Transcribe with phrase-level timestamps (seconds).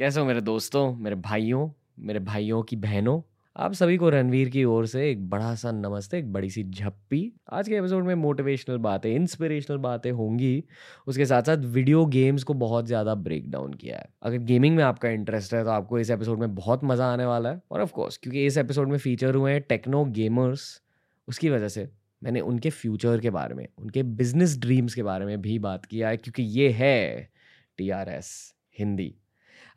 [0.00, 1.68] कैसे हो मेरे दोस्तों, मेरे भाइयों
[1.98, 3.20] मेरे भाइयों की बहनों?
[3.56, 7.32] आप सभी को रणवीर की ओर से एक बड़ा सा नमस्ते, एक बड़ी सी झप्पी।
[7.52, 10.64] आज के एपिसोड में मोटिवेशनल बातें इंस्पिरेशनल बातें होंगी।
[11.06, 14.82] उसके साथ साथ वीडियो गेम्स को बहुत ज़्यादा ब्रेक डाउन किया है। अगर गेमिंग में
[14.84, 18.16] आपका इंटरेस्ट है तो आपको इस एपिसोड में बहुत मज़ा आने वाला है। और ऑफकोर्स
[18.16, 20.82] क्योंकि इस एपिसोड में फीचर हुए हैं टेक्नो गेमर्स
[21.28, 21.88] उसकी वजह से
[22.22, 26.08] मैंने उनके फ्यूचर के बारे में, उनके बिज़नेस ड्रीम्स के बारे में भी बात किया
[26.08, 27.30] है, क्योंकि ये है
[27.78, 29.14] टीआरएस हिंदी।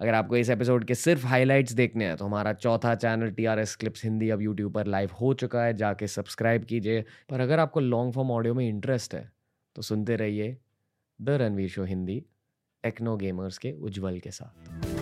[0.03, 3.59] अगर आपको इस एपिसोड के सिर्फ़ हाइलाइट्स देखने हैं तो हमारा चौथा channel T R
[3.59, 7.59] S clips Hindi अब यूट्यूब पर लाइव हो चुका है, जाके सब्सक्राइब कीजिए। पर अगर
[7.59, 9.31] आपको लॉन्ग फॉर्म ऑडियो में इंटरेस्ट है
[9.75, 10.57] तो सुनते रहिए
[11.19, 12.19] the Ranveer show Hindi
[12.83, 14.92] techno gamers के उज्जवल के साथ।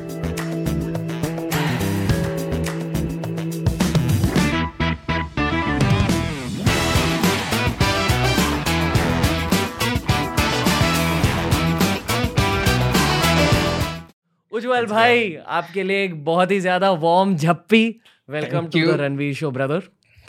[14.62, 18.02] उज्जवल भाई आपके लिए एक बहुत ही ज़्यादा warm झप्पी.
[18.30, 19.80] Welcome to the Ranveer show brother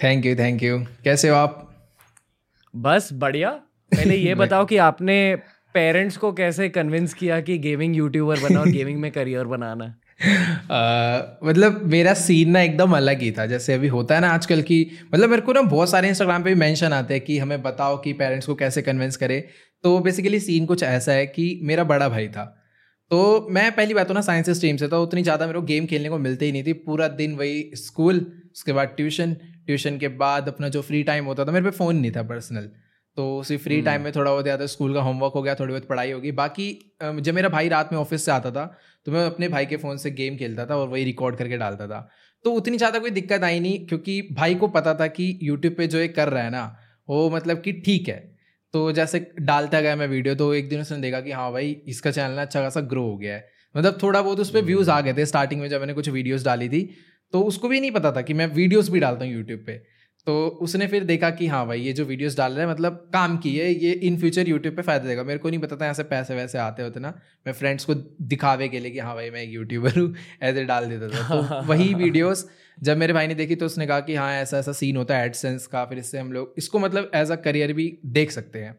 [0.04, 1.68] thank you thank you कैसे हो आप?
[2.74, 3.50] बस बढ़िया.
[3.92, 5.36] पहले ये बताओ कि आपने
[5.74, 9.84] पेरेंट्स को कैसे कन्विंस किया कि गेमिंग यूट्यूबर बना और गेमिंग में करियर बनाना?
[10.24, 13.46] है Uh, मतलब मेरा सीन ना एकदम अलग ही था.
[13.46, 16.48] जैसे अभी होता है ना आजकल की मतलब मेरे को ना बहुत सारे इंस्टाग्राम पे
[16.48, 19.48] भी मेंशन आते हैं कि हमें बताओ कि पेरेंट्स को कैसे कन्विंस करे.
[19.82, 22.61] तो बेसिकली सीन कुछ ऐसा है कि मेरा बड़ा भाई था.
[23.12, 25.86] तो मैं पहली बात तो ना साइंस स्ट्रीम से तो उतनी ज़्यादा मेरे को गेम
[25.86, 28.20] खेलने को मिलते ही नहीं थी। पूरा दिन वही स्कूल
[28.52, 29.34] उसके बाद ट्यूशन
[29.66, 32.70] ट्यूशन के बाद अपना जो फ्री टाइम होता था मेरे पे फ़ोन नहीं था पर्सनल
[33.16, 35.72] तो उसी फ्री टाइम हम्म। में थोड़ा बहुत ज़्यादा स्कूल का होमवर्क हो गया थोड़ी
[35.72, 36.70] बहुत पढ़ाई होगी। बाकी
[37.02, 38.64] जब मेरा भाई रात में ऑफ़िस से आता था
[39.06, 41.86] तो मैं अपने भाई के फ़ोन से गेम खेलता था और वही रिकॉर्ड करके डालता
[41.88, 42.08] था।
[42.44, 45.86] तो उतनी ज़्यादा कोई दिक्कत आई नहीं क्योंकि भाई को पता था कि यूट्यूब पर
[45.86, 46.64] जो ये कर रहा है ना
[47.08, 48.31] वो मतलब कि ठीक है।
[48.74, 52.10] तो जैसे डालता गया मैं वीडियो तो एक दिन उसने देखा कि हाँ भाई इसका
[52.10, 55.12] चैनल अच्छा खासा ग्रो हो गया है। मतलब थोड़ा बहुत उस पर व्यूज़ आ गए
[55.14, 56.82] थे स्टार्टिंग में जब मैंने कुछ वीडियोज़ डाली थी
[57.32, 59.76] तो उसको भी नहीं पता था कि मैं वीडियोज़ भी डालता हूँ यूट्यूब पे।
[60.26, 63.36] तो उसने फिर देखा कि हाँ भाई ये जो वीडियोस डाल रहे हैं मतलब काम
[63.38, 65.94] की है ये इन फ्यूचर यूट्यूब पे फ़ायदा देगा। मेरे को नहीं पता था यहाँ
[65.94, 67.08] से पैसे वैसे आते होते ना।
[67.46, 70.86] मैं फ्रेंड्स को दिखावे के लिए कि हाँ भाई मैं एक यूट्यूबर हूँ ऐसे डाल
[70.88, 74.32] देता था। तो वही वीडियोस जब मेरे भाई ने देखी तो उसने कहा कि हाँ
[74.34, 77.36] ऐसा ऐसा सीन होता है एडसेंस का फिर इससे हम लोग इसको मतलब एज अ
[77.36, 78.76] करियर भी देख सकते हैं।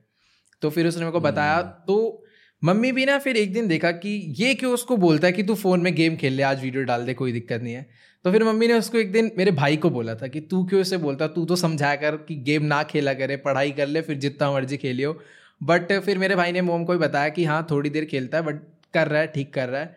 [0.62, 2.25] तो फिर उसने मेरे को बताया हम्म। तो
[2.62, 5.56] मम्मी भी ना फिर एक दिन देखा कि ये क्यों उसको बोलता है कि तू
[5.56, 7.88] फ़ोन में गेम खेल ले आज वीडियो डाल दे कोई दिक्कत नहीं है।
[8.26, 10.82] तो फिर मम्मी ने उसको एक दिन मेरे भाई को बोला था कि तू क्यों
[10.82, 11.28] इसे बोलता?
[11.28, 14.78] तू तो समझा कर कि गेम ना खेला करे पढ़ाई कर ले फिर जितना मर्ज़ी
[14.78, 15.20] खेलियो।
[15.62, 18.44] बट फिर मेरे भाई ने मोम को भी बताया कि हाँ थोड़ी देर खेलता है
[18.44, 18.62] बट
[18.94, 19.88] कर रहा है ठीक कर रहा है।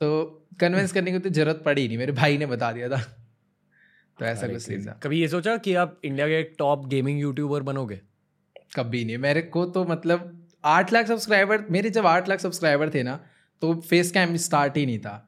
[0.00, 3.02] तो कन्विंस करने की तो ज़रूरत पड़ी नहीं मेरे भाई ने बता दिया था।
[4.18, 7.62] तो ऐसा कुछ सीन था। कभी ये सोचा कि आप इंडिया के टॉप गेमिंग यूट्यूबर
[7.62, 8.00] बनोगे?
[8.76, 10.34] कभी नहीं मेरे को तो मतलब
[10.64, 13.18] आठ लाख सब्सक्राइबर मेरे जब आठ लाख सब्सक्राइबर थे ना
[13.62, 15.27] तो फेस कैम स्टार्ट ही नहीं था।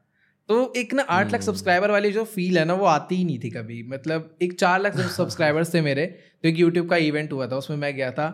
[0.51, 3.39] तो एक ना आठ लाख सब्सक्राइबर। वाली जो फील है ना वो आती ही नहीं
[3.39, 6.07] थी कभी मतलब एक चार लाख सब्सक्राइबर्स थे मेरे
[6.43, 8.29] तो एक यूट्यूब का इवेंट हुआ था उसमें मैं गया था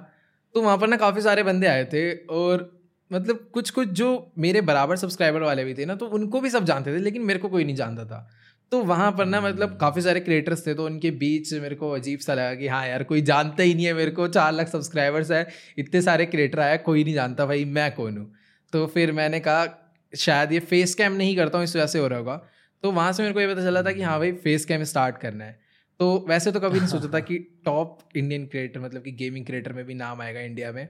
[0.55, 2.65] तो वहाँ पर ना काफ़ी सारे बंदे आए थे और
[3.13, 6.65] मतलब कुछ कुछ जो मेरे बराबर सब्सक्राइबर वाले भी थे ना तो उनको भी सब
[6.65, 8.27] जानते थे लेकिन मेरे को कोई नहीं जानता था
[8.73, 11.91] तो वहाँ पर ना मतलब हम्म। काफ़ी सारे क्रिएटर्स थे तो उनके बीच मेरे को
[11.91, 14.69] अजीब सा लगा कि हाँ यार कोई जानता ही नहीं है मेरे को चार लाख
[14.69, 15.47] सब्सक्राइबर्स है
[15.79, 18.33] इतने सारे क्रिएटर आया कोई नहीं जानता भाई मैं कौन हूँ
[18.73, 19.65] तो फिर मैंने कहा
[20.13, 22.37] शायद ये फेस कैम नहीं करता हूँ इस वजह से हो रहा होगा।
[22.83, 25.19] तो वहाँ से मेरे को ये पता चला था कि हाँ भाई फेस कैम स्टार्ट
[25.19, 25.59] करना है।
[26.01, 29.73] तो वैसे तो कभी नहीं सोचा था कि टॉप इंडियन क्रिएटर मतलब कि गेमिंग क्रिएटर
[29.73, 30.89] में भी नाम आएगा इंडिया में।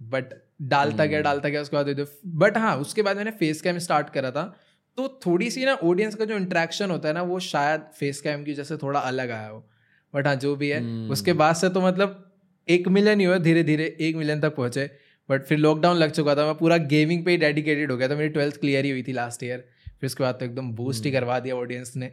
[0.00, 3.78] बट डालता गया हम्म। डालता गया उसके बाद बट हाँ उसके बाद मैंने फेस कैम
[3.78, 4.42] स्टार्ट करा था।
[4.98, 8.44] तो थोड़ी सी ना ऑडियंस का जो इंट्रैक्शन होता है ना वो शायद फेस कैम
[8.44, 9.58] की जैसे थोड़ा अलग आया हो।
[10.14, 11.12] बट हाँ जो भी है hmm.
[11.12, 12.24] उसके बाद से तो मतलब
[12.68, 14.90] एक मिलियन ही हुआ धीरे धीरे एक मिलियन तक पहुँचे।
[15.28, 18.16] बट फिर लॉकडाउन लग चुका था मैं पूरा गेमिंग पे ही डेडिकेटेड हो गया था
[18.16, 19.64] मेरी ट्वेल्थ क्लियर ही हुई थी लास्ट ईयर
[20.00, 21.20] फिर उसके बाद तो एकदम बूस्ट ही hmm.
[21.20, 22.12] करवा दिया ऑडियंस ने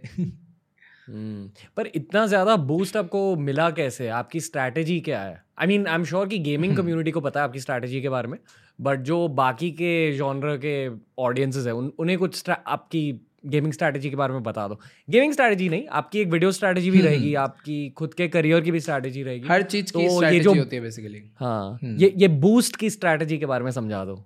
[1.10, 1.50] Hmm.
[1.78, 6.04] पर इतना ज़्यादा बूस्ट आपको मिला कैसे आपकी स्ट्रैटेजी क्या है I mean I am
[6.04, 8.38] sure कि गेमिंग कम्युनिटी को पता है आपकी स्ट्रैटेजी के बारे में
[8.80, 10.74] बट जो बाकी के जॉनर के
[11.22, 13.04] ऑडियंसेस है उन, उन्हें कुछ आपकी
[13.46, 17.02] गेमिंग स्ट्रैटेजी के बारे में बता दो। गेमिंग स्ट्रैटेजी नहीं आपकी एक वीडियो स्ट्रैटेजी भी
[17.02, 20.54] रहेगी आपकी खुद के करियर की भी स्ट्रैटेजी रहेगी। हर चीज़ तो की ये जो
[20.54, 24.24] होती है बेसिकली हाँ हम्म। ये ये बूस्ट की स्ट्रैटेजी के बारे में समझा दो।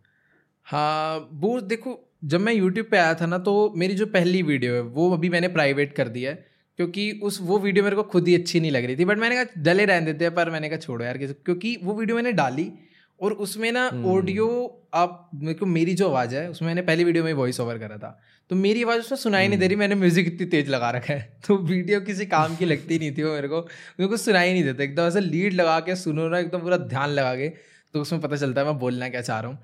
[0.67, 4.73] हाँ बूस्ट देखो जब मैं यूट्यूब पे आया था ना तो मेरी जो पहली वीडियो
[4.73, 6.47] है वो अभी मैंने प्राइवेट कर दिया है
[6.79, 9.35] क्योंकि उस वो वीडियो मेरे को खुद ही अच्छी नहीं लग रही थी बट मैंने
[9.35, 12.71] कहा डले रहने देते हैं पर मैंने कहा छोड़ो यार क्योंकि वो वीडियो मैंने डाली
[13.21, 17.03] और उसमें ना ऑडियो हम्म। आप मेरे को मेरी जो आवाज़ है उसमें मैंने पहली
[17.03, 18.19] वीडियो में वॉइस ओवर करा था।
[18.49, 21.13] तो मेरी आवाज़ उसमें सुनाई नहीं दे रही हम्म। मैंने म्यूज़िक इतनी तेज लगा रखा
[21.13, 23.61] है। तो वीडियो किसी काम की लगती नहीं थी वो मेरे को
[23.99, 27.09] मेरे को सुनाई नहीं देता। एकदम ऐसे लीड लगा के सुनो ना एकदम पूरा ध्यान
[27.09, 27.49] लगा के
[27.93, 29.59] तो उसमें पता चलता है मैं बोलना क्या चाह रहा हूँ।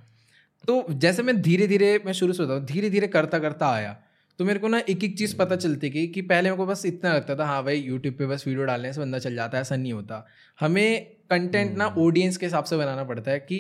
[0.64, 3.96] तो जैसे मैं धीरे धीरे मैं शुरू से बताऊँ धीरे धीरे करता करता आया।
[4.40, 6.86] तो मेरे को ना एक एक चीज़ पता चलती गई कि पहले मेरे को बस
[6.86, 9.62] इतना लगता था हाँ भाई यूट्यूब पे बस वीडियो डालने से बंदा चल जाता है
[9.62, 10.26] ऐसा नहीं होता।
[10.60, 13.58] हमें कंटेंट ना ऑडियंस के हिसाब से बनाना पड़ता है कि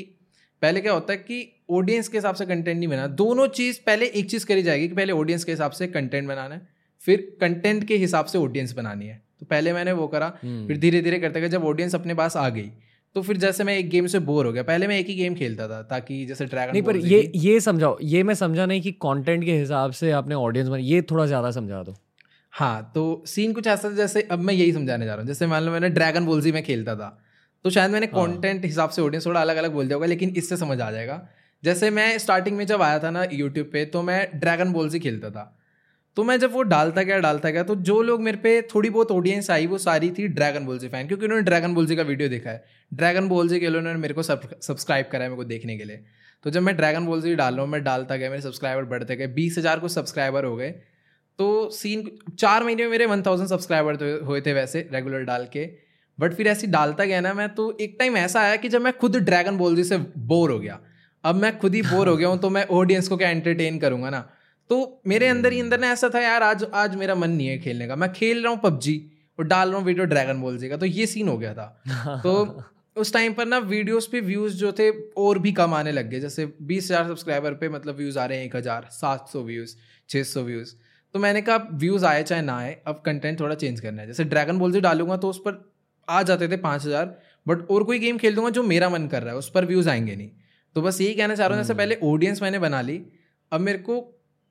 [0.61, 1.37] पहले क्या होता है कि
[1.71, 4.95] ऑडियंस के हिसाब से कंटेंट नहीं बना दोनों चीज़ पहले एक चीज़ करी जाएगी कि
[4.95, 6.61] पहले ऑडियंस के हिसाब से कंटेंट बनाना है
[7.01, 11.01] फिर कंटेंट के हिसाब से ऑडियंस बनानी है। तो पहले मैंने वो करा फिर धीरे
[11.01, 12.69] धीरे करते गए जब ऑडियंस अपने पास आ गई
[13.15, 15.35] तो फिर जैसे मैं एक गेम से बोर हो गया। पहले मैं एक ही गेम
[15.35, 18.91] खेलता था ताकि जैसे ड्रैगन नहीं पर ये ये समझाओ ये मैं समझा नहीं कि
[19.01, 21.95] कंटेंट के हिसाब से आपने ऑडियंस बना ये थोड़ा ज़्यादा समझा दो।
[22.53, 25.47] हाँ तो सीन कुछ ऐसा था जैसे अब मैं यही समझाने जा रहा हूँ। जैसे
[25.47, 27.17] मान लो मैंने ड्रैगन बोलजी में खेलता था।
[27.65, 30.33] तो शायद मैंने कंटेंट हाँ। हिसाब से ऑडियंस थोड़ा अलग अलग बोल दिया होगा लेकिन
[30.37, 31.21] इससे समझ आ जाएगा।
[31.63, 34.99] जैसे मैं स्टार्टिंग में जब आया था ना यूट्यूब पे तो मैं ड्रैगन बोल्स ही
[34.99, 35.43] खेलता था।
[36.17, 39.11] तो मैं जब वो डालता गया डालता गया तो जो लोग मेरे पे थोड़ी बहुत
[39.11, 42.49] ऑडियंस आई वो सारी थी ड्रैगन बोल्जी फ़ैन क्योंकि उन्होंने ड्रैगन बोल्जी का वीडियो देखा
[42.49, 45.83] है। ड्रैगन बोल्जी के लिए उन्होंने मेरे को सब्सक्राइब करा है मेरे को देखने के
[45.83, 46.03] लिए।
[46.45, 49.27] तो जब मैं ड्रैगन बोल्जी डाल रहा हूँ मैं डालता गया मेरे सब्सक्राइबर बढ़ते गए
[49.35, 50.69] बीस हज़ार कुछ सब्सक्राइबर हो गए।
[51.39, 52.09] तो सीन
[52.39, 55.65] चार महीने में मेरे वन थाउज़ेंड सब्सक्राइबर हुए थे वैसे रेगुलर डाल के।
[56.19, 58.93] बट फिर ऐसी डालता गया ना मैं तो एक टाइम ऐसा आया कि जब मैं
[58.97, 60.79] खुद ड्रैगन बोल्जी से बोर हो गया।
[61.23, 64.09] अब मैं खुद ही बोर हो गया हूँ तो मैं ऑडियंस को क्या एंटरटेन करूँगा
[64.09, 64.19] ना?
[64.69, 67.57] तो मेरे अंदर ही अंदर ना ऐसा था यार आज आज मेरा मन नहीं है
[67.59, 69.01] खेलने का। मैं खेल रहा हूँ पबजी
[69.39, 72.21] और डाल रहा हूँ वीडियो ड्रैगन बॉल जी का। तो ये सीन हो गया था।
[72.23, 72.63] तो
[72.95, 76.19] उस टाइम पर ना वीडियोस पे व्यूज़ जो थे और भी कम आने लग गए।
[76.19, 79.75] जैसे बीस हज़ार सब्सक्राइबर पे मतलब व्यूज़ आ रहे हैं एक हज़ार सात सौ व्यूज़
[80.09, 80.73] छः सौ व्यूज़
[81.13, 84.23] तो मैंने कहा व्यूज़ आए चाहे ना आए अब कंटेंट थोड़ा चेंज करना है। जैसे
[84.25, 85.63] ड्रैगन बॉल जी डालूँगा तो उस पर
[86.07, 89.23] आ जाते थे पाँच हज़ार बट और कोई गेम खेल दूँगा जो मेरा मन कर
[89.23, 90.29] रहा है उस पर व्यूज़ आएँगे नहीं।
[90.75, 93.01] तो बस यही कहना चाह रहा हूँ जैसे। पहले ऑडियंस मैंने बना ली
[93.51, 93.99] अब मेरे को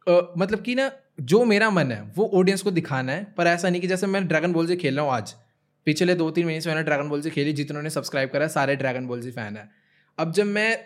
[0.06, 0.90] आ, मतलब कि ना
[1.22, 4.26] जो मेरा मन है वो ऑडियंस को दिखाना है पर ऐसा नहीं कि जैसे मैं
[4.28, 5.34] ड्रैगन बॉल से खेल रहा हूँ आज।
[5.86, 9.06] पिछले दो तीन महीने से मैंने ड्रैगन बॉल से खेली जितनों सब्सक्राइब करा सारे ड्रैगन
[9.06, 9.68] बॉल से फ़ैन है।
[10.18, 10.78] अब जब मैं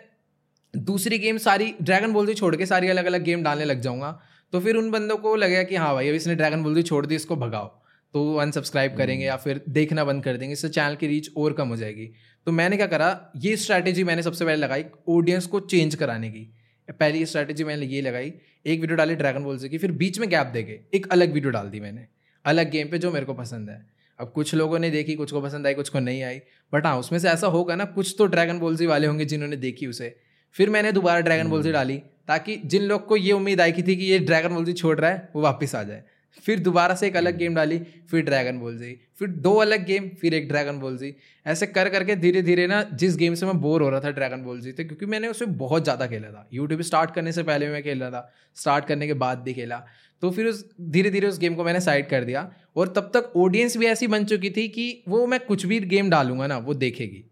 [0.73, 4.19] दूसरी गेम सारी ड्रैगन बॉल से छोड़ के सारी अलग अलग गेम डालने लग जाऊँगा
[4.53, 7.15] तो फिर उन बंदों को लगेगा कि हाँ भाई अब इसने ड्रैगन बॉल छोड़ दी
[7.15, 7.78] इसको भगाओ।
[8.13, 11.67] तो अनसब्सक्राइब करेंगे या फिर देखना बंद कर देंगे इससे चैनल की रीच और कम
[11.67, 12.05] हो जाएगी।
[12.47, 16.49] तो मैंने क्या करा ये स्ट्रैटेजी मैंने सबसे पहले लगाई ऑडियंस को चेंज कराने की।
[16.89, 18.33] पहली स्ट्रैटेजी मैंने ये लगाई
[18.65, 21.33] एक वीडियो डाली ड्रैगन बॉल से की फिर बीच में गैप दे के एक अलग
[21.33, 22.05] वीडियो डाल दी मैंने
[22.45, 23.85] अलग गेम पे जो मेरे को पसंद है।
[24.19, 26.39] अब कुछ लोगों ने देखी कुछ को पसंद आई कुछ को नहीं आई
[26.73, 29.87] बट हाँ उसमें से ऐसा होगा ना कुछ तो ड्रैगन बॉल्जी वाले होंगे जिन्होंने देखी
[29.87, 30.15] उसे।
[30.55, 31.97] फिर मैंने दोबारा ड्रैगन बॉल्जी डाली
[32.27, 35.11] ताकि जिन लोग को ये उम्मीद आई की थी कि ये ड्रैगन बॉल्जी छोड़ रहा
[35.11, 36.03] है वो वापस आ जाए।
[36.37, 37.77] फिर दोबारा से एक अलग गेम डाली
[38.09, 41.13] फिर ड्रैगन बॉल जी फिर दो अलग गेम फिर एक ड्रैगन बॉल जी
[41.45, 44.43] ऐसे कर करके धीरे धीरे ना जिस गेम से मैं बोर हो रहा था ड्रैगन
[44.43, 47.69] बॉल जी थे क्योंकि मैंने उसे बहुत ज़्यादा खेला था। यूट्यूब स्टार्ट करने से पहले
[47.69, 49.83] मैं खेल रहा था स्टार्ट करने के बाद भी खेला।
[50.23, 53.31] तो फिर उस धीरे धीरे उस गेम को मैंने साइड कर दिया और तब तक
[53.37, 56.73] ऑडियंस भी ऐसी बन चुकी थी कि वो मैं कुछ भी गेम डालूँगा ना वो
[56.75, 57.23] देखेगी।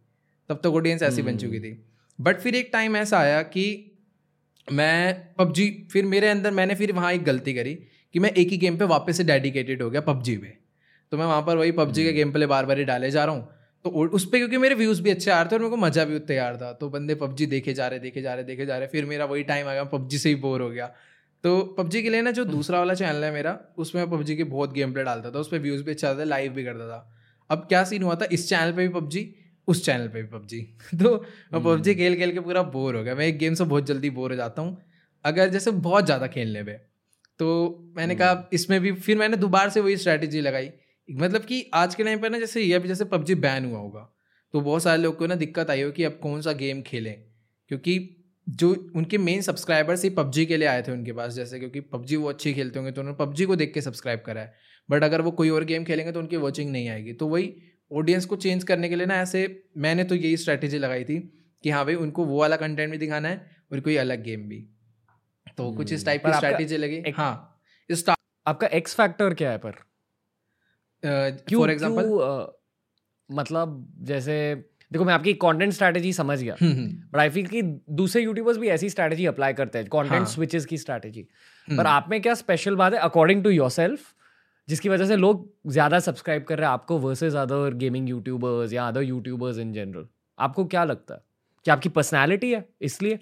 [0.49, 1.77] तब तक ऑडियंस ऐसी बन चुकी थी।
[2.19, 3.65] बट फिर एक टाइम ऐसा आया कि
[4.67, 7.77] मैं पबजी फिर मेरे अंदर मैंने फिर वहाँ एक गलती करी।
[8.15, 10.57] कि मैं एक ही गेम पे वापस से डेडिकेटेड हो गया पबजी पे।
[11.11, 13.35] तो मैं वहाँ पर वही पबजी के गेम प्ले बार बार ही डाले जा रहा
[13.35, 13.47] हूँ।
[13.85, 16.03] तो उस पर क्योंकि मेरे व्यूज़ भी अच्छे आ रहे थे और मेरे को मज़ा
[16.05, 18.77] भी उतना यार था तो बंदे पबजी देखे जा रहे देखे जा रहे देखे जा
[18.77, 20.87] रहे फिर मेरा वही टाइम आ गया पबजी से ही बोर हो गया।
[21.43, 24.35] तो पबजी के लिए ना जो हम्म। दूसरा वाला चैनल है मेरा उसमें मैं पबजी
[24.35, 26.63] के बहुत गेम प्ले डालता था उस पर व्यूज़ भी अच्छा आता था लाइव भी
[26.63, 26.99] करता था।
[27.49, 28.25] अब क्या सीन हुआ था?
[28.31, 29.33] इस चैनल पर भी पबजी
[29.67, 30.61] उस चैनल पे भी पबजी
[30.95, 31.13] तो
[31.53, 33.85] मैं पबजी हम्म। खेल खेल के पूरा बोर हो गया। मैं एक गेम से बहुत
[33.85, 34.77] जल्दी बोर हो जाता हूँ।
[35.25, 36.79] अगर जैसे बहुत ज़्यादा खेलने पे
[37.39, 37.47] तो
[37.97, 40.69] मैंने कहा हम्म। इसमें भी फिर मैंने दोबारा से वही स्ट्रैटेजी लगाई।
[41.09, 44.09] मतलब कि आज के टाइम पर ना जैसे ये अभी जैसे पबजी बैन हुआ होगा
[44.53, 47.15] तो बहुत सारे लोग को ना दिक्कत आई हो कि अब कौन सा गेम खेलें?
[47.71, 48.13] क्योंकि
[48.47, 52.15] जो उनके मेन सब्सक्राइबर्स ही पबजी के लिए आए थे उनके पास जैसे क्योंकि पबजी
[52.15, 54.53] वो अच्छी खेलते होंगे तो उन्होंने पबजी को देख के सब्सक्राइब करा है।
[54.89, 57.53] बट अगर वो कोई और गेम खेलेंगे तो उनकी वॉचिंग नहीं आएगी। तो वही
[57.91, 59.43] ऑडियंस को चेंज करने के लिए ना ऐसे
[59.77, 61.19] मैंने तो यही स्ट्रैटेजी लगाई थी
[61.63, 64.65] कि हाँ भाई उनको वो वाला कंटेंट भी दिखाना है और कोई अलग गेम भी।
[65.57, 69.71] तो कुछ इस टाइप की स्ट्रैटेजी लगी। हाँ। इस आपका एक्स फैक्टर क्या है पर?
[71.51, 72.09] फॉर एग्जांपल
[73.29, 74.35] मतलब जैसे
[74.91, 77.61] देखो मैं आपकी कंटेंट स्ट्रैटेजी समझ गया। बट आई फील कि
[77.91, 82.07] दूसरे यूट्यूबर्स भी ऐसी स्ट्रैटेजी अप्लाई करते हैं कंटेंट स्विचेस की स्ट्रैटेजी पर हम्म। आप
[82.09, 82.99] में क्या स्पेशल बात है?
[82.99, 83.97] अकॉर्डिंग टू योर
[84.67, 88.87] जिसकी वजह से लोग ज़्यादा सब्सक्राइब कर रहे हैं आपको वर्सेज अदर गेमिंग यूट्यूबर्स या
[88.87, 91.21] अदर यूट्यूबर्स इन जनरल आपको क्या लगता है?
[91.65, 93.19] कि आपकी पर्सनैलिटी है इसलिए?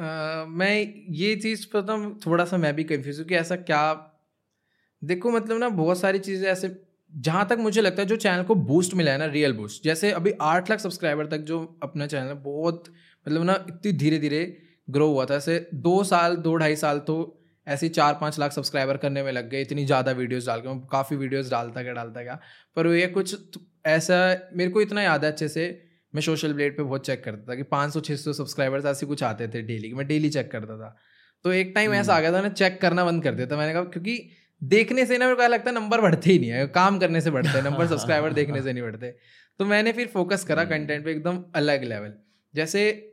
[0.00, 3.82] मैं ये चीज़ पता थोड़ा सा मैं भी कन्फ्यूज़ हूँ कि ऐसा क्या
[5.02, 6.70] देखो मतलब ना बहुत सारी चीज़ें ऐसे,
[7.12, 10.10] जहाँ तक मुझे लगता है जो चैनल को बूस्ट मिला है ना रियल बूस्ट जैसे
[10.12, 12.84] अभी आठ लाख सब्सक्राइबर तक जो अपना चैनल है, बहुत
[13.26, 14.42] मतलब ना इतनी धीरे धीरे
[14.88, 18.96] ग्रो हुआ था, ऐसे दो साल, दो ढाई साल तो ऐसे चार पाँच लाख सब्सक्राइबर
[18.96, 22.38] करने में लग गए, इतनी ज़्यादा वीडियोस डाल के, काफ़ी वीडियोस डालता गया डालता गया,
[22.76, 23.36] पर ये कुछ
[23.86, 24.16] ऐसा
[24.54, 25.68] मेरे को इतना याद है अच्छे से
[26.14, 29.06] मैं सोशल ब्लेड पे बहुत चेक करता था कि पाँच सौ छः सौ सब्सक्राइबर्स ऐसे
[29.06, 30.96] कुछ आते थे डेली मैं डेली चेक करता था।
[31.44, 33.72] तो एक टाइम ऐसा आ गया था ना चेक करना बंद कर दिया था। मैंने
[33.72, 34.30] कहा क्योंकि
[34.62, 37.30] देखने से ना मेरे को लगता है नंबर बढ़ते ही नहीं है काम करने से
[37.30, 39.14] बढ़ते हैं नंबर सब्सक्राइबर देखने से नहीं बढ़ते।
[39.58, 42.12] तो मैंने फिर फोकस करा कंटेंट हम्म। पे एकदम अलग लेवल
[42.54, 43.06] जैसे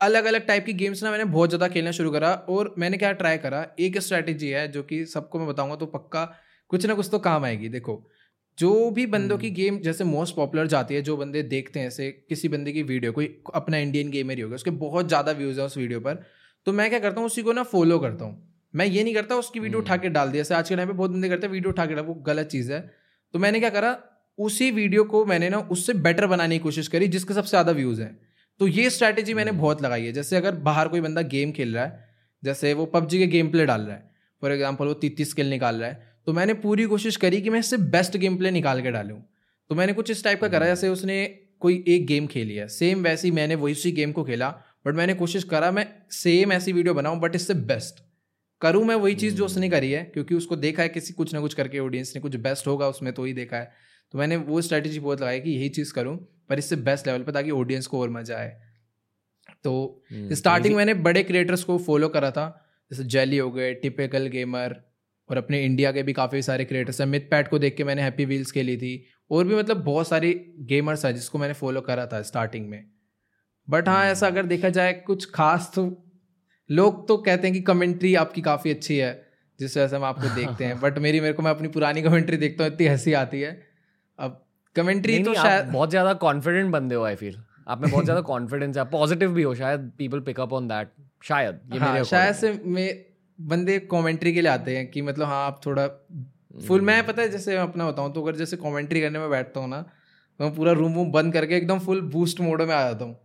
[0.00, 3.12] अलग अलग टाइप की गेम्स ना मैंने बहुत ज़्यादा खेलना शुरू करा और मैंने क्या
[3.12, 6.24] ट्राई करा एक स्ट्रैटेजी है जो कि सबको मैं बताऊँगा तो पक्का
[6.68, 8.10] कुछ ना कुछ तो काम आएगी देखो।
[8.58, 11.86] जो भी बंदों की गेम हम्म। जैसे मोस्ट पॉपुलर जाती है जो बंदे देखते हैं
[11.86, 15.60] ऐसे किसी बंदे की वीडियो कोई अपना इंडियन गेमर ही होगा उसके बहुत ज़्यादा व्यूज़
[15.60, 16.22] हैं उस वीडियो पर।
[16.66, 19.36] तो मैं क्या करता हूँ उसी को ना फॉलो करता हूँ। मैं ये नहीं करता
[19.36, 21.52] उसकी वीडियो उठा के डाल दिया। जैसे आज के टाइम पे बहुत बंदे करते हैं
[21.52, 22.80] वीडियो उठा के डाल वो गलत चीज़ है।
[23.34, 23.96] तो मैंने क्या करा
[24.38, 28.02] उसी वीडियो को मैंने ना उससे बेटर बनाने की कोशिश करी जिसके सबसे ज़्यादा व्यूज़
[28.02, 28.18] हैं।
[28.60, 31.74] तो ये स्ट्रैटेजी मैंने हम्म। बहुत लगाई है। जैसे अगर बाहर कोई बंदा गेम खेल
[31.74, 32.04] रहा है
[32.42, 34.10] जैसे वो पबजी के गेम प्ले डाल रहा है
[34.42, 37.58] फॉर एग्ज़ाम्पल वो तीतीस स्किल निकाल रहा है तो मैंने पूरी कोशिश करी कि मैं
[37.60, 39.20] इससे बेस्ट गेम प्ले निकाल के डालूँ।
[39.70, 41.24] तो मैंने कुछ इस टाइप का करा हम्म। जैसे उसने
[41.60, 44.48] कोई एक गेम खेली है। सेम वैसी मैंने वही उसी गेम को खेला
[44.86, 48.02] बट मैंने कोशिश करा मैं सेम ऐसी वीडियो बनाऊँ बट इससे बेस्ट
[48.62, 51.40] करूँ मैं वही चीज़ जो उसने करी है क्योंकि उसको देखा है किसी कुछ ना
[51.40, 53.72] कुछ करके ऑडियंस ने कुछ बेस्ट होगा उसमें तो ही देखा है।
[54.14, 56.16] तो मैंने वो स्ट्रैटेजी बहुत लगाई कि यही चीज़ करूँ
[56.48, 58.56] पर इससे बेस्ट लेवल पर ताकि ऑडियंस को और मज़ा आए।
[59.64, 62.48] तो स्टार्टिंग हम्म, मैंने बड़े क्रिएटर्स को फॉलो करा था
[62.90, 64.76] जैसे जेली हो गए टिपिकल गेमर
[65.30, 68.02] और अपने इंडिया के भी काफ़ी सारे क्रिएटर्स हैं। मिथ पैट को देख के मैंने
[68.02, 68.92] हैप्पी व्हील्स खेली थी।
[69.30, 70.32] और भी मतलब बहुत सारी
[70.68, 72.84] गेमर्स हैं जिसको मैंने फॉलो करा था स्टार्टिंग में।
[73.68, 75.84] बट हाँ ऐसा अगर देखा जाए कुछ खास तो
[76.70, 79.10] लोग तो कहते हैं कि कमेंट्री आपकी काफ़ी अच्छी है
[79.60, 82.36] जिस वजह से हम आपको देखते हैं। बट मेरी मेरे को मैं अपनी पुरानी कमेंट्री
[82.36, 83.50] देखता हूँ इतनी हँसी आती है।
[84.18, 84.42] अब
[84.76, 87.36] कमेंट्री तो शायद बहुत ज़्यादा कॉन्फिडेंट बंदे हो आई फील
[87.68, 90.88] आप में बहुत ज़्यादा कॉन्फिडेंस है। पॉजिटिव भी हो शायद people pick up on that
[91.24, 92.88] शायद ये हाँ, मेरे शायद से मैं
[93.40, 95.86] बंदे कमेंट्री के लिए आते हैं कि मतलब हाँ आप थोड़ा
[96.68, 99.60] फुल मैं पता है जैसे मैं अपना बताऊँ तो अगर जैसे कमेंट्री करने में बैठता
[99.60, 102.82] हूँ ना तो मैं पूरा रूम वूम बंद करके एकदम फुल बूस्ट मोड में आ
[102.82, 103.16] जाता हूँ।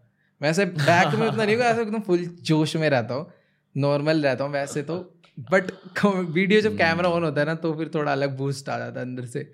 [0.41, 3.31] मैं ऐसे बैक में उतना नहीं ऐसे एकदम फुल जोश में रहता हूँ
[3.77, 5.17] नॉर्मल रहता हूँ वैसे तो।
[5.51, 5.71] बट
[6.05, 9.05] वीडियो जब कैमरा ऑन होता है ना तो फिर थोड़ा अलग बूस्ट आ जाता है
[9.05, 9.51] अंदर से।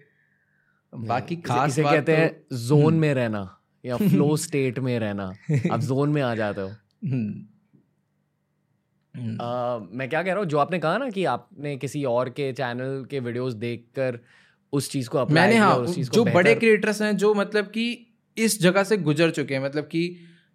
[0.95, 5.33] बाकी खास इसे कहते तो, हैं जोन हम्म। में रहना या फ्लो स्टेट में रहना।
[5.71, 7.45] आप जोन में आ जाते हो। हम्म।
[9.17, 12.51] Uh, मैं क्या कह रहा हूँ जो आपने कहा ना कि आपने किसी और के
[12.53, 14.19] चैनल के वीडियोस देखकर
[14.74, 17.86] उस चीज़ को मैंने हाँ उस चीज़ जो बड़े क्रिएटर्स हैं जो मतलब कि
[18.38, 20.03] इस जगह से गुजर चुके हैं मतलब कि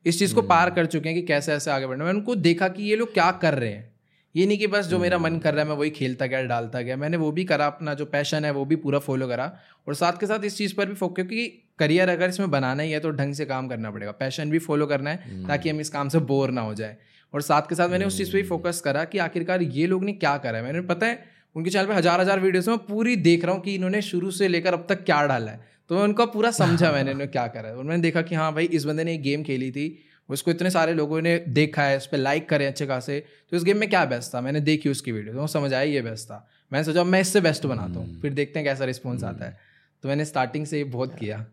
[0.07, 2.35] इस चीज़ को पार हम्म। कर चुके हैं कि कैसे ऐसे आगे बढ़ना मैंने उनको
[2.35, 3.91] देखा कि ये लोग क्या कर रहे हैं।
[4.35, 6.43] ये नहीं कि बस जो मेरा मन हम्म। कर रहा है मैं वही खेलता गया
[6.43, 9.53] डालता गया। मैंने वो भी करा अपना जो पैशन है वो भी पूरा फॉलो करा।
[9.89, 11.47] और साथ के साथ इस चीज़ पर भी फोक क्योंकि
[11.79, 14.87] करियर अगर इसमें बनाना ही है तो ढंग से काम करना पड़ेगा। पैशन भी फॉलो
[14.87, 16.97] करना है हम्म। ताकि हम इस काम से बोर ना हो जाए।
[17.35, 20.05] और साथ के साथ मैंने उस चीज़ पर भी फोकस करा कि आखिरकार ये लोग
[20.05, 21.25] ने क्या करा है। मैंने पता है
[21.57, 24.49] उनके चैनल पर हज़ार हज़ार वीडियोस में पूरी देख रहा हूँ कि इन्होंने शुरू से
[24.49, 25.61] लेकर अब तक क्या डाला है।
[25.91, 28.53] तो मैं उनका पूरा समझा मैंने इन्होंने क्या करा है। और मैंने देखा कि हाँ
[28.55, 29.87] भाई इस बंदे ने एक गेम खेली थी
[30.29, 33.19] उसको इतने सारे लोगों ने देखा है उस पर लाइक करे अच्छे खासे
[33.51, 34.41] तो इस गेम में क्या बेस्ट था?
[34.41, 37.67] मैंने देखी उसकी वीडियो तो समझ आया ये बेस्ट था। मैंने सोचा मैं इससे बेस्ट
[37.67, 39.59] बनाता हूँ फिर देखते हैं कैसा रिस्पॉन्स आता है।
[40.05, 41.45] तो मैंने स्टार्टिंग से ये बहुत किया।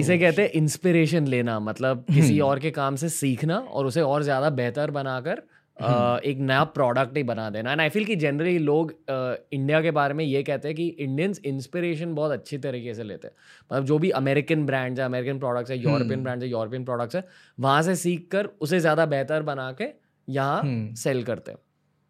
[0.00, 4.02] इसे तो कहते हैं इंस्पिरेशन लेना मतलब किसी और के काम से सीखना और उसे
[4.02, 5.42] और ज़्यादा बेहतर बनाकर
[5.76, 9.90] हम्म। एक नया प्रोडक्ट ही बना देना। एंड आई फील कि जनरली लोग इंडिया के
[9.90, 13.34] बारे में ये कहते हैं कि इंडियंस इंस्पिरेशन बहुत अच्छी तरीके से लेते हैं।
[13.70, 17.24] मतलब जो भी अमेरिकन ब्रांड्स है अमेरिकन प्रोडक्ट्स है यूरोपियन ब्रांड्स है यूरोपियन प्रोडक्ट्स है
[17.58, 19.88] वहाँ से सीख कर उसे ज़्यादा बेहतर बना के
[20.28, 20.62] यहाँ
[20.96, 21.58] सेल हम्म। करते हैं।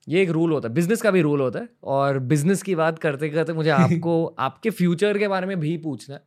[0.06, 2.98] ये एक रूल होता है। बिज़नेस का भी रूल होता है और बिज़नेस की बात
[2.98, 3.70] करते करते मुझे
[4.00, 6.22] आपको आपके फ्यूचर के बारे में भी पूछना है।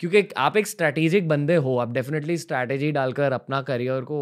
[0.00, 4.18] क्योंकि आप एक स्ट्रैटेजिक बंदे हो आप डेफिनेटली स्ट्रैटेजी डालकर अपना करियर को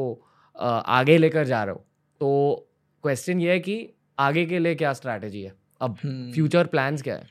[0.56, 1.84] आगे लेकर जा रहे हो।
[2.20, 2.68] तो
[3.04, 3.76] क्वेश्चन ये है कि
[4.18, 5.52] आगे के लिए क्या स्ट्रैटेजी है?
[5.80, 7.26] अब फ्यूचर हम्म। प्लान्स क्या है?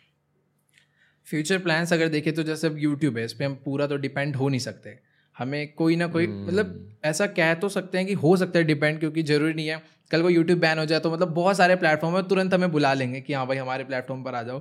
[1.27, 4.35] फ्यूचर प्लान्स अगर देखें तो जैसे अब यूट्यूब है इस पर हम पूरा तो डिपेंड
[4.35, 4.97] हो नहीं सकते।
[5.35, 8.65] हमें कोई ना कोई मतलब हम्म। ऐसा कह तो सकते हैं कि हो सकता है
[8.65, 9.81] डिपेंड क्योंकि ज़रूरी नहीं है।
[10.11, 12.93] कल को यूट्यूब बैन हो जाए तो मतलब बहुत सारे प्लेटफॉर्म है तुरंत हमें बुला
[12.93, 14.59] लेंगे कि हाँ भाई हमारे प्लेटफॉर्म पर आ जाओ।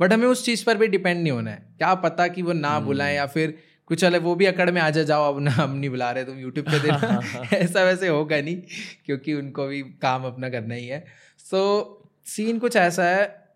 [0.00, 2.80] बट हमें उस चीज़ पर भी डिपेंड नहीं होना है। क्या पता कि वो ना
[2.80, 5.76] बुलाएँ या फिर कुछ अलग वो भी अकड़ में आ जा जाओ अब ना हम
[5.76, 8.62] नहीं बुला रहे तुम यूट्यूब पे देना। ऐसा वैसे होगा नहीं
[9.06, 11.04] क्योंकि उनको भी काम अपना करना ही है।
[11.38, 13.48] सो so, सीन कुछ ऐसा है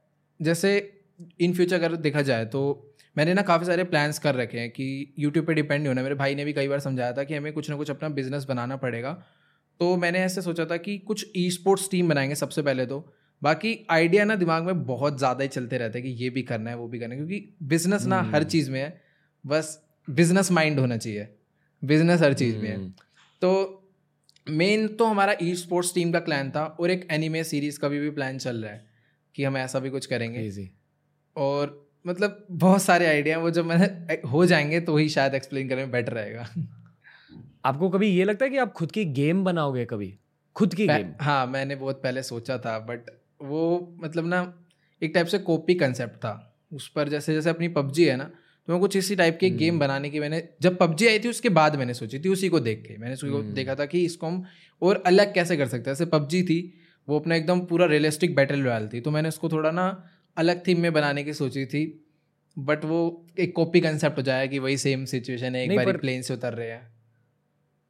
[0.43, 1.01] जैसे
[1.41, 5.15] इन फ्यूचर अगर देखा जाए तो मैंने ना काफ़ी सारे प्लान्स कर रखे हैं कि
[5.19, 7.53] यूट्यूब पे डिपेंड नहीं होना। मेरे भाई ने भी कई बार समझाया था कि हमें
[7.53, 9.13] कुछ ना कुछ अपना बिज़नेस बनाना पड़ेगा।
[9.81, 13.13] तो मैंने ऐसे सोचा था कि कुछ ई स्पोर्ट्स टीम बनाएँगे सबसे पहले तो।
[13.47, 16.71] बाकी आइडिया ना दिमाग में बहुत ज़्यादा ही चलते रहते हैं कि ये भी करना
[16.71, 19.03] है वो भी करना है क्योंकि बिज़नेस ना हर हम्म। चीज़ में है
[19.47, 21.29] बस बिज़नेस माइंड होना चाहिए
[21.83, 22.93] बिज़नेस हर चीज़ में है। हम्म।
[23.43, 23.83] तो
[24.47, 28.01] मेन तो हमारा ई स्पोर्ट्स टीम का प्लान था और एक एनिमे सीरीज़ का भी,
[28.01, 28.87] भी प्लान चल रहा है
[29.35, 30.69] कि हम ऐसा भी कुछ करेंगे।
[31.37, 35.83] और मतलब बहुत सारे आइडिया वो जब मैंने हो जाएँगे तो ही शायद एक्सप्लेन करने
[35.83, 36.49] में बेटर रहेगा।
[37.65, 40.19] आपको कभी ये लगता है कि आप खुद की गेम बनाओगे कभी?
[40.57, 44.41] खुद की गेम हाँ मैंने बहुत पहले सोचा था बट वो मतलब ना
[45.03, 46.35] एक टाइप से कॉपी कंसेप्ट था।
[46.73, 48.25] उस पर जैसे जैसे अपनी पबजी है ना
[48.69, 51.29] तो मैं कुछ इसी टाइप की गेम हम्म। बनाने की मैंने जब पबजी आई थी
[51.29, 53.87] उसके बाद मैंने सोची थी उसी को देख के। मैंने उसी को हम्म। देखा था
[53.87, 54.43] कि इसको हम
[54.83, 56.59] और अलग कैसे कर सकते हैं। जैसे पबजी थी
[57.09, 59.87] वो अपना एकदम पूरा रियलिस्टिक बैटल रॉयल थी तो मैंने उसको थोड़ा ना
[60.37, 61.85] अलग थीम में बनाने की सोची थी
[62.57, 66.23] बट वो एक कॉपी कंसेप्ट हो जाएगा कि वही सेम सिचुएशन है एक बार प्लेन
[66.23, 66.95] से उतर रहे हैं।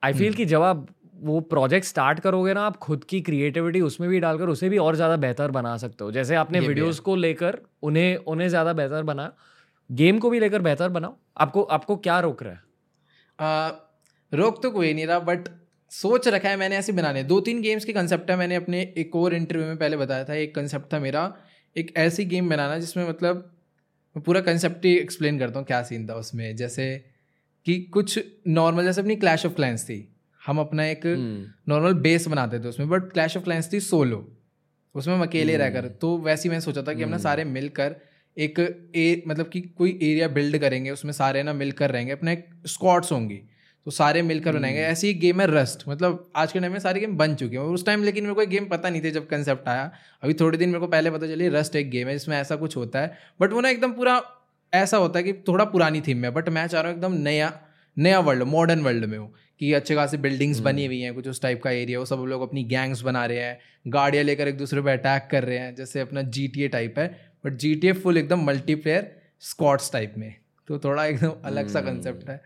[0.03, 0.87] आई फील कि जब आप
[1.17, 4.97] वो प्रोजेक्ट स्टार्ट करोगे ना आप खुद की क्रिएटिविटी उसमें भी डालकर उसे भी और
[4.97, 9.33] ज़्यादा बेहतर बना सकते हो। जैसे आपने वीडियोस को लेकर उन्हें उन्हें ज़्यादा बेहतर बना
[9.91, 12.61] गेम को भी लेकर बेहतर बनाओ। आपको आपको क्या रोक रहा है?
[13.39, 13.69] आ,
[14.33, 15.49] रोक तो कोई नहीं रहा बट
[15.93, 19.17] सोच रखा है मैंने ऐसे बनाने। दो तीन गेम्स के कंसेप्ट है मैंने अपने एक
[19.17, 21.33] और इंटरव्यू में पहले बताया था एक कंसेप्ट था मेरा।
[21.77, 23.37] एक ऐसी गेम बनाना जिसमें मतलब
[24.17, 26.87] मैं पूरा कंसेप्ट ही एक्सप्लेन करता हूँ क्या सीन था उसमें। जैसे
[27.67, 28.19] कि कुछ
[28.49, 29.99] नॉर्मल जैसे अपनी क्लैश ऑफ़ क्लैंस थी।
[30.47, 34.27] हम अपना एक हम्म, नॉर्मल बेस बनाते थे उसमें बट क्लैश ऑफ़ क्लैंस थी सोलो
[34.95, 37.23] उसमें हम अकेले हम्म। रहकर तो वैसे ही मैंने सोचा था कि हम ना हम्म।
[37.23, 37.97] सारे मिलकर
[38.37, 38.59] एक
[38.97, 43.13] ए मतलब कि कोई एरिया बिल्ड करेंगे उसमें सारे ना मिलकर रहेंगे अपने एक स्क्वाड्स
[43.13, 43.41] होंगी
[43.87, 46.79] तो सारे मिलकर बनाएँगे। हम्म। ऐसी एक गेम है रस्ट मतलब आज के टाइम में
[46.79, 49.11] सारी गेम बन चुकी है। उस टाइम लेकिन मेरे को एक गेम पता नहीं थे
[49.11, 49.91] जब कंसेप्ट आया।
[50.23, 52.77] अभी थोड़े दिन मेरे को पहले पता चली रस्ट एक गेम है जिसमें ऐसा कुछ
[52.77, 54.21] होता है। बट वो ना एकदम पूरा
[54.73, 57.53] ऐसा होता है कि थोड़ा पुरानी थीम में बट मैं चाह रहा हूँ एकदम नया
[57.97, 61.41] नया वर्ल्ड मॉडर्न वर्ल्ड में हो। कि अच्छे खासी बिल्डिंग्स बनी हुई हैं कुछ उस
[61.43, 63.59] टाइप का एरिया वो सब लोग अपनी गैंग्स बना रहे हैं
[63.89, 67.07] गाड़ियाँ लेकर एक दूसरे पर अटैक कर रहे हैं जैसे अपना जीटीए टाइप है
[67.45, 69.11] बट जीटीए फुल एकदम मल्टीप्लेयर
[69.41, 70.35] स्कॉट्स टाइप में।
[70.69, 72.41] तो थोड़ा एकदम अलग सा हम्म। कंसेप्ट है।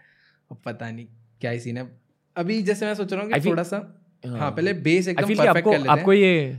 [0.50, 1.06] अब पता नहीं
[1.40, 1.88] क्या ही सीन है।
[2.36, 3.76] अभी जैसे मैं सोच रहा हूँ कि थोड़ा सा
[4.24, 6.56] हाँ। पहले बेस एकदम परफेक्ट आपको कर लेते आपको ये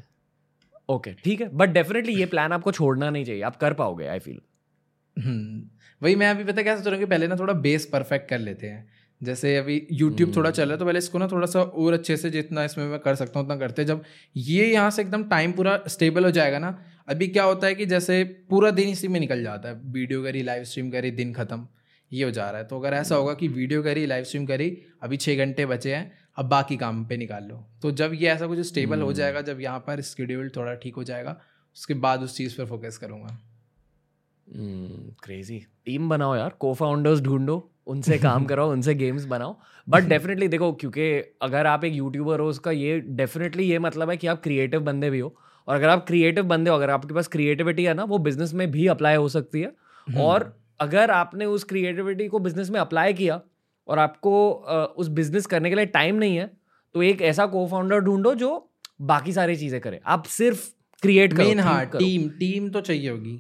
[0.89, 4.19] ओके ठीक है बट डेफिनेटली ये प्लान आपको छोड़ना नहीं चाहिए आप कर पाओगे आई
[4.19, 4.39] फील
[5.17, 5.61] हम्म,
[6.01, 8.39] वही मैं अभी पता क्या सोच रहा हूँ कि पहले ना थोड़ा बेस परफेक्ट कर
[8.39, 11.47] लेते हैं। जैसे अभी यूट्यूब थोड़ा हम्म। चल रहा है तो पहले इसको ना थोड़ा
[11.47, 14.03] सा और अच्छे से जितना इसमें मैं कर सकता हूँ उतना करते हैं। जब
[14.37, 16.77] ये यहाँ से एकदम टाइम पूरा स्टेबल हो जाएगा ना
[17.09, 20.41] अभी क्या होता है कि जैसे पूरा दिन इसी में निकल जाता है। वीडियो करी
[20.43, 21.67] लाइव स्ट्रीम करी दिन खत्म
[22.11, 24.77] ये हो जा रहा है। तो अगर ऐसा होगा कि वीडियो करी लाइव स्ट्रीम करी
[25.03, 28.47] अभी छः घंटे बचे हैं अब बाकी काम पे निकाल लो। तो जब ये ऐसा
[28.47, 31.39] कुछ स्टेबल हो हम्म। जाएगा जब यहाँ पर स्केड्यूल थोड़ा ठीक हो जाएगा
[31.75, 33.37] उसके बाद उस चीज़ पर फोकस करूँगा।
[35.23, 39.55] क्रेजी टीम बनाओ यार को फाउंडर्स ढूंढो। उनसे काम कराओ उनसे गेम्स बनाओ।
[39.87, 44.17] बट डेफिनेटली देखो क्योंकि अगर आप एक यूट्यूबर हो उसका ये डेफिनेटली ये मतलब है
[44.17, 45.35] कि आप क्रिएटिव बंदे भी हो।
[45.67, 48.69] और अगर आप क्रिएटिव बंदे हो अगर आपके पास क्रिएटिविटी है ना वो बिज़नेस में
[48.71, 49.71] भी अप्लाई हो सकती है।
[50.07, 53.41] और अगर आपने उस क्रिएटिविटी को बिज़नेस में अप्लाई किया
[53.87, 54.33] और आपको
[54.97, 56.49] उस बिज़नेस करने के लिए टाइम नहीं है
[56.95, 58.49] तो एक ऐसा को फाउंडर ढूंढो जो
[59.01, 60.67] बाकी सारी चीज़ें करे। आप सिर्फ़
[61.03, 63.37] क्रिएट करो हाँ करो। टीम टीम तो चाहिए होगी।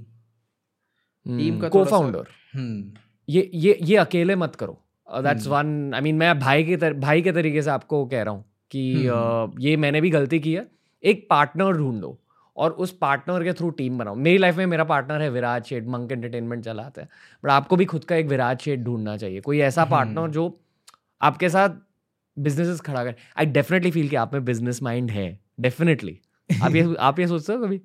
[1.25, 2.93] टीम का को फाउंडर हम्म।
[3.29, 4.81] ये ये ये अकेले मत करो।
[5.15, 8.23] That's hmm. One I mean मैं भाई के तर, भाई के तरीके से आपको कह
[8.23, 10.67] रहा हूँ कि हम्म। uh, ये मैंने भी गलती की है।
[11.03, 12.19] एक पार्टनर ढूंढो
[12.57, 15.85] और उस पार्टनर के थ्रू टीम बनाओ। मेरी लाइफ में मेरा पार्टनर है विराज शेठ
[15.87, 17.09] मंक एंटरटेनमेंट चलाते हैं।
[17.43, 20.61] बट आपको भी खुद का एक विराज शेठ ढूंढना चाहिए। कोई ऐसा हम्म। पार्टनर जो
[21.21, 21.69] आपके साथ
[22.39, 26.19] बिजनेसेस खड़ा कर। आई डेफिनेटली फील कि आप में बिज़नेस माइंड है। डेफिनेटली
[26.63, 27.81] आप ये आप ये सोचते हो कभी?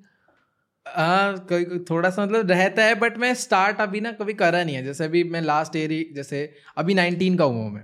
[0.95, 1.47] हाँ
[1.89, 5.05] थोड़ा सा मतलब रहता है बट मैं स्टार्ट अभी ना कभी करा नहीं है। जैसे
[5.05, 7.83] अभी मैं लास्ट ईयर ही जैसे अभी नाइनटीन का हूँ मैं।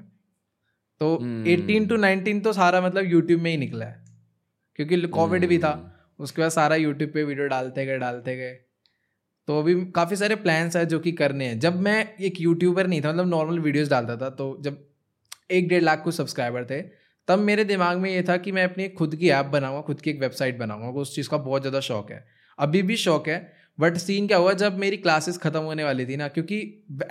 [1.01, 1.15] तो।
[1.47, 4.01] एटीन टू नाइनटीन तो सारा मतलब यूट्यूब में ही निकला है।
[4.75, 8.53] क्योंकि कोविड भी था। हम्म। उसके बाद सारा यूट्यूब पे वीडियो डालते गए डालते गए।
[9.47, 13.01] तो अभी काफ़ी सारे प्लान्स हैं जो कि करने हैं। जब मैं एक यूट्यूबर नहीं
[13.01, 14.77] था मतलब नॉर्मल वीडियोस डालता था तो जब
[15.51, 16.81] एक डेढ़ लाख कुछ सब्सक्राइबर थे
[17.27, 20.09] तब मेरे दिमाग में ये था कि मैं अपनी खुद की ऐप बनाऊँगा खुद की
[20.09, 22.25] एक वेबसाइट बनाऊँगा। उस चीज़ का बहुत ज़्यादा शौक है।
[22.63, 23.37] अभी भी शौक है
[23.79, 26.59] बट सीन क्या हुआ जब मेरी क्लासेस खत्म होने वाली थी ना क्योंकि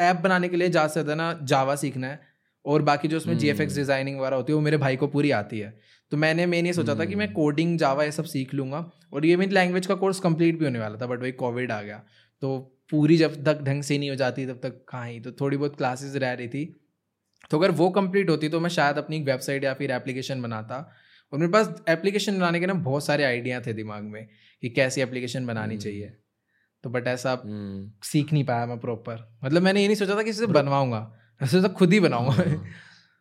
[0.01, 2.21] ऐप बनाने के लिए ज़्यादा से ज़्यादा ना जावा सीखना है
[2.65, 4.97] और बाकी जो उसमें G F X hmm. Designing वगैरह होती है वो मेरे भाई
[4.97, 5.75] को पूरी आती है
[6.13, 8.85] तो मैंने मैंने ये सोचा था कि मैं हम्म। कोडिंग जावा ये सब सीख लूँगा
[9.13, 11.81] और ये मेरी लैंग्वेज का कोर्स कंप्लीट भी होने वाला था बट वही कोविड आ
[11.83, 12.03] गया
[12.43, 12.59] तो
[12.91, 15.77] पूरी जब तक ढंग से नहीं हो जाती तब तक कहाँ ही तो थोड़ी बहुत
[15.77, 16.65] क्लासेस रह रही थी
[17.51, 20.79] तो अगर वो कंप्लीट होती तो मैं शायद अपनी वेबसाइट या फिर एप्लीकेशन बनाता
[21.33, 24.29] और मेरे पास एप्लीकेशन बनाने के ना बहुत सारे आइडिया थे दिमाग में
[24.63, 26.13] कि कैसी एप्लीकेशन बनानी हम्म। चाहिए।
[26.85, 30.23] तो बट ऐसा हम्म, सीख नहीं पाया मैं प्रॉपर मतलब मैंने ये नहीं सोचा था
[30.23, 32.45] कि इसे बनवाऊँगा। ऐसे तो खुद ही बनाऊँगा।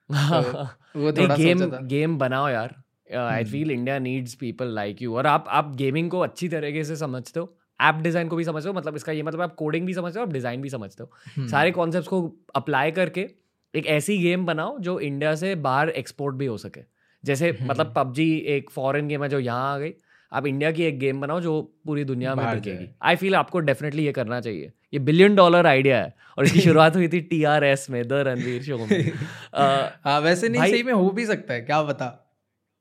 [0.09, 0.41] हाँ।
[0.95, 2.75] वो नहीं थोड़ा गेम था। गेम बनाओ यार।
[3.17, 3.43] I.
[3.43, 7.39] Feel India needs people like you और आप आप गेमिंग को अच्छी तरीके से समझते
[7.39, 10.19] हो। ऐप डिज़ाइन को भी समझते हो। मतलब इसका ये मतलब आप कोडिंग भी समझते
[10.19, 13.29] हो आप डिज़ाइन भी समझते हो। सारे कॉन्सेप्ट को अप्लाई करके
[13.75, 16.81] एक ऐसी गेम बनाओ जो इंडिया से बाहर एक्सपोर्ट भी हो सके।
[17.23, 19.93] जैसे मतलब हम्म। पबजी एक फॉरेन गेम है जो यहाँ आ गई।
[20.31, 24.05] आप इंडिया की एक गेम बनाओ जो पूरी दुनिया में बिकेगी आई फील आपको डेफिनेटली
[24.05, 27.63] ये करना चाहिए। ये बिलियन डॉलर आइडिया है और इसकी शुरुआत हुई थी टी आर
[27.63, 29.11] एस में द रणवीर शो में।
[29.53, 29.63] अ,
[30.05, 32.07] हाँ वैसे नहीं सही में हो भी सकता है क्या बता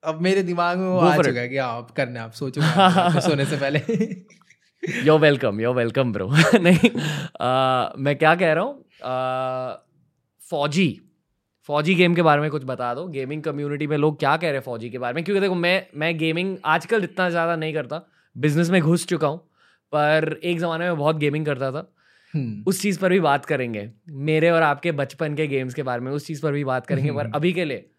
[0.02, 2.60] अब मेरे दिमाग में वो आ चुका है कि अब करना आप सोचो
[3.20, 3.78] सोने से पहले।
[5.06, 6.90] Yo welcome yo welcome bro नहीं
[7.40, 8.84] आ, मैं क्या कह रहा हूँ
[10.50, 10.88] फौजी।
[11.70, 14.52] फौजी गेम के बारे में कुछ बता दो। गेमिंग कम्युनिटी में लोग क्या कह रहे
[14.52, 15.24] हैं फौजी के बारे में?
[15.24, 18.02] क्योंकि देखो मैं मैं गेमिंग आजकल इतना ज़्यादा नहीं करता।
[18.36, 19.38] बिज़नेस में घुस चुका हूँ
[19.92, 21.92] पर एक ज़माने में बहुत गेमिंग करता था।
[22.34, 26.00] हम्म, उस चीज़ पर भी बात करेंगे। मेरे और आपके बचपन के गेम्स के बारे
[26.00, 27.90] में उस चीज़ पर भी बात करेंगे पर हम्म। अभी के लिए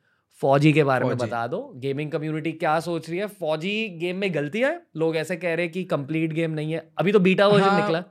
[0.42, 3.28] फौजी के बारे में बता दो। गेमिंग कम्युनिटी क्या सोच रही है?
[3.28, 4.82] फौजी गेम में गलती है?
[4.98, 7.82] लोग ऐसे कह रहे हैं कि कंप्लीट गेम नहीं है। अभी तो बीटा वर्जन हाँ,
[7.82, 8.04] निकला।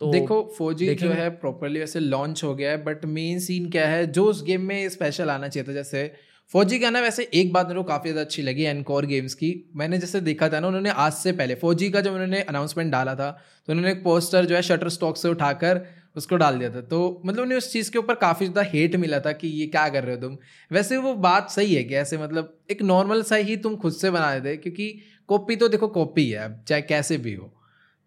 [0.00, 3.86] तो देखो फौजी जो है प्रॉपरली वैसे लॉन्च हो गया है बट मेन सीन क्या
[3.88, 6.10] है जो उस गेम में स्पेशल आना चाहिए था जैसे
[6.52, 9.48] फौजी का ना वैसे एक बात मेरे को काफ़ी ज़्यादा अच्छी लगी एनकोर गेम्स की।
[9.76, 13.14] मैंने जैसे देखा था ना उन्होंने आज से पहले फौजी का जब उन्होंने अनाउंसमेंट डाला
[13.14, 13.30] था
[13.68, 15.80] तो उन्होंने एक पोस्टर जो है शटर स्टॉक से उठाकर
[16.16, 19.18] उसको डाल दिया था। तो मतलब उन्हें उस चीज़ के ऊपर काफ़ी ज़्यादा हेट मिला
[19.20, 20.36] था कि ये क्या कर रहे हो तुम।
[20.70, 24.10] वैसे वो बात सही है कि ऐसे मतलब एक नॉर्मल सा ही तुम खुद से
[24.10, 24.88] बना देते क्योंकि
[25.28, 27.52] कॉपी तो देखो कॉपी है चाहे कैसे भी हो।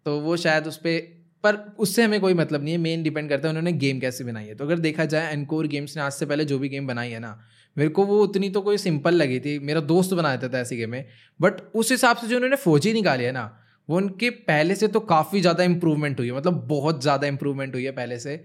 [0.06, 3.48] तो वो शायद उस पर पर उससे हमें कोई मतलब नहीं है। मेन डिपेंड करता
[3.48, 6.26] है उन्होंने गेम कैसे बनाई है। तो अगर देखा जाए एनकोर गेम्स ने आज से
[6.26, 7.38] पहले जो भी गेम बनाई है ना,
[7.76, 10.76] मेरे को वो उतनी तो कोई सिंपल लगी थी। मेरा दोस्त बना देता था ऐसी
[10.76, 11.04] गेमें
[11.40, 13.44] बट उस हिसाब से जो उन्होंने फौजी निकाली है ना,
[13.88, 17.84] वो उनके पहले से तो काफ़ी ज़्यादा इंप्रूवमेंट हुई है। मतलब बहुत ज़्यादा इंप्रूवमेंट हुई
[17.84, 18.36] है पहले से।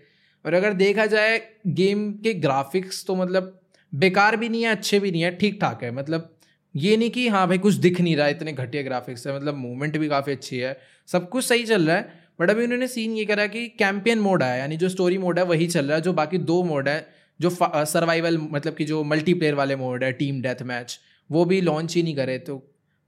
[0.45, 3.59] और अगर देखा जाए गेम के ग्राफिक्स तो मतलब
[3.93, 6.31] बेकार भी नहीं है, अच्छे भी नहीं है ठीक ठाक है। मतलब
[6.75, 9.55] ये नहीं कि हाँ भाई कुछ दिख नहीं रहा है इतने घटिया ग्राफिक्स है। मतलब
[9.55, 10.77] मूवमेंट भी काफ़ी अच्छी है।
[11.09, 14.43] सब कुछ सही चल रहा है। बट अभी उन्होंने सीन ये करा कि कैंपियन मोड
[14.43, 17.07] आया यानी जो स्टोरी मोड है वही चल रहा है जो बाकी दो मोड है
[17.39, 17.49] जो
[17.85, 22.03] सर्वाइवल मतलब कि जो मल्टीप्लेयर वाले मोड है टीम डेथ मैच वो भी लॉन्च ही
[22.03, 22.55] नहीं करे तो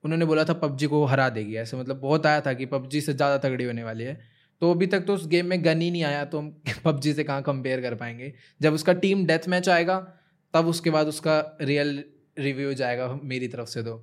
[0.03, 3.13] उन्होंने बोला था पबजी को हरा देगी ऐसे मतलब बहुत आया था कि पबजी से
[3.13, 4.13] ज़्यादा तगड़ी होने वाली है।
[4.61, 7.23] तो अभी तक तो उस गेम में गन ही नहीं आया तो हम पबजी से
[7.23, 9.97] कहाँ कंपेयर कर पाएँगे। जब उसका टीम डेथ मैच आएगा
[10.53, 12.03] तब उसके बाद उसका रियल
[12.39, 13.95] रिव्यू जाएगा मेरी तरफ़ से तो।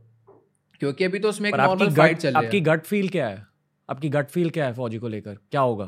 [0.80, 3.53] क्योंकि अभी तो उसमें एक नॉर्मल फाइट चल रही है। आपकी गट फील क्या है?
[3.88, 5.34] आपकी गट फील क्या है फौजी को लेकर?
[5.50, 5.84] क्या होगा?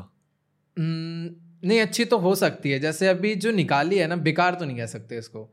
[0.77, 1.29] हम्म,
[1.63, 4.77] नहीं अच्छी तो हो सकती है। जैसे अभी जो निकाली है ना बेकार तो नहीं
[4.77, 5.49] कह सकते इसको।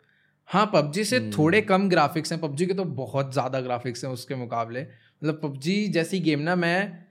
[0.48, 4.34] हाँ पबजी से थोड़े कम ग्राफिक्स हैं। पबजी के तो बहुत ज़्यादा ग्राफिक्स हैं उसके
[4.34, 7.04] मुकाबले। मतलब पबजी जैसी गेम ना मैं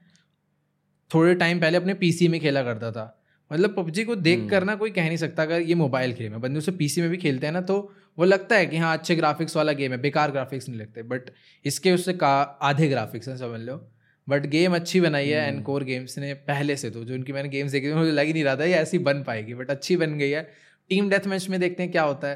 [1.11, 3.05] थोड़े टाइम पहले अपने पीसी में खेला करता था।
[3.51, 6.39] मतलब पबजी को देख कर ना कोई कह नहीं सकता अगर ये मोबाइल गेम है।
[6.39, 7.77] बंदे उसे पीसी में भी खेलते हैं ना तो
[8.17, 11.29] वो लगता है कि हाँ अच्छे ग्राफिक्स वाला गेम है। बेकार ग्राफिक्स नहीं लगते। बट
[11.65, 12.29] इसके उससे का
[12.61, 13.77] आधे ग्राफिक्स हैं समझ लो।
[14.27, 17.49] बट गेम अच्छी बनाई है एंड कोर गेम्स ने पहले से तो जो उनकी मैंने
[17.49, 19.97] गेम्स देखी थी मुझे लग ही नहीं रहा था ये ऐसी बन पाएगी बट अच्छी
[19.97, 20.41] बन गई है।
[20.89, 22.35] टीम डेथ मैच में देखते हैं क्या होता है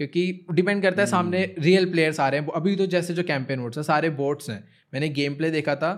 [0.00, 3.60] क्योंकि डिपेंड करता है सामने रियल प्लेयर्स आ रहे हैं। अभी तो जैसे जो कैंपेन
[3.60, 4.62] मोड्स है सारे बोट्स हैं।
[4.94, 5.92] मैंने गेम प्ले देखा था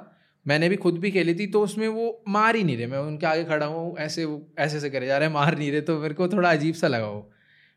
[0.46, 3.26] मैंने भी खुद भी खेली थी तो उसमें वो मार ही नहीं रहे। मैं उनके
[3.26, 5.98] आगे खड़ा हूँ ऐसे वो ऐसे ऐसे करे जा रहे हैं मार नहीं रहे तो
[6.00, 7.30] मेरे को थोड़ा अजीब सा लगा वो।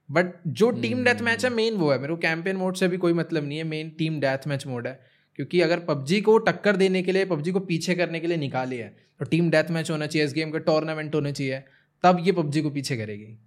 [0.10, 2.98] बट जो टीम डेथ मैच है मेन वो है। मेरे को कैंपेन मोड से भी
[2.98, 5.00] कोई मतलब नहीं है main team death match mode है।
[5.38, 8.78] क्योंकि अगर पबजी को टक्कर देने के लिए पबजी को पीछे करने के लिए निकाली
[8.78, 11.64] है तो टीम डेथ मैच होना चाहिए इस गेम का टूर्नामेंट होना चाहिए
[12.04, 13.38] तब ये पबजी को पीछे करेगी।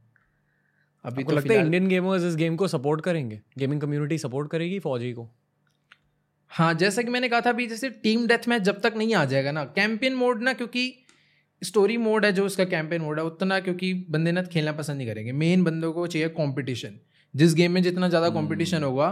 [1.04, 3.40] अभी तो लगता है इंडियन गेमर्स इस गेम को सपोर्ट करेंगे?
[3.58, 5.28] गेमिंग कम्युनिटी सपोर्ट करेगी फौजी को?
[6.50, 9.24] हाँ जैसा कि मैंने कहा था अभी जैसे टीम डेथ मैच जब तक नहीं आ
[9.24, 10.92] जाएगा ना कैंपेन मोड ना क्योंकि
[11.62, 15.08] स्टोरी मोड है जो उसका कैंपेन मोड है उतना क्योंकि बंदे ना खेलना पसंद नहीं
[15.08, 16.98] करेंगे। मेन बंदों को चाहिए कॉम्पिटिशन
[17.34, 19.08] जिस गेम में जितना ज़्यादा कॉम्पिटिशन होगा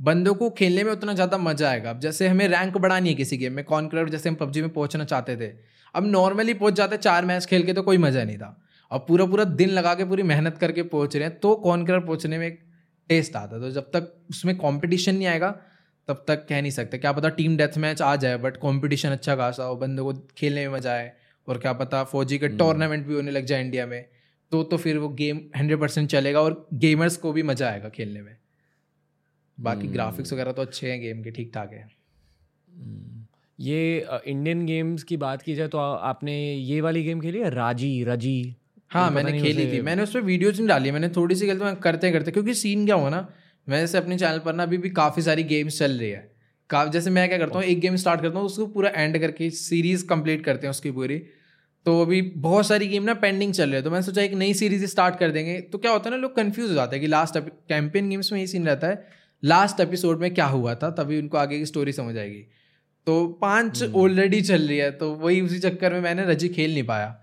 [0.00, 3.36] बंदों को खेलने में उतना ज़्यादा मज़ा आएगा। अब जैसे हमें रैंक बढ़ानी है किसी
[3.36, 5.52] गेम में कॉन्करर जैसे हम पबजी में पहुँचना चाहते थे
[5.94, 8.56] अब नॉर्मली पहुँच जाते चार मैच खेल के तो कोई मज़ा नहीं था।
[8.90, 12.38] अब पूरा पूरा दिन लगा के पूरी मेहनत करके पहुँच रहे हैं तो कॉन्करर पहुँचने
[12.38, 12.60] में एक
[13.10, 15.50] टेस्ट आता तो जब तक उसमें कॉम्पिटिशन नहीं आएगा
[16.08, 19.36] तब तक कह नहीं सकते। क्या पता टीम डेथ मैच आ जाए बट कॉम्पिटिशन अच्छा
[19.36, 21.12] खासा हो बंदों को खेलने में मज़ा आए
[21.48, 24.04] और क्या पता फौजी के टूर्नामेंट भी होने लग जाए इंडिया में
[24.52, 28.20] तो तो फिर वो गेम हंड्रेड परसेंट चलेगा और गेमर्स को भी मज़ा आएगा खेलने
[28.22, 28.36] में।
[29.58, 31.88] बाकी ग्राफिक्स वगैरह तो अच्छे हैं गेम के ठीक ठाक है
[33.58, 37.50] ये इंडियन गेम्स की बात की जाए तो आपने ये वाली गेम खेली है?
[37.50, 38.54] राज़ी रज़ी
[38.90, 41.74] हाँ मैंने खेली थी। मैंने उस पर वीडियोज़ नहीं डाली मैंने थोड़ी सी खेलती हूँ
[41.82, 43.26] करते करते क्योंकि सीन क्या हुआ ना
[43.66, 46.20] मैं जैसे अपने चैनल पर ना अभी भी काफ़ी सारी गेम्स चल रही है।
[46.70, 49.50] का जैसे मैं क्या करता हूँ एक गेम स्टार्ट करता हूँ उसको पूरा एंड करके
[49.52, 51.18] सीरीज़ कंप्लीट करते हैं उसकी पूरी।
[51.86, 54.54] तो अभी बहुत सारी गेम ना पेंडिंग चल रही है तो मैंने सोचा एक नई
[54.54, 57.08] सीरीज़ स्टार्ट कर देंगे। तो क्या होता है ना लोग कंफ्यूज हो जाते हैं कि
[57.08, 57.38] लास्ट
[57.68, 61.38] कैंपेन गेम्स में ये सीन रहता है। लास्ट एपिसोड में क्या हुआ था तभी उनको
[61.38, 62.42] आगे की स्टोरी समझ आएगी।
[63.06, 66.84] तो पाँच ऑलरेडी चल रही है तो वही उसी चक्कर में मैंने रज़ी खेल नहीं
[66.84, 67.16] पाया।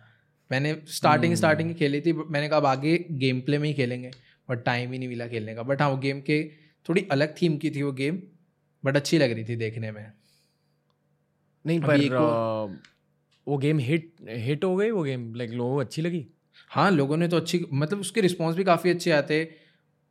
[0.52, 4.12] मैंने स्टार्टिंग स्टार्टिंग ही खेली थी मैंने कहा अब आगे गेम प्ले में ही खेलेंगे
[4.50, 6.44] बट टाइम ही नहीं मिला खेलने का। बट हाँ वो गेम के
[6.86, 8.22] थोड़ी अलग थीम की थी वो गेम
[8.84, 10.12] बट अच्छी लग रही थी देखने में।
[11.66, 12.80] नहीं पर
[13.48, 16.26] वो गेम हिट हिट हो गई वो गेम लाइक लोगों को अच्छी लगी?
[16.72, 19.44] हाँ लोगों ने तो अच्छी मतलब उसके रिस्पॉन्स भी काफ़ी अच्छे आते।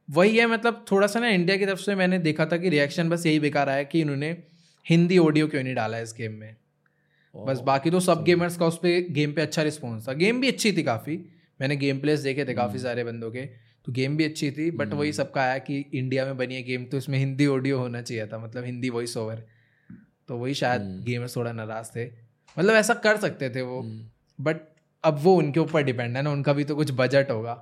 [0.08, 3.08] वही है मतलब थोड़ा सा ना इंडिया की तरफ़ से मैंने देखा था कि रिएक्शन
[3.08, 4.30] बस यही बेकार आया कि इन्होंने
[4.86, 6.56] हिंदी ऑडियो क्यों नहीं डाला इस गेम में?
[7.34, 10.48] बस बाकी तो सब गेमर्स का उस पर गेम पे अच्छा रिस्पॉन्स था। गेम भी
[10.48, 11.16] अच्छी थी काफ़ी।
[11.60, 13.46] मैंने गेम प्लेस देखे थे काफ़ी सारे बंदों के।
[13.86, 16.84] तो गेम भी अच्छी थी बट वही सबका आया कि इंडिया में बनी है गेम
[16.84, 19.42] तो इसमें हिंदी ऑडियो होना चाहिए था मतलब हिंदी वॉइस ओवर
[20.28, 22.06] तो वही शायद गेमर्स थोड़ा नाराज़ थे।
[22.56, 23.82] मतलब ऐसा कर सकते थे वो
[24.38, 24.56] बट
[25.04, 27.54] अब वो उनके ऊपर डिपेंड है ना उनका भी तो कुछ बजट होगा।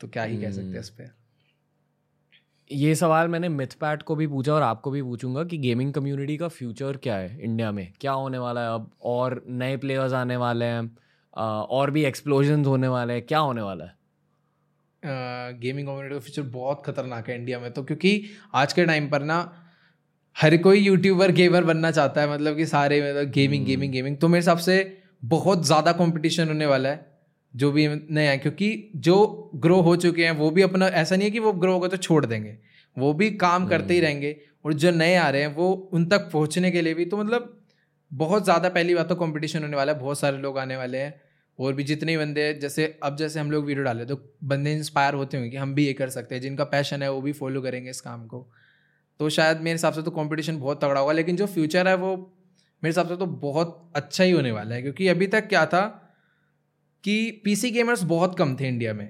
[0.00, 1.19] तो क्या ही कह सकते हैं इस पर
[2.70, 6.48] ये सवाल मैंने मिथपैट को भी पूछा और आपको भी पूछूँगा कि गेमिंग कम्युनिटी का
[6.48, 7.92] फ्यूचर क्या है इंडिया में?
[8.00, 8.90] क्या होने वाला है अब?
[9.02, 10.90] और नए प्लेयर्स आने वाले हैं
[11.70, 13.94] और भी एक्सप्लोजन होने वाले हैं क्या होने वाला है?
[15.60, 18.22] गेमिंग कम्युनिटी का फ्यूचर बहुत खतरनाक है इंडिया में तो क्योंकि
[18.54, 19.40] आज के टाइम पर ना
[20.36, 24.28] हर कोई यूट्यूबर गेमर बनना चाहता है मतलब कि सारे मतलब गेमिंग गेमिंग गेमिंग तो
[24.28, 24.76] मेरे हिसाब से
[25.24, 27.09] बहुत ज़्यादा कंपटीशन होने वाला है।
[27.54, 29.16] जो भी नए हैं क्योंकि जो
[29.56, 31.96] ग्रो हो चुके हैं वो भी अपना ऐसा नहीं है कि वो ग्रो होगा तो
[31.98, 32.56] छोड़ देंगे
[32.96, 36.06] वो भी काम करते ही हम्म। रहेंगे और जो नए आ रहे हैं वो उन
[36.06, 37.56] तक पहुँचने के लिए भी तो मतलब
[38.10, 41.14] बहुत ज़्यादा पहली बात तो कंपटीशन होने वाला है बहुत सारे लोग आने वाले हैं
[41.58, 45.36] और भी जितने बंदे जैसे अब जैसे हम लोग वीडियो डाले तो बंदे इंस्पायर होते
[45.36, 47.90] होंगे कि हम भी ये कर सकते हैं जिनका पैशन है वो भी फॉलो करेंगे
[47.90, 48.46] इस काम को
[49.20, 52.14] तो शायद मेरे हिसाब से तो कंपटीशन बहुत तगड़ा होगा लेकिन जो फ्यूचर है वो
[52.16, 55.82] मेरे हिसाब से तो बहुत अच्छा ही होने वाला है क्योंकि अभी तक क्या था
[57.04, 59.08] कि पीसी गेमर्स बहुत कम थे इंडिया में।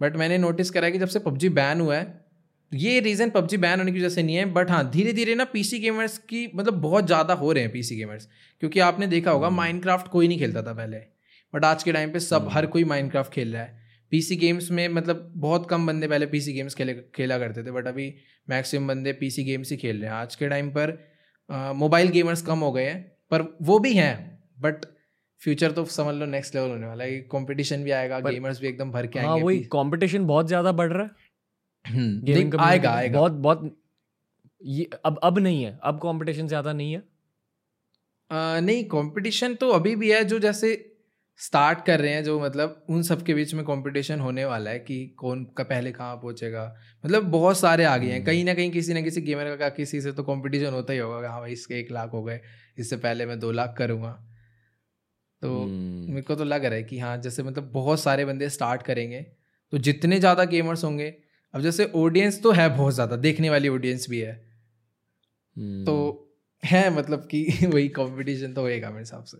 [0.00, 2.18] बट मैंने नोटिस करा कि जब से पबजी बैन हुआ है
[2.72, 5.44] ये रीज़न पबजी बैन होने की वजह से नहीं है बट हाँ धीरे धीरे ना
[5.44, 8.28] पीसी गेमर्स की मतलब बहुत ज़्यादा हो रहे हैं पीसी गेमर्स
[8.62, 10.96] क्योंकि आपने देखा होगा माइनक्राफ्ट कोई नहीं खेलता था पहले।
[11.54, 13.78] बट आज के टाइम पे सब हर कोई माइनक्राफ्ट खेल रहा है।
[14.12, 17.86] पीसी गेम्स में मतलब बहुत कम बंदे पहले पीसी गेम्स खेले खेला करते थे बट
[17.86, 18.12] अभी
[18.48, 20.98] मैक्सिमम बंदे पीसी गेम्स ही खेल रहे हैं। आज के टाइम पर
[21.74, 24.14] मोबाइल गेमर्स कम हो गए हैं पर वो भी हैं
[24.60, 24.84] बट
[25.42, 28.90] फ्यूचर तो समझ लो नेक्स्ट लेवल होने वाला है कंपटीशन भी आएगा गेमर्स भी एकदम
[28.90, 33.18] भर के हाँ, आएँगे हाँ वही कंपटीशन बहुत ज़्यादा बढ़ रहा है। हम्म, आएगा आएगा।
[33.18, 33.76] बहुत बहुत
[34.64, 37.02] ये अब अब नहीं है अब कंपटीशन ज़्यादा नहीं है।
[38.30, 40.86] आ, नहीं कंपटीशन तो अभी भी है जो जैसे
[41.36, 44.78] स्टार्ट कर रहे हैं जो मतलब उन सब के बीच में कंपटीशन होने वाला है
[44.78, 46.64] कि कौन का पहले कहाँ पहुंचेगा।
[47.04, 50.00] मतलब बहुत सारे आ गए हैं कहीं ना कहीं किसी ना किसी गेमर का किसी
[50.00, 52.40] से तो कंपटीशन होता ही होगा हाँ भाई इसके एक लाख हो गए
[52.78, 54.18] इससे पहले मैं दो लाख करूँगा।
[55.42, 56.10] तो hmm.
[56.10, 59.20] मेरे को तो लग रहा है कि हाँ जैसे मतलब बहुत सारे बंदे स्टार्ट करेंगे
[59.72, 61.14] तो जितने ज़्यादा गेमर्स होंगे
[61.54, 64.34] अब जैसे ऑडियंस तो है बहुत ज़्यादा देखने वाली ऑडियंस भी है।
[65.56, 65.86] hmm.
[65.86, 66.26] तो
[66.64, 69.38] है मतलब कि वही कंपटीशन तो होएगा मेरे हिसाब से।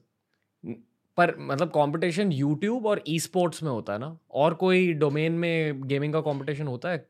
[1.19, 4.19] पर मतलब कंपटीशन यूट्यूब और ई स्पोर्ट्स में होता है ना?
[4.31, 7.07] और कोई डोमेन में गेमिंग का कंपटीशन होता है?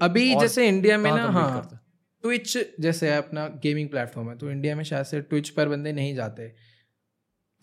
[0.00, 1.80] अभी जैसे इंडिया में ना हाँ
[2.24, 5.92] ट्विच जैसे है अपना गेमिंग प्लेटफॉर्म है तो इंडिया में शायद से ट्विच पर बंदे
[5.92, 6.73] नहीं जाते।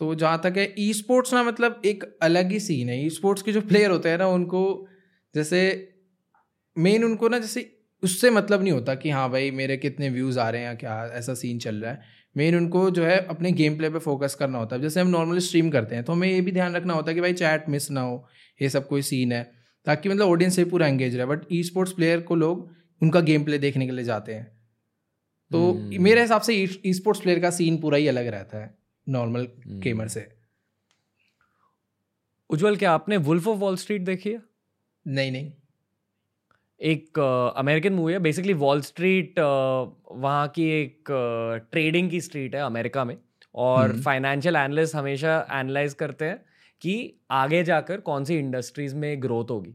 [0.00, 3.42] तो जहाँ तक है ई स्पोर्ट्स ना मतलब एक अलग ही सीन है। ई स्पोर्ट्स
[3.42, 4.62] के जो प्लेयर होते हैं ना उनको
[5.34, 5.60] जैसे
[6.76, 7.70] मेन उनको ना जैसे
[8.02, 11.04] उससे मतलब नहीं होता कि हाँ भाई मेरे कितने व्यूज़ आ रहे हैं या क्या
[11.14, 14.58] ऐसा सीन चल रहा है। मेन उनको जो है अपने गेम प्ले पे फोकस करना
[14.58, 17.10] होता है। जैसे हम नॉर्मली स्ट्रीम करते हैं तो हमें ये भी ध्यान रखना होता
[17.10, 18.24] है कि भाई चैट मिस ना हो
[18.60, 19.42] ये सब कोई सीन है
[19.86, 22.70] ताकि मतलब ऑडियंस से पूरा एंगेज रहे। बट ई स्पोर्ट्स प्लेयर को लोग
[23.02, 24.44] उनका गेम प्ले देखने के लिए जाते हैं।
[25.50, 25.98] तो hmm.
[26.00, 28.74] मेरे हिसाब से ई स्पोर्ट्स प्लेयर का सीन पूरा ही अलग रहता है।
[29.08, 30.28] नॉर्मल गेमर से
[32.50, 34.42] उज्जवल क्या आपने वुल्फ ऑफ़ वॉल स्ट्रीट देखी है?
[35.06, 35.52] नहीं नहीं।
[36.80, 37.18] एक
[37.56, 39.38] अमेरिकन मूवी है। बेसिकली वॉल स्ट्रीट
[40.12, 41.04] वहाँ की एक
[41.72, 43.18] ट्रेडिंग की स्ट्रीट है अमेरिका में।
[43.54, 46.44] और फाइनेंशियल हम्म। एनालिस्ट हमेशा एनालाइज करते हैं
[46.80, 49.74] कि आगे जाकर कौन सी इंडस्ट्रीज़ में ग्रोथ होगी।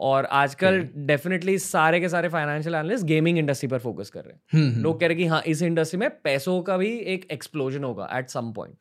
[0.00, 4.40] और आजकल डेफिनेटली सारे के सारे फाइनेंशियल एनालिस्ट गेमिंग इंडस्ट्री पर फोकस कर रहे हैं।
[4.52, 7.26] हम्म, हम्म। लोग कह रहे हैं कि हाँ इस इंडस्ट्री में पैसों का भी एक
[7.30, 8.76] एक्सप्लोजन होगा एट सम पॉइंट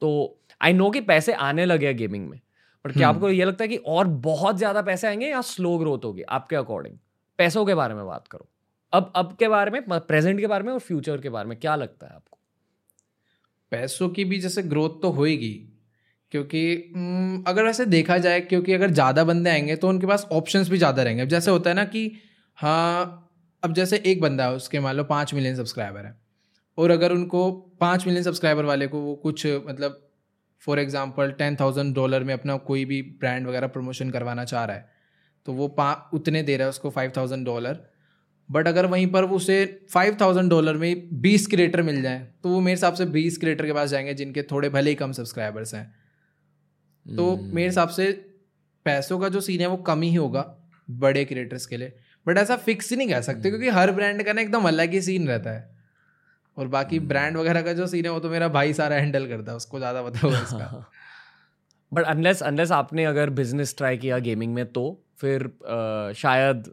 [0.00, 2.40] तो आई नो कि पैसे आने लगे हैं गेमिंग में
[2.84, 5.98] बट क्या आपको ये लगता है कि और बहुत ज़्यादा पैसे आएँगे या स्लो ग्रोथ
[6.04, 6.98] होगी आपके अकॉर्डिंग
[7.38, 8.48] पैसों के बारे में बात करो।
[8.92, 11.76] अब अब के बारे में प्रेजेंट के बारे में और फ्यूचर के बारे में क्या
[11.76, 12.38] लगता है आपको?
[13.70, 15.69] पैसों की भी जैसे ग्रोथ तो होएगी
[16.32, 16.74] क्योंकि
[17.46, 21.02] अगर वैसे देखा जाए, क्योंकि अगर ज़्यादा बंदे आएँगे तो उनके पास ऑप्शंस भी ज़्यादा
[21.02, 22.10] रहेंगे। अब जैसे होता है ना कि
[22.58, 23.26] हाँ
[23.62, 26.14] अब जैसे एक बंदा है, उसके मान लो पाँच मिलियन सब्सक्राइबर है,
[26.78, 30.00] और अगर उनको पाँच मिलियन सब्सक्राइबर वाले को वो कुछ मतलब
[30.62, 34.76] for example ten thousand dollar में अपना कोई भी ब्रांड वगैरह प्रमोशन करवाना चाह रहा
[34.76, 34.88] है
[35.46, 37.78] तो वो पा, उतने दे रहा है उसको फाइव थाउज़ेंड डॉलर
[38.48, 42.60] बट अगर वहीं पर उसे फाइव थाउज़ेंड डॉलर में बीस क्रिएटर मिल जाए तो वो
[42.60, 45.92] मेरे हिसाब से बीस क्रिएटर के पास जाएँगे, जिनके थोड़े भले ही कम सब्सक्राइबर्स हैं।
[47.06, 47.54] तो hmm.
[47.54, 48.12] मेरे हिसाब से
[48.86, 50.44] पैसों का जो सीन है वो कम ही होगा
[50.88, 51.92] बड़े क्रिएटर्स के लिए
[52.26, 53.48] बट ऐसा फिक्स ही नहीं कह सकते hmm.
[53.50, 55.68] क्योंकि हर ब्रांड का ना एकदम अलग ही सीन रहता है
[56.56, 59.26] और बाकी ब्रांड हम्म। वगैरह का जो सीन है वो तो मेरा भाई सारा हैंडल
[59.26, 60.90] करता है उसको ज़्यादा पता होगा इसका
[61.92, 64.84] बट अनलेस अनलेस आपने अगर बिज़नेस ट्राई किया गेमिंग में तो
[65.18, 66.72] फिर आ, शायद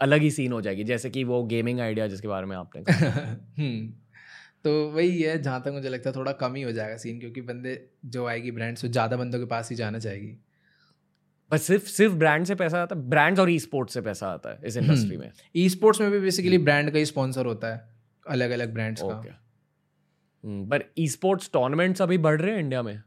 [0.00, 3.92] अलग ही सीन हो जाएगी जैसे कि वो गेमिंग आइडिया जिसके बारे में आपने हम्म
[4.64, 7.40] तो वही है जहाँ तक मुझे लगता है थोड़ा कम ही हो जाएगा सीन क्योंकि
[7.42, 10.36] बंदे जो आएगी ब्रांड्स तो ज़्यादा बंदों के पास ही जाना चाहेगी।
[11.50, 14.50] बस सिर्फ़ सिर्फ़ ब्रांड से पैसा आता है ब्रांड्स और ई स्पोर्ट्स से पैसा आता
[14.50, 17.88] है इस इंडस्ट्री में। ई स्पोर्ट्स में भी बेसिकली ब्रांड का ही स्पॉन्सर होता है
[18.26, 19.36] अलग अलग ब्रांड्स का
[20.44, 23.00] पर ई स्पोर्ट्स टूर्नामेंट्स अभी बढ़ रहे हैं इंडिया में?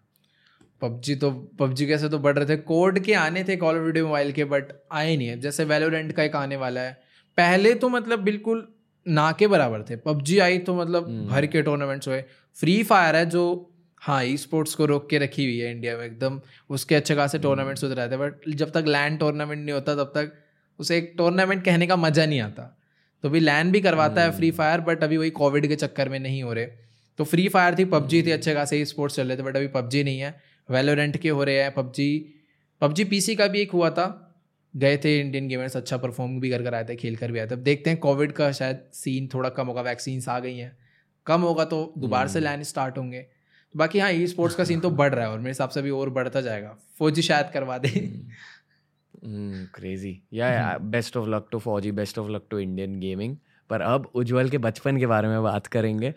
[0.81, 4.01] पबजी तो पबजी कैसे तो बढ़ रहे थे। कोड के आने थे कॉल ऑफ़ ड्यूटी
[4.01, 6.93] मोबाइल के बट आए नहीं है। जैसे वैलोरेंट का एक आने वाला है।
[7.37, 8.67] पहले तो मतलब बिल्कुल
[9.05, 12.23] ना के बराबर थे। पबजी आई तो मतलब भर के टूर्नामेंट्स हुए।
[12.57, 13.43] फ्री फायर है जो
[14.01, 17.39] हाँ ई स्पोर्ट्स को रोक के रखी हुई है इंडिया में एकदम। उसके अच्छे खासे
[17.39, 20.31] टूर्नामेंट्स होते रहते हैं बट जब तक लैंड टूर्नामेंट नहीं होता तब तक
[20.79, 22.63] उसे एक टूर्नामेंट कहने का मज़ा नहीं आता।
[23.23, 26.19] तो भी लैंड भी करवाता है फ्री फायर बट अभी वही कोविड के चक्कर में
[26.19, 26.65] नहीं हो रहे।
[27.19, 29.67] तो फ्री फायर थी पबजी थी अच्छे खासे ई स्पोर्ट्स चल रहे थे बट अभी
[29.69, 30.35] पबजी नहीं है।
[30.69, 32.09] वेलोरेंट के हो रहे हैं पबजी
[32.81, 34.30] पबजी पीसी का भी एक हुआ था।
[34.75, 37.47] गए थे इंडियन गेमर्स अच्छा परफॉर्म भी कर कर आए थे खेल कर भी आए
[37.47, 40.77] थे। अब देखते हैं कोविड का शायद सीन थोड़ा कम होगा वैक्सीन्स आ गई हैं।
[41.25, 44.79] कम होगा तो दोबारा से लैंड स्टार्ट होंगे। तो बाकी हाँ ई स्पोर्ट्स का सीन
[44.79, 47.77] तो बढ़ रहा है और मेरे हिसाब से अभी और बढ़ता जाएगा। फौजी शायद करवा
[47.77, 47.89] दे।
[49.75, 53.37] क्रेजी या best of luck to Fauji best of luck to Indian gaming
[53.69, 56.13] पर अब उज्जवल के बचपन के बारे में बात करेंगे।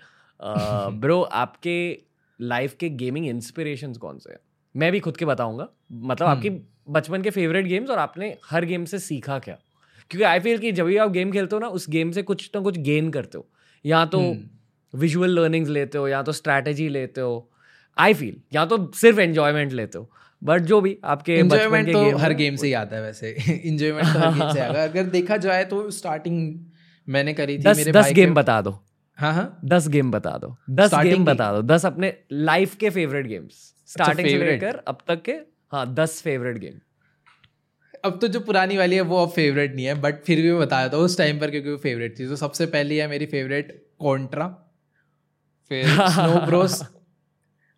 [1.01, 1.77] ब्रो आपके
[2.41, 4.39] लाइफ के गेमिंग इंस्पिरेशन कौन से हैं?
[4.77, 6.51] मैं भी खुद के बताऊँगा। मतलब आपकी
[6.91, 9.59] बचपन के फेवरेट गेम्स और आपने हर गेम से सीखा क्या?
[10.11, 12.51] क्योंकि आई फील कि जब भी आप गेम खेलते हो ना उस गेम से कुछ
[12.55, 13.49] ना कुछ गेन करते हो।
[13.87, 14.37] या तो
[14.95, 17.51] विजुअल लर्निंग्स लेते हो या तो स्ट्रैटेजी लेते हो।
[17.99, 20.11] आई फील या तो सिर्फ़ एंजॉयमेंट लेते हो।
[20.45, 23.31] बट जो भी आपके इंजॉयमेंट तो गेम हर गेम से ही आता है वैसे।
[23.65, 26.65] इंजॉयमेंट तो हर गेम से आता अगर देखा जाए तो स्टार्टिंग
[27.09, 28.85] मैंने करी थी दस, मेरे दस गेम बता दो।
[29.17, 33.27] हाँ हाँ। दस गेम बता दो। दस गेम बता दो। दस अपने लाइफ के फेवरेट
[33.27, 35.33] गेम्स स्टार्टिंग से लेकर अब तक के
[35.73, 36.81] हाँ दस फेवरेट गेम
[38.05, 40.61] अब तो जो पुरानी वाली है वो अब फेवरेट नहीं है बट फिर भी मैं
[40.61, 43.73] बताया था उस टाइम पर क्योंकि वो फेवरेट थी। तो सबसे पहली है मेरी फेवरेट
[44.01, 44.47] कॉन्ट्रा
[45.71, 46.83] फिर स्नो ब्रोस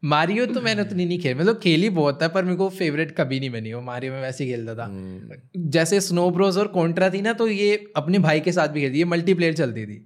[0.03, 3.38] मारियो तो मैंने उतनी नहीं खेली। मतलब खेली बहुत है पर मेरे को फेवरेट कभी
[3.40, 7.11] नहीं बनी। वो मारियो में वैसे ही खेलता था। हम्म। जैसे स्नो ब्रोस और कॉन्ट्रा
[7.11, 9.97] थी ना तो ये अपने भाई के साथ भी खेलती है मल्टीप्लेयर चलती थी।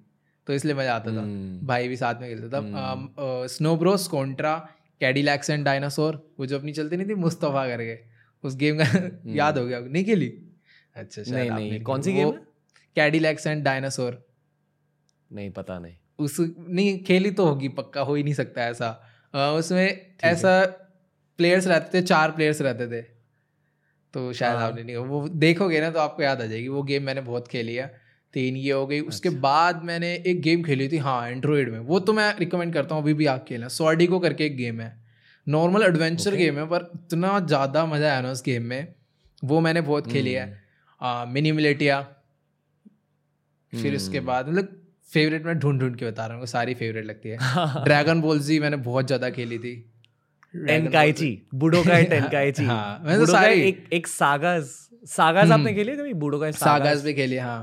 [0.47, 4.55] तो इसलिए मज़ा आता था। हम्म। भाई भी साथ में खेलता था। Snow Bros Contra
[5.01, 7.99] Cadillacs and Dinosaurs वो जो अपनी चलती नहीं थी मुस्तफ़ा करके
[8.45, 10.33] उस गेम का हम्म। याद हो गया नहीं खेली?
[10.97, 12.31] अच्छा नहीं नहीं कौन सी गेम
[12.97, 14.27] कैडीलैक्स एंड डायनासोर
[15.31, 18.89] नहीं पता नहीं। उस नहीं खेली तो होगी पक्का हो ही नहीं सकता ऐसा।
[19.35, 20.65] आ, उसमें ऐसा
[21.39, 23.03] प्लेयर्स रहते थे चार प्लेयर्स रहते थे।
[24.15, 27.03] तो शायद हाँ। आपने नहीं वो देखोगे ना तो आपको याद आ जाएगी वो गेम
[27.03, 28.00] मैंने बहुत खेली है।
[28.35, 31.79] तीन ये हो गई। उसके अच्छा। बाद मैंने एक गेम खेली थी हाँ एंड्रॉइड में।
[31.81, 34.93] वो तो मैं रिकमेंड करता हूँ अभी भी आप खेलना सॉर्डिको करके एक गेम है।
[35.47, 38.95] नॉर्मल एडवेंचर गेम है पर इतना ज़्यादा मज़ा आया ना उस गेम में।
[39.43, 40.47] वो मैंने बहुत खेली है।
[41.01, 42.01] मिनी हम्म। मिलेटिया
[43.73, 44.77] फिर उसके हम्म। बाद मतलब
[45.11, 48.59] फेवरेट मैं ढूंढ ढूंढ के बता रहा हूँ सारी फेवरेट लगती है। ड्रैगन बॉल जी
[48.61, 49.75] मैंने बहुत ज़्यादा खेली थी।
[50.55, 56.15] टेनकाइची बुडोकाई टेनकाइची हाँ मैंने तो सारी एक एक सागास सागास आपने खेली कभी?
[56.15, 57.61] बुडोकाई सागास भी खेली हाँ।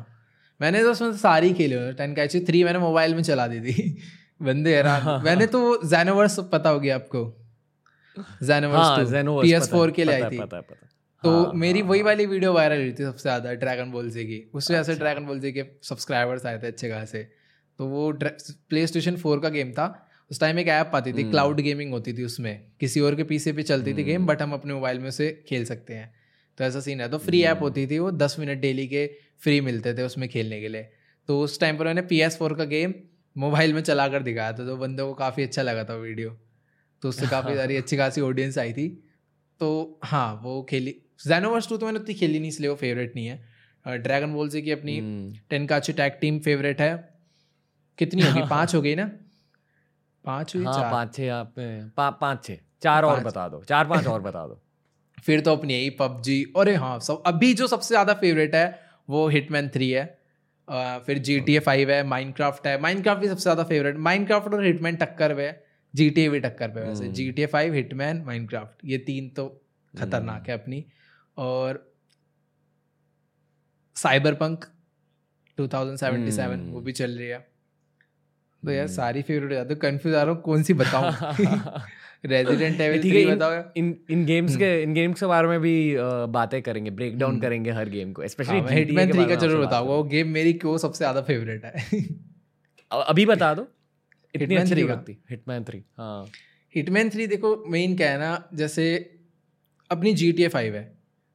[0.61, 3.97] मैंने तो उसमें सारी खेली टेनकाइची थ्री मैंने मोबाइल में चला दी थी।
[4.41, 7.21] बंदे हैरान। मैंने तो जैनोवर्स पता होगी आपको।
[8.43, 9.11] जैनोवर्स
[9.43, 10.37] पी एस फोर के लिए आई थी।
[11.23, 14.09] तो हाँ, मेरी हाँ, वही हाँ। वाली वीडियो वायरल हुई थी सबसे ज़्यादा ड्रैगन बॉल
[14.09, 17.23] जी की। उसमें ऐसे ड्रैगन बॉल जी के सब्सक्राइबर्स आए थे अच्छे खासे।
[17.79, 18.11] तो वो
[18.69, 19.87] प्ले स्टेशन फोर का गेम था।
[20.31, 23.23] उस टाइम एक ऐप आती थी क्लाउड हम्म। गेमिंग होती थी उसमें। किसी और के
[23.23, 26.13] पीसी पे चलती थी गेम बट हम्म। हम अपने मोबाइल में उसे खेल सकते हैं।
[26.57, 29.05] तो ऐसा सीन है। तो फ्री ऐप होती थी वो दस मिनट डेली के
[29.41, 30.89] फ्री मिलते थे उसमें खेलने के लिए।
[31.29, 32.93] तो उस टाइम पर मैंने पी एस फोर का गेम
[33.35, 36.29] मोबाइल में चला कर दिखाया था तो बंदों को काफ़ी अच्छा लगा था वीडियो
[37.03, 38.87] तो उससे काफ़ी सारी अच्छी खासी ऑडियंस आई थी।
[39.59, 40.95] तो हाँ वो खेली।
[41.27, 44.61] जैनोवर्स टू तो मैंने उतनी खेली नहीं इसलिए वो फेवरेट नहीं है। ड्रैगन बॉल से
[44.61, 44.99] की अपनी
[45.49, 46.95] टेन का अच्छी टैग टीम फेवरेट है।
[47.97, 48.41] कितनी होगी?
[48.49, 49.05] पाँच हो गई ना?
[50.25, 50.63] पाँच हुई?
[50.65, 51.53] हाँ, पाँच छः आप
[51.97, 54.61] पा, पाँच छः चार और बता दो। चार पाँच और बता दो।
[55.23, 59.27] फिर तो अपनी यही पबजी अरे हाँ सब अभी जो सबसे ज़्यादा फेवरेट है वो
[59.27, 60.17] हिटमैन थ्री है।
[60.67, 64.53] uh, फिर जी टी ए फाइव है माइनक्राफ्ट है। माइनक्राफ्ट भी सबसे ज़्यादा फेवरेट माइनक्राफ्ट
[64.53, 65.55] और हिटमैन टक्कर पे
[65.93, 69.29] जी टी ए भी टक्कर पे वैसे। G T A five Hitman Minecraft ये तीन
[69.29, 69.63] तो
[69.99, 70.85] खतरनाक है अपनी।
[71.37, 71.93] और
[74.33, 74.65] Cyberpunk
[75.57, 77.47] two thousand seventy seven वो भी चल रही है।
[78.63, 78.95] तो यार hmm.
[78.95, 81.11] सारी फेवरेट हो। जाती कंफ्यूज आ रहा हूँ कौन सी बताऊँ?
[82.23, 85.75] रेजिडेंट एविल थ्री बताओ इन इन गेम्स के इन गेम्स के बारे में भी
[86.29, 87.41] बातें करेंगे ब्रेक डाउन hmm.
[87.41, 90.97] करेंगे हर गेम को स्पेशली हिटमैन 3 का ज़रूर बताऊँगा वो गेम मेरी क्यों सबसे
[90.97, 92.03] ज़्यादा फेवरेट है।
[92.91, 93.67] अभी बता दो
[94.35, 96.25] इतनी अच्छी लगती हिटमैन 3 हाँ।
[96.75, 98.87] हिटमैन 3 देखो मेन क्या है ना जैसे
[99.91, 100.85] अपनी जी टी ए फाइव है।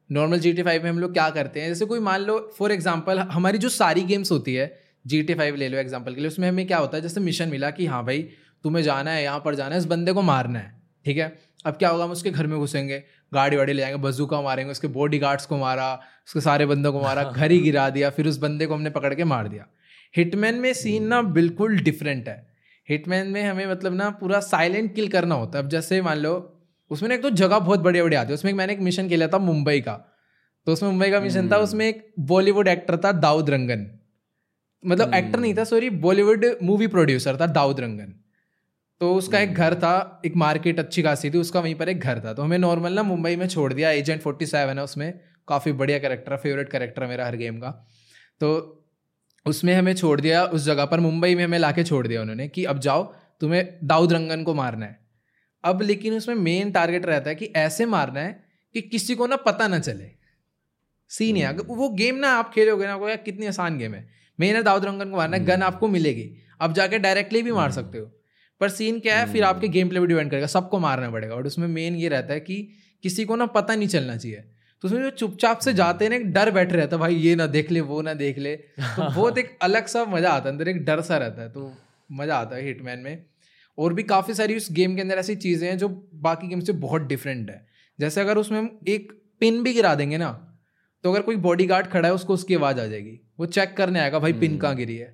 [0.09, 2.71] नॉर्मल जी टी फाइव में हम लोग क्या करते हैं जैसे कोई मान लो फॉर
[2.71, 4.71] एग्ज़ाम्पल हमारी जो सारी गेम्स होती है
[5.07, 7.49] जी टी फाइव ले लो एग्ज़ाम्पल के लिए उसमें हमें क्या होता है जैसे मिशन
[7.49, 8.27] मिला कि हाँ भाई
[8.63, 11.39] तुम्हें जाना है यहाँ पर जाना है इस बंदे को मारना है ठीक है?
[11.65, 13.03] अब क्या होगा हम उसके घर में घुसेंगे
[13.33, 15.93] गाड़ी वाड़ी ले जाएँगे बजूका मारेंगे उसके बॉडी गार्ड्स को मारा
[16.27, 19.13] उसके सारे बंदों को मारा घर ही गिरा दिया फिर उस बंदे को हमने पकड़
[19.13, 19.67] के मार दिया।
[20.15, 22.53] हिटमैन में सीन ना बिल्कुल डिफरेंट है।
[22.89, 26.61] हिटमैन में हमें मतलब ना पूरा साइलेंट किल करना होता है। अब जैसे मान लो
[26.91, 29.09] उसमें ना एक तो जगह बहुत बढ़िया बढ़िया आती है। उसमें एक मैंने एक मिशन
[29.09, 29.93] किया था मुंबई का।
[30.65, 33.87] तो उसमें मुंबई का मिशन था उसमें एक बॉलीवुड एक्टर था दाऊद रंगन।
[34.85, 38.13] मतलब एक्टर नहीं था सॉरी बॉलीवुड मूवी प्रोड्यूसर था दाऊद रंगन।
[39.03, 42.19] तो उसका एक घर था एक मार्केट अच्छी खासी थी उसका वहीं पर एक घर
[42.19, 45.71] था। तो हमें नॉर्मल ना मुंबई में छोड़ दिया एजेंट फोर्टी सेवन है उसमें काफ़ी
[45.71, 47.71] बढ़िया करेक्टर फेवरेट करेक्टर मेरा हर गेम का।
[48.39, 48.51] तो
[49.45, 52.65] उसमें हमें छोड़ दिया उस जगह पर मुंबई में हमें लाके छोड़ दिया उन्होंने कि
[52.65, 53.03] अब जाओ
[53.41, 54.99] तुम्हें दाऊद रंगन को मारना है।
[55.63, 58.43] अब लेकिन उसमें मेन टारगेट रहता है कि ऐसे मारना है
[58.75, 60.11] कि किसी को ना पता ना चले।
[61.09, 64.07] सीन है अगर वो गेम ना आप खेलोगे ना यार कितनी आसान गेम है।
[64.39, 67.51] मेन है दाऊद रंगन को मारना है गन हम्म। आपको मिलेगी अब जाके डायरेक्टली भी
[67.51, 68.11] मार हम्म। सकते हो।
[68.63, 71.47] पर सीन क्या है फिर आपके गेम प्ले भी डिपेंड करेगा सबको मारना पड़ेगा। और
[71.47, 72.57] उसमें मेन ये रहता है कि
[73.03, 74.43] किसी को ना पता नहीं चलना चाहिए।
[74.83, 77.35] तो उसमें जो चुपचाप से जाते हैं ना एक डर बैठे रहता है भाई ये
[77.35, 80.51] ना देख ले वो ना देख ले। तो बहुत एक अलग सा मज़ा आता है
[80.51, 81.71] अंदर एक डर सा रहता है तो
[82.09, 83.25] मज़ा आता है हिटमैन में।
[83.77, 85.89] और भी काफ़ी सारी उस गेम के अंदर ऐसी चीज़ें हैं जो
[86.21, 87.65] बाकी गेम से बहुत डिफरेंट है।
[87.99, 90.31] जैसे अगर उसमें हम एक पिन भी गिरा देंगे ना
[91.03, 93.99] तो अगर कोई बॉडी गार्ड खड़ा है उसको उसकी आवाज़ आ जाएगी। वो चेक करने
[93.99, 95.07] आएगा भाई पिन कहाँ गिरी है?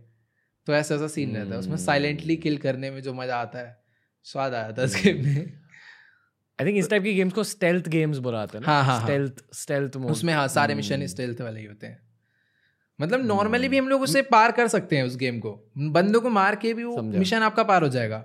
[0.69, 3.77] तो ऐसा ऐसा सीन रहता है उसमें साइलेंटली किल करने में जो मज़ा आता है
[4.25, 5.37] स्वाद आया था इस गेम में।
[6.59, 9.97] आई थिंक इस टाइप की गेम्स को स्टेल्थ गेम्स बुलाते हैं हाँ हाँ स्टेल्थ स्टेल्थ
[9.97, 11.97] मोड उसमें हाँ सारे मिशन स्टेल्थ वाले ही होते हैं।
[12.99, 15.53] मतलब नॉर्मली भी हम लोग उसे पार कर सकते हैं उस गेम को।
[15.89, 18.23] बंदों को मार के भी वो मिशन आपका पार हो जाएगा।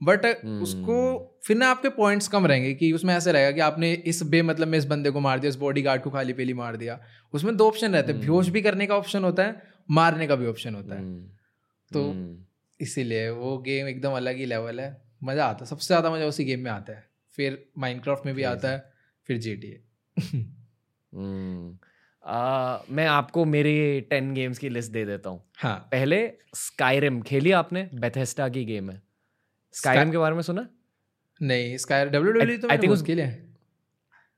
[0.00, 0.26] बट
[0.62, 0.98] उसको
[1.46, 4.68] फिर ना आपके पॉइंट्स कम रहेंगे कि उसमें ऐसे रहेगा कि आपने इस बे मतलब
[4.68, 7.00] में इस बंदे को मार दिया इस बॉडी गार्ड को खाली पेली मार दिया।
[7.34, 10.46] उसमें दो ऑप्शन रहते हैं। बेहोश भी करने का ऑप्शन होता है मारने का भी
[10.46, 11.02] ऑप्शन होता है।
[11.90, 12.02] तो
[12.80, 14.90] इसीलिए वो गेम एकदम अलग ही लेवल है।
[15.24, 17.04] मज़ा आता है। सबसे ज़्यादा मज़ा उसी गेम में आता है।
[17.38, 18.84] फिर माइनक्राफ्ट में भी आता है
[19.28, 19.76] फिर जी टी
[22.90, 23.74] मैं आपको मेरे
[24.10, 26.18] टेन गेम्स की लिस्ट दे देता हूँ। हाँ। पहले
[26.56, 27.88] स्काईरिम खेली आपने?
[27.96, 29.02] बेथेस्टा की गेम है।
[29.74, 30.68] स्काईरिम के बारे में सुना?
[31.40, 33.26] नहीं स्काई डब्ल्यू डब्ल्यू तो आई थिंक उसके लिए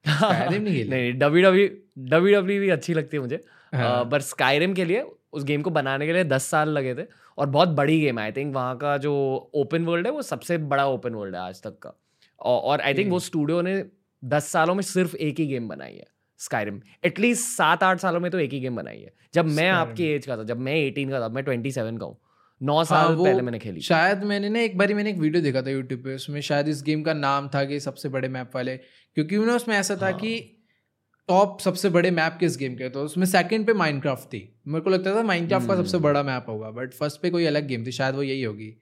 [0.05, 1.67] नहीं डब्ल्यू डब्ल्यू
[2.09, 3.41] डब्ल्यू डब्ल्यू भी अच्छी लगती है मुझे।
[3.75, 7.07] बट स्काईरिम के लिए उस गेम को बनाने के लिए दस साल लगे थे
[7.39, 9.15] और बहुत बड़ी गेम है। आई थिंक वहाँ का जो
[9.55, 11.95] ओपन वर्ल्ड है वो सबसे बड़ा ओपन वर्ल्ड है आज तक का।
[12.41, 13.83] और आई थिंक वो स्टूडियो ने
[14.23, 16.07] दस सालों में सिर्फ़ एक ही गेम बनाई है
[16.41, 20.05] स्काईरिम एटलीस्ट सात आठ सालों में तो एक ही गेम बनाई है। जब मैं आपकी
[20.05, 22.19] एज का था जब मैं एटीन का था मैं ट्वेंटी सेवन का हूँ।
[22.61, 25.43] नौ हाँ, साल हाँ, पहले मैंने खेली शायद मैंने ना एक बार मैंने एक वीडियो
[25.43, 28.51] देखा था यूट्यूब पे उसमें शायद इस गेम का नाम था कि सबसे बड़े मैप
[28.55, 30.13] वाले क्योंकि उसमें ऐसा था हाँ.
[30.13, 30.60] कि
[31.31, 32.89] टॉप सबसे बड़े मैप किस गेम के?
[32.89, 36.23] तो उसमें सेकंड पे माइनक्राफ्ट थी। मेरे को लगता था माइनक्राफ्ट का सबसे हम्म। बड़ा
[36.23, 38.75] मैप होगा बट फ़र्स्ट पे कोई अलग गेम थी शायद वो यही होगी।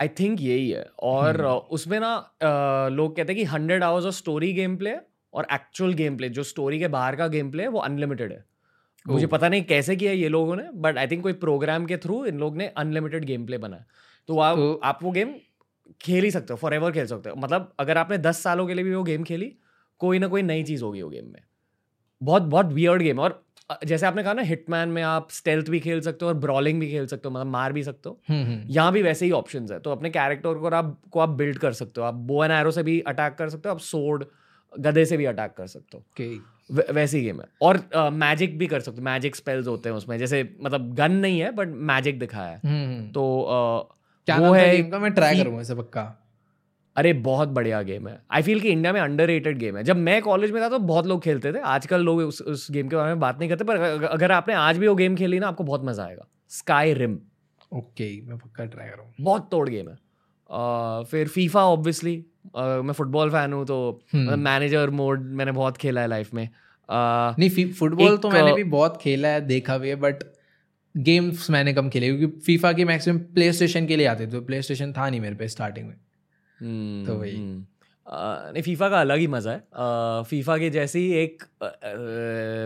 [0.00, 2.14] आई थिंक यही है। और हम्म। उसमें ना
[2.92, 4.94] लोग कहते हैं कि hundred hours of story gameplay
[5.34, 8.44] और एक्चुअल गेम प्ले जो स्टोरी के बाहर का गेम प्ले है वो अनलिमिटेड है।
[9.06, 12.24] मुझे पता नहीं कैसे किया ये लोगों ने बट आई थिंक कोई प्रोग्राम के थ्रू
[12.26, 13.84] इन लोग ने अनलिमिटेड गेम प्ले बनाया।
[14.28, 15.34] तो आप तो, आप वो गेम
[16.00, 18.74] खेल ही सकते हो फॉर एवर खेल सकते हो। मतलब अगर आपने दस सालों के
[18.74, 19.52] लिए भी वो गेम खेली
[20.00, 21.42] कोई ना कोई नई चीज़ होगी वो गेम में।
[22.22, 23.44] बहुत बहुत वियर्ड गेम और
[23.84, 26.90] जैसे आपने कहा ना हिटमैन में आप स्टेल्थ भी खेल सकते हो और ब्रॉलिंग भी
[26.90, 29.66] खेल सकते हो मतलब मार भी सकते हो। हम्म, हम्म। यहाँ भी वैसे ही ऑप्शन
[29.72, 32.52] है। तो अपने कैरेक्टर को आप को आप बिल्ड कर सकते हो। आप बो एंड
[32.52, 34.24] एरो से भी अटैक कर सकते हो आप सोड
[34.78, 36.94] गधे से भी अटैक कर सकते हो। Okay.
[36.94, 40.18] वैसी गेम है। और मैजिक uh, भी कर सकते हो। मैजिक स्पेल्स होते हैं उसमें।
[40.18, 43.96] जैसे मतलब गन नहीं है बट मैजिक दिखाया है। हम्म, तो uh,
[44.26, 46.19] क्या वो है मैं ट्राई करूँगा पक्का।
[47.00, 50.20] अरे बहुत बढ़िया गेम है। आई फील कि इंडिया में अंडर गेम है। जब मैं
[50.22, 53.08] कॉलेज में था तो बहुत लोग खेलते थे। आजकल लोग उस, उस गेम के बारे
[53.08, 55.84] में बात नहीं करते पर अगर आपने आज भी वो गेम खेली ना आपको बहुत
[55.84, 57.18] मज़ा आएगा। स्काई रिम
[57.72, 62.92] ओके मैं पक्का ट्राई करूँ बहुत तोड़ गेम है। uh, फिर फीफा ऑब्वियसली uh, मैं
[62.92, 67.70] फुटबॉल फ़ैन हूँ तो मैनेजर हम्म। मोड मैंने बहुत खेला है लाइफ में। uh, नहीं
[67.72, 70.24] फुटबॉल तो मैंने भी बहुत खेला है देखा भी है बट
[70.94, 74.40] गेम्स मैंने कम खेले क्योंकि फीफा के मैक्सिमम प्ले स्टेशन के लिए आते थे तो
[74.42, 75.94] प्ले स्टेशन था नहीं मेरे पे स्टार्टिंग में।
[76.60, 77.64] तो वही। हम्म।
[78.52, 81.42] नहीं फीफा का अलग ही मज़ा है। फीफा के जैसी एक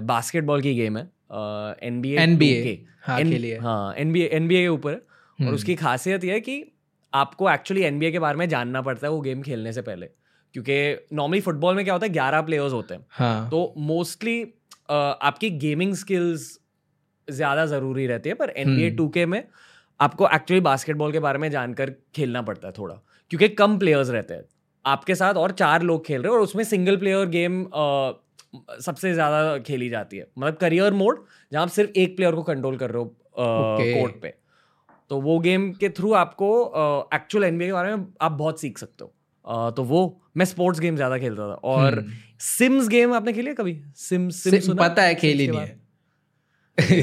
[0.07, 1.05] बास्केटबॉल की गेम है।
[1.83, 2.79] N B N B A
[3.63, 6.41] हाँ N B N B A के ऊपर है। और हम्म। उसकी खासियत यह है
[6.41, 6.63] कि
[7.13, 9.83] आपको एक्चुअली एन बी ए के बारे में जानना पड़ता है वो गेम खेलने से
[9.83, 10.07] पहले।
[10.55, 13.49] क्योंकि नॉर्मली फुटबॉल में क्या होता है ग्यारह प्लेयर्स होते हैं। हाँ.
[13.51, 14.43] तो मोस्टली
[14.91, 16.59] आपकी गेमिंग स्किल्स
[17.29, 19.43] ज़्यादा ज़रूरी रहती है पर एन बी ए टू के में
[20.01, 22.95] आपको एक्चुअली बास्केटबॉल के बारे में जानकर खेलना पड़ता है थोड़ा।
[23.31, 24.45] क्योंकि कम प्लेयर्स रहते हैं।
[24.87, 27.65] आपके साथ और चार लोग खेल रहे हैं और उसमें सिंगल प्लेयर गेम
[28.81, 32.77] सबसे ज़्यादा खेली जाती है। मतलब करियर मोड जहाँ आप सिर्फ़ एक प्लेयर को कंट्रोल
[32.77, 33.17] कर रहे हो.
[33.39, 34.35] कोर्ट पे।
[35.11, 36.49] तो वो गेम के थ्रू आपको
[37.15, 39.15] एक्चुअल एनबीए के बारे में आप बहुत सीख सकते हो।
[39.45, 42.07] अ, तो वो मैं स्पोर्ट्स गेम ज़्यादा खेलता था। और
[42.39, 43.83] सिम्स गेम आपने खेली है कभी?
[43.97, 45.85] सिम सिम सिम- पता है खेली नहीं है।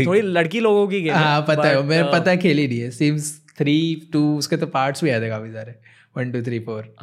[0.06, 3.42] थोड़ी लड़की लोगों की गेम हाँ पता है uh, पता है खेली नहीं है। सिम्स
[3.58, 5.76] थ्री टू उसके तो पार्ट्स भी आए थे काफ़ी सारे।
[6.18, 6.94] One two three four.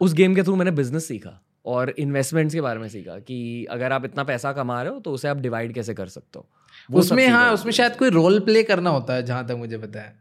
[0.00, 3.92] उस गेम के थ्रू मैंने बिज़नेस सीखा और इन्वेस्टमेंट्स के बारे में सीखा कि अगर
[3.92, 6.46] आप इतना पैसा कमा रहे हो तो उसे आप डिवाइड कैसे कर सकते हो?
[6.90, 10.20] उसमें हाँ उसमें शायद कोई रोल प्ले करना होता है जहाँ तक मुझे पता है।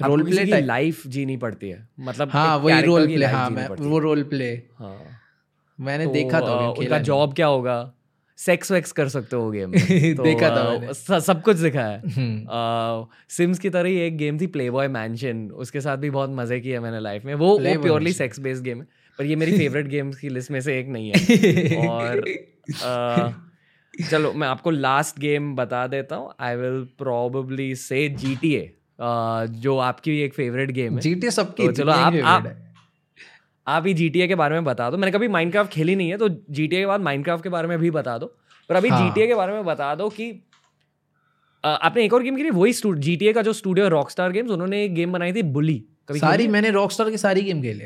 [0.00, 3.98] रोल प्ले की लाइफ जीनी पड़ती है। मतलब हाँ वही रोल प्ले हाँ मैं वो
[3.98, 4.98] रोल प्ले हाँ।
[5.78, 7.92] मैंने तो, देखा था उनका जॉब क्या होगा?
[8.38, 9.72] सेक्स वेक्स कर सकते हो गेम
[10.14, 13.96] तो, देखा था मैंने। स- सब कुछ दिखा है। नहीं। हम्म, सिम्स की तरह ही
[13.96, 17.34] एक गेम थी प्ले बॉय मैंशन उसके साथ भी बहुत मज़े किए मैंने लाइफ में।
[17.34, 18.86] वो वो प्योरली सेक्स बेस्ड गेम है
[19.18, 22.24] पर ये मेरी फेवरेट गेम्स की लिस्ट में से एक नहीं है। और
[22.84, 23.28] अ,
[24.10, 28.72] चलो मैं आपको लास्ट गेम बता देता हूँ। आई विल प्रोबेबली से जी टी ए
[29.50, 32.42] जो आपकी भी एक फेवरेट गेम है। GTA सबकी तो चलो आप आप।
[33.68, 36.28] आप ही जी के बारे में बता दो। मैंने कभी माइनक्राफ्ट खेली नहीं है तो
[36.28, 38.26] जीटीए के बाद माइनक्राफ्ट के बारे में भी बता दो।
[38.68, 40.42] पर अभी हाँ। जी के बारे में बता दो कि
[41.64, 45.12] आपने एक और गेम खेली वही जीटीए का जो स्टूडियो रॉकस्टार गेम्स उन्होंने एक गेम
[45.12, 46.48] बनाई थी बुली कभी सारी?
[46.48, 47.84] मैंने रॉकस्टार की सारी गेम खेली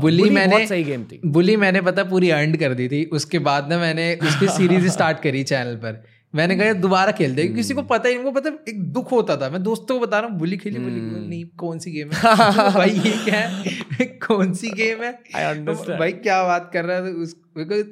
[0.00, 3.38] बुली मैंने- बहुत सही गेम थी। बुली मैंने पता पूरी अर्न कर दी थी। उसके
[3.38, 6.04] बाद ना मैंने उसकी सीरीज़ स्टार्ट करी चैनल पर।
[6.34, 9.50] मैंने कहा दोबारा खेल दे किसी को पता ही उनको पता एक दुख होता था।
[9.50, 12.22] मैं दोस्तों को बता रहा हूँ बुली खेली बुली हम्म। नहीं कौन सी गेम है?
[12.74, 13.74] भाई ये क्या है?
[14.04, 15.22] कौन सी गेम है?
[15.22, 15.98] Understand.
[15.98, 17.36] भाई क्या बात कर रहा है उस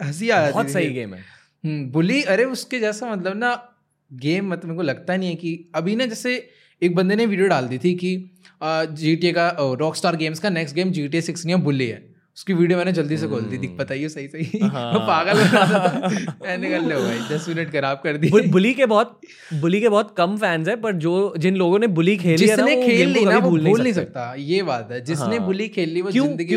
[0.02, 1.20] हँसी आ बहुत सही गेम है।
[1.64, 3.68] हम्म, बुली अरे उसके जैसा मतलब ना
[4.12, 6.50] गेम मतलब मेरे को लगता नहीं है कि अभी ना जैसे
[6.82, 8.30] एक बंदे ने वीडियो डाल दी थी कि
[8.62, 11.86] जी टी का रॉक स्टार गेम्स का next game G T six नहीं है बुली
[11.86, 12.09] है।
[12.40, 15.78] उसकी वीडियो मैंने जल्दी से खोल दी दिख बताइए सही सही हाँ। पागल हो रहा
[15.88, 19.20] था। मैंने कर लो भाई दस मिनट खराब कर दी बुली के बहुत
[19.60, 22.62] बुली के बहुत कम फैंस है पर जो जिन लोगों ने बुली खेली है ना
[22.62, 25.68] जिसने वो खेल ली ना वो भूल नहीं सकता। ये बात है जिसने हाँ। बुली
[25.68, 26.10] खेल ली वो?
[26.10, 26.56] ज़िंदगी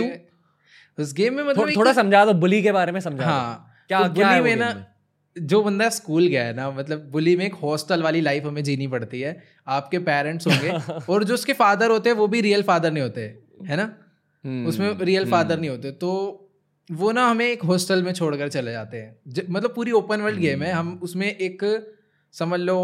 [0.98, 4.22] उस गेम में मतलब थोड़ा समझा दो बुली के बारे में समझा हाँ क्या तो
[4.22, 4.72] है बुली में ना
[5.36, 8.88] जो बंदा स्कूल गया है ना मतलब बुली में एक हॉस्टल वाली लाइफ हमें जीनी
[8.88, 9.32] पड़ती है।
[9.68, 10.70] आपके पेरेंट्स होंगे
[11.14, 13.22] और जो उसके फादर होते हैं वो भी रियल फादर नहीं होते
[13.68, 13.90] है ना?
[14.46, 16.12] हम्म, उसमें रियल फादर नहीं होते तो
[16.90, 20.64] वो ना हमें एक हॉस्टल में छोड़कर चले जाते हैं। मतलब पूरी ओपन वर्ल्ड गेम
[20.64, 21.64] है। हम उसमें एक
[22.34, 22.78] समझ लो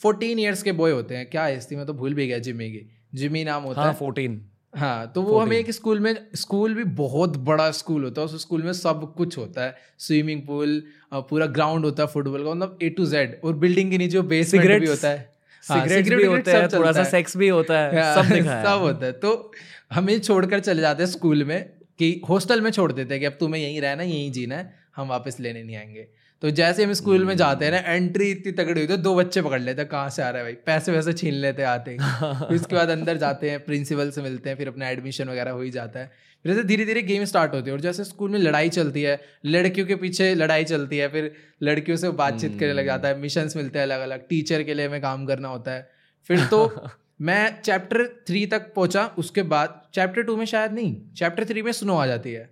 [0.00, 2.88] फोर्टीन ईयर्स के बॉय होते हैं। क्या थी मैं तो भूल भी गया जिमी की।
[3.14, 4.44] जिमी नाम होता हाँ है। फोर्टीन
[4.74, 8.40] हाँ तो वो हमें एक स्कूल में स्कूल भी बहुत बड़ा स्कूल होता है। उस
[8.40, 10.82] स्कूल में सब कुछ होता है। स्विमिंग पूल
[11.14, 14.80] पूरा ग्राउंड होता है फुटबॉल का मतलब ए टू जेड और बिल्डिंग के नीचे बेसमेंट
[14.80, 15.33] भी होता है।
[15.70, 19.06] भी होते हैं सब थोड़ा सा सेक्स भी होता है हाँ, सब दिखा सब होता
[19.06, 19.52] है। तो
[19.92, 23.36] हमें छोड़कर चले जाते हैं स्कूल में कि हॉस्टल में छोड़ देते हैं कि अब
[23.40, 26.08] तुम्हें यहीं रहना है यहीं जीना है हम वापस लेने नहीं आएँगे।
[26.42, 29.42] तो जैसे हम स्कूल में जाते हैं ना एंट्री इतनी तगड़ी होती है दो बच्चे
[29.42, 30.52] पकड़ लेते हैं कहाँ से आ रहा है भाई?
[30.52, 31.96] पैसे वैसे छीन लेते आते ही।
[32.54, 35.70] उसके बाद अंदर जाते हैं प्रिंसिपल से मिलते हैं फिर अपना एडमिशन वगैरह हो ही
[35.70, 36.10] जाता है।
[36.44, 39.20] फिर ऐसे धीरे धीरे गेम स्टार्ट होती है और जैसे स्कूल में लड़ाई चलती है
[39.46, 41.32] लड़कियों के पीछे लड़ाई चलती है फिर
[41.62, 44.86] लड़कियों से बातचीत करने लग जाता है मिशन मिलते हैं अलग अलग टीचर के लिए
[44.86, 45.90] हमें काम करना होता है।
[46.24, 46.74] फिर तो
[47.20, 51.72] मैं चैप्टर थ्री तक पहुँचा उसके बाद चैप्टर टू में शायद नहीं चैप्टर थ्री में
[51.72, 52.50] स्नो आ जाती है।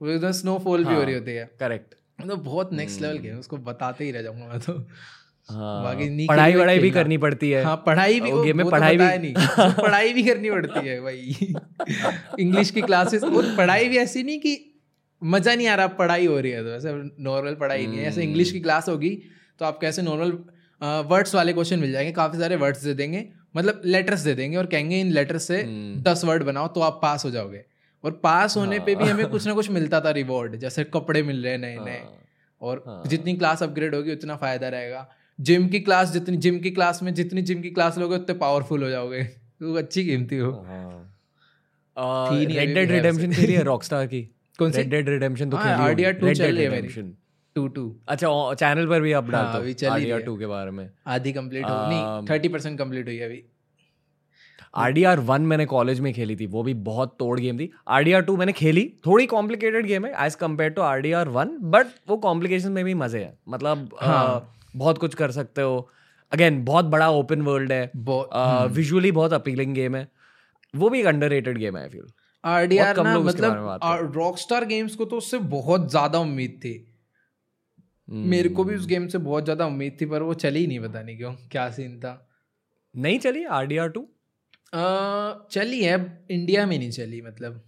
[0.00, 4.04] एकदम स्नोफॉल भी हो रही होती है। करेक्ट मतलब बहुत नेक्स्ट लेवल गेम उसको बताते
[4.04, 4.72] ही रह जाऊँगा मैं तो।
[5.48, 5.94] हाँ,
[6.28, 9.34] पढ़ाई वढ़ाई भी करनी पड़ती है। हाँ पढ़ाई भी गेम में तो पढ़ाई भी- नहीं।
[9.82, 11.36] पढ़ाई भी करनी पड़ती है भाई।
[12.40, 14.80] इंग्लिश की क्लासेस और पढ़ाई भी ऐसी नहीं कि
[15.22, 18.22] मज़ा नहीं आ रहा पढ़ाई हो रही है तो ऐसे नॉर्मल पढ़ाई नहीं है। ऐसे
[18.22, 19.10] इंग्लिश। की क्लास होगी
[19.58, 20.32] तो आपको ऐसे नॉर्मल
[21.10, 24.66] वर्ड्स वाले क्वेश्चन मिल जाएँगे काफ़ी सारे वर्ड्स दे देंगे मतलब लेटर्स दे देंगे और
[24.66, 27.64] कहेंगे इन लेटर्स से हम्म। दस वर्ड बनाओ तो आप पास हो जाओगे।
[28.04, 31.42] और पास होने पे भी हमें कुछ ना कुछ मिलता था रिवॉर्ड जैसे कपड़े मिल
[31.42, 32.18] रहे हैं नए नए हाँ,
[32.62, 35.08] और हाँ। जितनी क्लास अपग्रेड होगी उतना फ़ायदा रहेगा।
[35.40, 38.82] जिम की क्लास जितनी जिम की क्लास में जितनी जिम की क्लास लोगे उतने पावरफुल
[38.82, 40.52] हो जाओगे। तो अच्छी गेम थी वो
[42.30, 44.22] थी नहीं, रेड डेड रिडेम्पशन खेली है रॉकस्टार की
[44.58, 44.78] कौन सी?
[44.78, 47.16] रेड डेड रिडेम्पशन तो हाँ, खेली। RDR2 Red चल रही है मेरी। Redemption।
[47.54, 51.32] टू टू अच्छा चैनल पर भी आप हाँ, डालते हो ही। के बारे में। आधी
[51.32, 53.44] कंप्लीट हो नहीं Um, थर्टी परसेंट कंप्लीट हुई है अभी।
[54.74, 57.70] आर डी आर वन मैंने कॉलेज में खेली थी वो भी बहुत तोड़ गेम थी।
[57.88, 62.16] आरडीआर टू मैंने खेली थोड़ी कॉम्प्लिकेटेड गेम है as compare to RDR one but वो
[62.16, 65.88] कॉम्प्लिकेशन में भी मज़े है। मतलब हाँ। अ, बहुत कुछ कर सकते हो।
[66.32, 67.90] अगेन बहुत बड़ा ओपन वर्ल्ड है।
[68.70, 70.08] विजुअली बहुत अपीलिंग गेम है।
[70.74, 72.06] वो भी एक अंडर गेम है आई फील
[72.44, 76.74] आरडीआर ना मतलब रॉकस्टार गेम्स को तो उससे बहुत ज़्यादा उम्मीद थी।
[78.08, 80.80] मेरे को भी उस गेम से बहुत ज़्यादा उम्मीद थी पर वो चली ही नहीं
[80.80, 82.14] पता नहीं क्यों क्या सीन था।
[82.94, 84.06] नहीं चली आर डी आर टू
[85.52, 85.96] चली है
[86.30, 87.62] इंडिया में नहीं चली मतलब।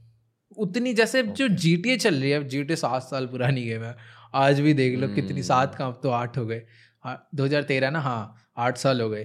[0.59, 3.97] उतनी जैसे जो जीटीए चल रही है जी टी सात साल पुरानी गेम है।
[4.37, 6.63] आज भी देख लो कितनी हम्म। सात का अब तो आठ हो गए।
[7.05, 9.25] दो हज़ार तेरह ना हाँ आठ साल हो गए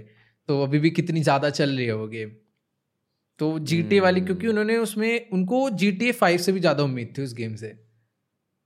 [0.50, 2.30] तो अभी भी कितनी ज़्यादा चल रही है वो गेम
[3.40, 6.52] तो जी टी ए वाली क्योंकि हम्म। उन्होंने उसमें उनको जी टी ए फाइव से
[6.52, 7.78] भी ज़्यादा उम्मीद थी उस गेम से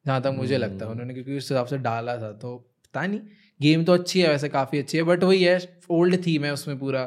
[0.05, 2.55] जहाँ तक मुझे लगता है हम्म। उन्होंने क्योंकि उस हिसाब से डाला था तो
[2.85, 3.19] पता नहीं
[3.61, 5.59] गेम तो अच्छी है वैसे काफ़ी अच्छी है बट वही है
[5.89, 7.03] ओल्ड थीम है उसमें पूरा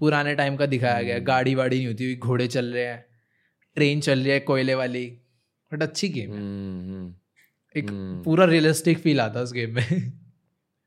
[0.00, 3.04] पुराने टाइम का दिखाया गया हम्म। गाड़ी वाड़ी नहीं होती हुई घोड़े चल रहे हैं
[3.76, 5.06] ट्रेन चल रही है कोयले वाली
[5.72, 6.42] बट अच्छी गेम है
[7.74, 7.86] एक।
[8.24, 10.12] पूरा रियलिस्टिक फील आता है उस गेम में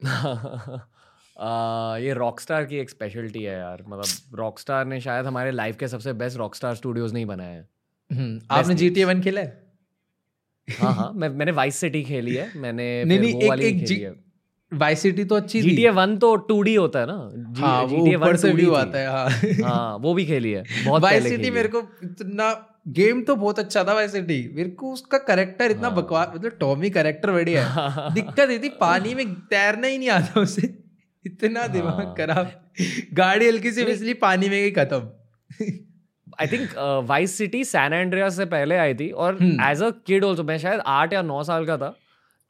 [0.05, 5.87] आ, ये रॉकस्टार की एक स्पेशलिटी है यार। मतलब रॉकस्टार ने शायद हमारे लाइफ के
[5.87, 7.69] सबसे बेस्ट रॉकस्टार स्टूडियोज नहीं बनाए हैं।
[8.17, 9.67] हम्म, आपने जी टी वन खेला है?
[10.79, 13.79] हाँ हाँ मैं मैंने वाइस सिटी खेली है। मैंने नहीं, नहीं, वो एक- वाली एक
[13.79, 14.15] खेली है।
[14.73, 17.53] वाई सिटी तो अच्छी थी। GTA वन तो 2D होता है ना?
[17.53, 19.29] G- हाँ वो GTA ऊपर 1 से 2D व्यू आता है हाँ।
[19.69, 23.83] हाँ वो भी खेली है। बहुत पहले सिटी मेरे को इतना गेम तो बहुत अच्छा
[23.83, 28.13] था वाई सिटी मेरे को उसका करेक्टर इतना हाँ। बकवास मतलब टॉमी करेक्टर बढ़िया है।
[28.13, 30.73] दिक्कत ये थी पानी में तैरना ही नहीं आता उसे।
[31.25, 32.51] इतना दिमाग हाँ। खराब।
[33.13, 34.99] गाड़ी हल्की सी फिसली पानी में गई खत्म।
[36.41, 36.69] I think
[37.09, 40.81] Vice City San Andreas से पहले आई थी और। एज अ किड ऑल्सो मैं शायद
[40.85, 41.95] आठ या नौ साल का था।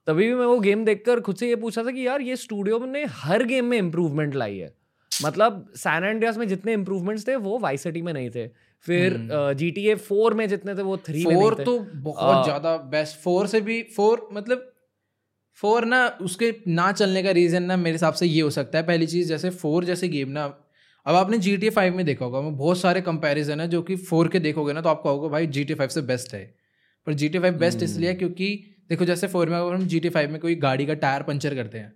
[0.08, 2.86] तभी भी मैं वो गेम देखकर खुद से ये पूछा था कि यार ये स्टूडियो
[2.86, 4.74] ने हर गेम में इम्प्रूवमेंट लाई है।
[5.12, 9.18] मतलब सैन एंड्रियास में जितने इम्प्रूवमेंट्स थे वो वाइस सिटी में नहीं थे। फिर।
[9.58, 13.48] जी टी ए फोर में जितने थे वो थ्री फोर तो बहुत ज़्यादा बेस्ट फोर
[13.48, 14.72] से भी फोर मतलब
[15.60, 18.86] फोर ना उसके ना चलने का रीजन ना मेरे हिसाब से ये हो सकता है
[18.86, 20.44] पहली चीज़ जैसे फोर जैसे गेम ना
[21.06, 23.82] अब आपने जी टी ए फाइव में देखा होगा मैं बहुत सारे कंपैरिजन है जो
[23.82, 26.44] कि फोर के देखोगे ना तो आपको होगा भाई जी टी फाइव से बेस्ट है
[27.08, 28.50] पर जी टी फाइव बेस्ट इसलिए है। क्योंकि
[28.90, 31.56] देखो जैसे फोर में अगर हम जी टी फाइव में कोई गाड़ी का टायर पंचर
[31.56, 31.94] करते हैं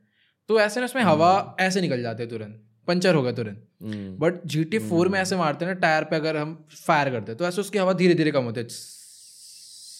[0.49, 3.67] तो ऐसे ना उसमें हवा हम्म। ऐसे निकल जाते हैं तुरंत पंचर हो गया तुरंत।
[3.83, 6.53] Hmm, but G T four में ऐसे मारते हैं ना टायर पे अगर हम
[6.87, 8.65] फायर करते हैं तो ऐसे उसकी हवा धीरे धीरे कम होती है।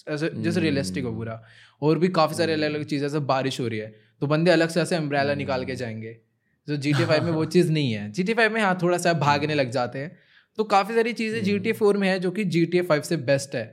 [0.06, 1.42] ऐसे जैसे रियलिस्टिक हो पूरा।
[1.82, 4.68] और भी काफ़ी सारे अलग अलग चीज़ें जैसे बारिश हो रही है तो बंदे अलग
[4.68, 6.16] से ऐसे अम्ब्रेला निकाल के जाएँगे।
[6.68, 8.98] जो जी टी फाइव में वो चीज़ नहीं है। जी टी फाइव में हाँ थोड़ा
[8.98, 10.16] सा भागने लग जाते हैं।
[10.56, 13.16] तो काफ़ी सारी चीज़ें जी टी फोर में है जो कि जी टी फाइव से
[13.16, 13.64] बेस्ट है।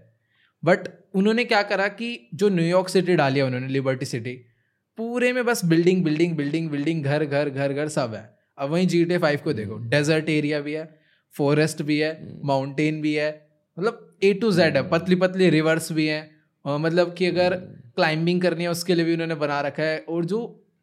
[0.63, 4.33] बट उन्होंने क्या करा कि जो न्यूयॉर्क सिटी डाली है उन्होंने लिबर्टी सिटी
[4.97, 8.87] पूरे में बस बिल्डिंग बिल्डिंग बिल्डिंग बिल्डिंग घर घर घर घर सब है। अब वहीं
[8.87, 10.87] जी टी फाइव को देखो। डेजर्ट एरिया भी है
[11.35, 12.11] फॉरेस्ट भी है
[12.45, 13.29] माउंटेन भी है
[13.77, 16.23] मतलब ए टू जेड है पतली पतली रिवर्स भी हैं
[16.65, 17.55] और मतलब कि अगर
[17.95, 20.39] क्लाइंबिंग करनी है उसके लिए भी उन्होंने बना रखा है और जो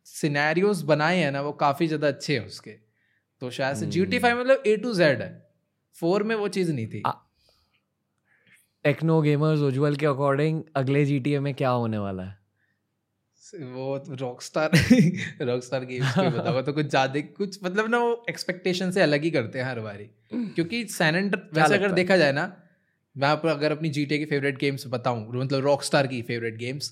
[0.07, 2.71] सिनेरियोज बनाए हैं ना वो काफ़ी ज़्यादा अच्छे हैं उसके।
[3.43, 5.31] तो शायद से जी टी फाइव मतलब ए टू जेड है।
[5.97, 7.03] फोर में वो चीज़ नहीं थी।
[8.85, 12.46] टेक्नो गेमर्स उज्जवल के अकॉर्डिंग अगले GTA में क्या होने वाला है?
[13.55, 14.71] वो Rockstar
[15.43, 19.23] Rockstar games को बताओ तो कुछ ज़्यादा कुछ मतलब ना वो एक्सपेक्टेशन से अलग
[19.23, 20.05] ही करते हैं हर बारी।
[20.55, 22.53] क्योंकि सैन वैसे अगर देखा जाए ना
[23.17, 26.91] मैं आपको अगर अपनी जी की फेवरेट गेम्स बताऊँ मतलब रॉक स्टार की फेवरेट गेम्स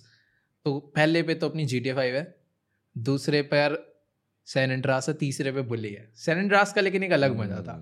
[0.67, 2.35] तो पहले पे तो अपनी जी टी फाइव है
[2.97, 3.77] दूसरे पर
[4.47, 7.77] सैन एंड्रास है तीसरे पे बुली है। सैन एंड्रास का लेकिन एक अलग मज़ा था।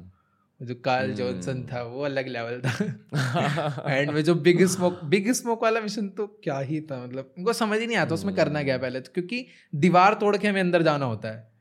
[0.62, 5.32] जो कार्ल हम्म। जॉनसन था वो अलग लेवल था। एंड में जो बिग स्मोक बिग
[5.32, 8.62] स्मोक वाला मिशन तो क्या ही था मतलब उनको समझ ही नहीं आता उसमें करना
[8.62, 11.52] क्या पहले तो क्योंकि दीवार तोड़ के हमें अंदर जाना होता है।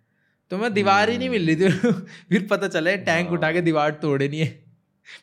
[0.50, 1.92] तो मैं दीवार ही नहीं मिल रही थी
[2.30, 4.64] फिर पता चला टैंक उठा के दीवार तोड़नी है।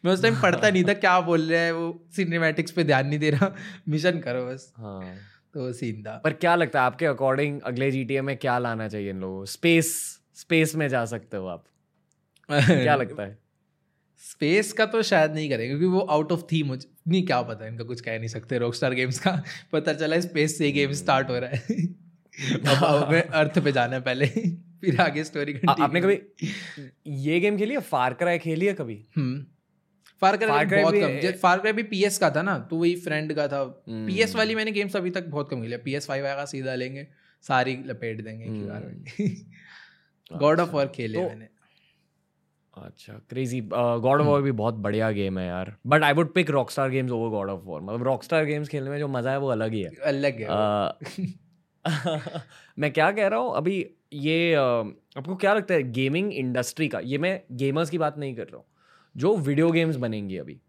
[0.05, 3.19] मैं उस टाइम पढ़ता नहीं था क्या बोल रहे है वो सिनेमैटिक्स पे ध्यान नहीं
[3.19, 3.55] दे रहा
[3.89, 5.15] मिशन करो बस। हाँ।
[5.55, 9.11] तो सीन था। पर क्या लगता है आपके अकॉर्डिंग अगले जीटीए में क्या लाना चाहिए
[9.11, 11.65] इन लोगों स्पेस स्पेस में जा सकते हो आप।
[12.51, 13.48] क्या लगता है?
[14.19, 16.73] स्पेस का तो शायद नहीं करेंगे क्योंकि वो आउट ऑफ़ थीम
[17.09, 19.43] नहीं क्या पता है इनका कुछ कह नहीं सकते रॉकस्टार गेम्स का
[19.73, 21.59] पता चला स्पेस से गेम स्टार्ट हो रहा है।
[22.55, 22.67] अब
[23.07, 24.27] हमें अर्थ पे जाना है पहले
[24.81, 26.19] फिर आगे स्टोरी आ, आपने कभी
[27.07, 27.81] ये गेम खेली है?
[27.81, 28.95] फार क्राई खेली है कभी?
[30.23, 32.95] फार Far क्राई बहुत भी- कम फार क्राई भी पीएस का था ना तो वही
[32.97, 36.27] फ्रेंड का था। हम्म। पीएस वाली मैंने गेम्स अभी तक बहुत कम खेली पीएस फाइव
[36.27, 37.07] आएगा सीधा लेंगे
[37.43, 38.47] सारी लपेट देंगे
[40.39, 41.58] गॉड ऑफ़ वॉर खेले तो- मैंने।
[42.87, 45.75] अच्छा क्रेजी गॉड ऑफ़ वॉर भी बहुत बढ़िया गेम है यार.
[45.87, 48.99] But I would pick Rockstar games over God of War मतलब रॉकस्टार गेम्स खेलने में
[48.99, 49.91] जो मज़ा है वो अलग ही है.
[50.05, 51.27] अलग है वो।
[52.79, 53.55] मैं क्या कह रहा हूँ?
[53.57, 53.79] अभी
[54.13, 57.01] ये अ, आपको क्या लगता है गेमिंग इंडस्ट्री का?
[57.05, 58.65] ये मैं गेमर्स की बात नहीं कर रहा हूँ.
[59.17, 60.61] जो वीडियो गेम्स बनेंगी अभी.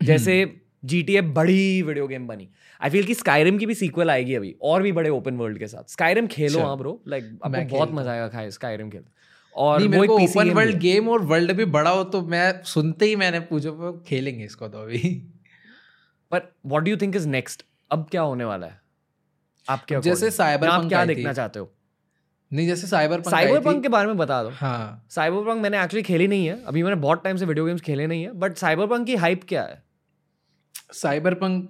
[0.00, 0.44] जैसे
[0.84, 2.48] जी टी बड़ी वीडियो गेम बनी.
[2.80, 4.54] आई फील कि स्काईरिम की भी सीक्वल आएगी अभी.
[4.62, 5.90] और भी बड़े ओपन वर्ल्ड के साथ.
[5.90, 9.04] स्काईरिम खेलो अच्छा। हाँ ब्रो लाइक आपको बहुत मज़ा आएगा खाए स्काईरिम खेल
[9.56, 12.22] और नहीं वो मेरे एक को ओपन वर्ल्ड गेम और वर्ल्ड भी बड़ा हो तो
[12.22, 15.10] मैं सुनते ही मैंने पूछा खेलेंगे इसको तो अभी।
[16.30, 18.80] पर what do you think is next अब क्या होने वाला है?
[19.68, 21.70] आपके जैसे साइबर आप क्या देखना चाहते हो?
[22.52, 25.82] नहीं जैसे साइबर पंक साइबर पंक के बारे में बता दो। हाँ। साइबर पंक मैंने
[25.82, 28.56] एक्चुअली खेली नहीं है। अभी मैंने बहुत टाइम से वीडियो गेम्स खेले नहीं है बट
[28.56, 29.82] साइबर पंक की हाइप क्या है?
[30.92, 31.68] साइबर पंक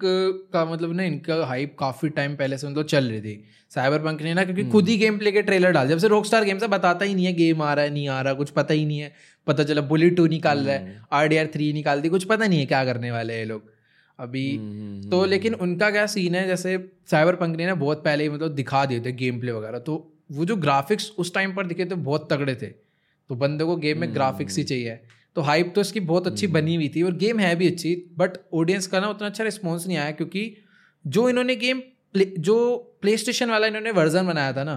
[0.53, 4.21] का मतलब ना इनका हाइप काफ़ी टाइम पहले से मतलब चल रही थी। साइबर पंक
[4.21, 6.59] ने ना क्योंकि खुद ही गेम प्ले के ट्रेलर डाल जब से रॉक स्टार गेम
[6.59, 8.85] से बताता ही नहीं है गेम आ रहा है नहीं आ रहा कुछ पता ही
[8.85, 9.11] नहीं है।
[9.47, 12.47] पता चला बुलेट टू निकाल रहा है आर डी आर थ्री निकाल दी कुछ पता
[12.47, 13.71] नहीं है क्या करने वाले हैं ये लोग।
[14.19, 16.77] अभी हम्म, तो लेकिन उनका क्या सीन है जैसे
[17.11, 19.95] साइबर पंक ने ना बहुत पहले ही मतलब दिखा दिए थे गेम प्ले वगैरह। तो
[20.31, 22.67] वो जो ग्राफिक्स उस टाइम पर दिखे थे बहुत तगड़े थे।
[23.29, 24.99] तो बंदे को गेम में ग्राफिक्स ही चाहिए।
[25.37, 28.37] तो हाइप तो इसकी बहुत अच्छी बनी हुई थी और गेम है भी अच्छी बट
[28.53, 30.41] ऑडियंस का ना उतना अच्छा रिस्पॉन्स नहीं आया क्योंकि
[31.05, 31.79] जो इन्होंने गेम
[32.13, 32.55] प्ले जो
[33.01, 34.75] प्ले स्टेशन वाला इन्होंने वर्जन बनाया था ना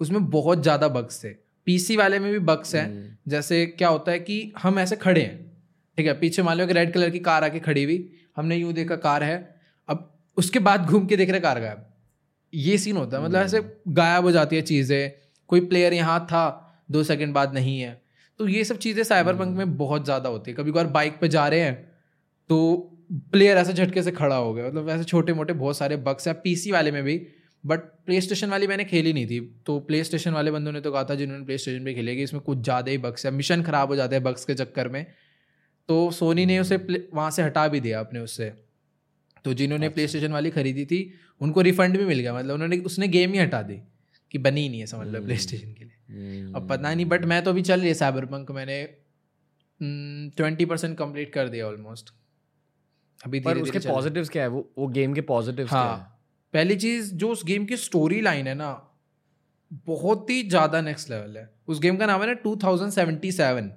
[0.00, 1.28] उसमें बहुत ज़्यादा बग्स थे।
[1.66, 5.38] पीसी वाले में भी बग्स हैं। जैसे क्या होता है कि हम ऐसे खड़े हैं
[5.98, 6.12] ठीक है?
[6.14, 9.22] पीछे मान लो कि रेड कलर की कार आके खड़ी हुई हमने यूँ देखा कार
[9.22, 9.38] है
[9.88, 11.86] अब उसके बाद घूम के देख रहे कार गायब।
[12.52, 15.10] ये सीन होता है। मतलब ऐसे गायब हो जाती है चीज़ें।
[15.50, 16.44] कोई प्लेयर यहाँ था
[16.90, 18.00] दो सेकंड बाद नहीं है।
[18.40, 21.28] तो ये सब चीज़ें साइबर पंक में बहुत ज़्यादा होती है। कभी कभार बाइक पे
[21.28, 21.74] जा रहे हैं
[22.50, 22.58] तो
[23.32, 26.40] प्लेयर ऐसे झटके से खड़ा हो गया। मतलब ऐसे छोटे मोटे बहुत सारे बक्स हैं
[26.42, 27.16] पीसी वाले में भी
[27.64, 30.92] बट प्ले स्टेशन वाली मैंने खेली नहीं थी। तो प्ले स्टेशन वाले बंदों ने तो
[30.92, 33.88] कहा था जिन्होंने प्ले स्टेशन पर खेलेगी इसमें कुछ ज़्यादा ही बक्स है मिशन ख़राब
[33.88, 35.06] हो जाते हैं बक्स के चक्कर में।
[35.88, 36.76] तो सोनी ने उसे
[37.14, 38.52] वहाँ से हटा भी दिया अपने उससे।
[39.44, 40.98] तो जिन्होंने प्ले स्टेशन वाली खरीदी थी
[41.40, 43.80] उनको रिफंड भी मिल गया। मतलब उन्होंने उसने गेम ही हटा दी।
[44.32, 47.24] कि बनी ही नहीं है समझ लो प्ले स्टेशन के लिए। अब पता नहीं बट
[47.26, 48.82] मैं तो अभी चल रही है साइबर पंक मैंने
[50.36, 52.12] ट्वेंटी परसेंट कंप्लीट कर दिया ऑलमोस्ट
[53.20, 54.48] अभी पर उसके पॉजिटिव्स क्या है?
[54.48, 56.10] वो वो गेम के पॉजिटिव्स हाँ, क्या है।
[56.54, 58.70] पहली चीज़ जो उस गेम की स्टोरी लाइन है ना
[59.86, 63.32] बहुत ही ज़्यादा नेक्स्ट लेवल है। उस गेम का नाम है ना टू थाउज़ेंड सेवेंटी
[63.32, 63.70] सेवन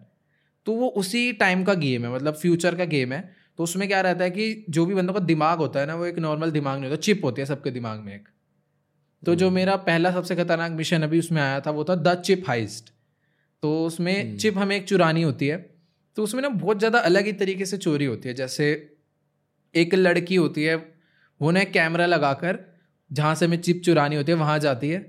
[0.67, 3.19] तो वो उसी टाइम का गेम है मतलब फ्यूचर का गेम है।
[3.57, 6.05] तो उसमें क्या रहता है कि जो भी बंदों का दिमाग होता है ना वो
[6.05, 8.27] एक नॉर्मल दिमाग नहीं होता चिप होती है सबके दिमाग में एक।
[9.25, 12.15] तो जो हम्म। मेरा पहला सबसे खतरनाक मिशन अभी उसमें आया था वो था द
[12.21, 12.91] चिप हाइस्ट
[13.63, 15.57] तो उसमें चिप हम्म। हमें एक चुरानी होती है।
[16.17, 18.67] तो उसमें ना बहुत ज़्यादा अलग ही तरीके से चोरी होती है। जैसे
[19.75, 20.75] एक लड़की होती है
[21.41, 22.59] वो ना कैमरा लगाकर
[23.11, 24.99] जहाँ से हमें चिप चुरानी होती है वहाँ जाती है।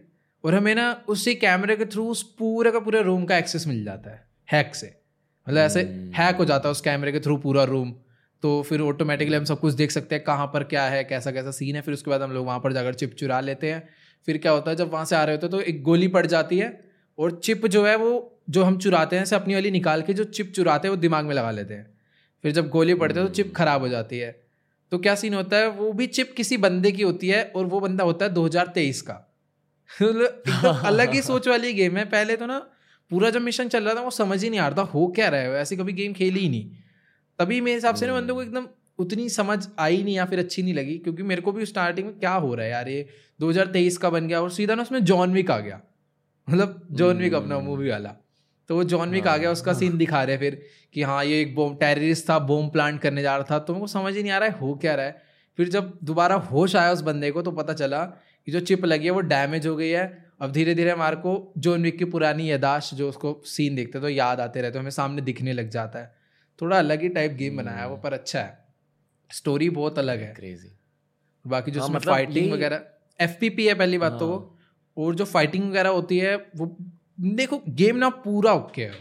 [0.45, 3.85] और हमें ना उसी कैमरे के थ्रू उस पूरे का पूरे रूम का एक्सेस मिल
[3.85, 4.87] जाता है हैक से।
[5.47, 7.93] मतलब ऐसे हैक हम्म। हो जाता है उस कैमरे के थ्रू पूरा रूम
[8.43, 11.51] तो फिर ऑटोमेटिकली हम सब कुछ देख सकते हैं कहाँ पर क्या है कैसा कैसा
[11.51, 13.83] सीन है। फिर उसके बाद हम लोग वहाँ पर जाकर चिप चुरा लेते हैं।
[14.27, 16.27] फिर क्या होता है जब वहाँ से आ रहे होते हैं तो एक गोली पड़
[16.27, 20.03] जाती है और चिप जो है वो जो हम चुराते हैं से अपनी वाली निकाल
[20.03, 21.99] के जो चिप चुराते हैं वो दिमाग में लगा लेते हैं।
[22.43, 24.47] फिर जब गोली पड़ती है तो चिप खराब हो जाती है।
[24.91, 27.81] तो क्या सीन होता है वो भी चिप किसी बंदे की होती है और वो
[27.81, 29.37] बंदा होता है 2023 का।
[30.03, 32.59] मतलब एकदम अलग ही सोच वाली गेम है। पहले तो ना
[33.11, 35.29] पूरा जब मिशन चल रहा था वो समझ ही नहीं आ रहा था हो क्या
[35.29, 35.53] रहा है?
[35.53, 36.71] ऐसी कभी गेम खेली ही नहीं।
[37.39, 38.69] तभी मेरे हिसाब से ना बंदे को एकदम
[38.99, 42.19] उतनी समझ आई नहीं या फिर अच्छी नहीं लगी क्योंकि मेरे को भी स्टार्टिंग में
[42.19, 43.09] क्या हो रहा है यार ये
[43.41, 45.81] 2023 का बन गया और सीधा ना उसमें जॉन विक आ गया।
[46.49, 48.15] मतलब जॉन विक अपना मूवी वाला।
[48.69, 50.63] तो वो जॉन विक आ गया उसका सीन हाँ। दिखा रहे फिर
[50.95, 53.87] कि हाँ ये एक बॉम टेररिस्ट था बोम प्लांट करने जा रहा था। तो मेरे
[53.87, 55.23] समझ ही नहीं आ रहा है हो क्या रहा है।
[55.57, 59.05] फिर जब दोबारा होश आया उस बंदे को तो पता चला कि जो चिप लगी
[59.05, 62.51] है वो डैमेज हो गई है। अब धीरे धीरे हमारे को जॉन विक की पुरानी
[62.51, 66.15] यादाश्त जो उसको सीन देखते तो याद आते रहते हमें सामने दिखने लग जाता है।
[66.63, 68.66] थोड़ा अलग ही टाइप गेम बनाया है वो पर अच्छा है।
[69.31, 70.73] स्टोरी बहुत अलग है। क्रेजी
[71.45, 72.85] बाकी जो हाँ, मतलब फाइटिंग वगैरह
[73.21, 74.53] एफपीपी है पहली बात तो वो। हाँ।
[74.97, 76.77] और जो फाइटिंग वगैरह होती है वो
[77.21, 78.95] देखो गेम ना पूरा ओके है।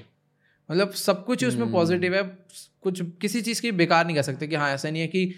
[0.69, 2.37] मतलब सब कुछ ही उसमें पॉजिटिव हम्म। है।
[2.83, 5.33] कुछ किसी चीज़ की बेकार नहीं कर सकते कि हाँ ऐसा नहीं है कि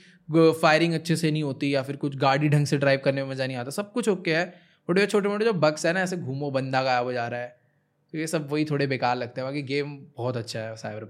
[0.62, 3.48] फायरिंग अच्छे से नहीं होती या फिर कुछ गाड़ी ढंग से ड्राइव करने में मज़ा
[3.48, 4.46] नहीं आता। सब कुछ ओके है।
[4.90, 7.56] छोटे छोटे मोटे जो बग्स है ना ऐसे घूमो बंदा गायब हो जा रहा है।
[8.14, 11.06] तो ये सब वही थोड़े बेकार लगते हैं। बाकी गेम बहुत अच्छा है साइबर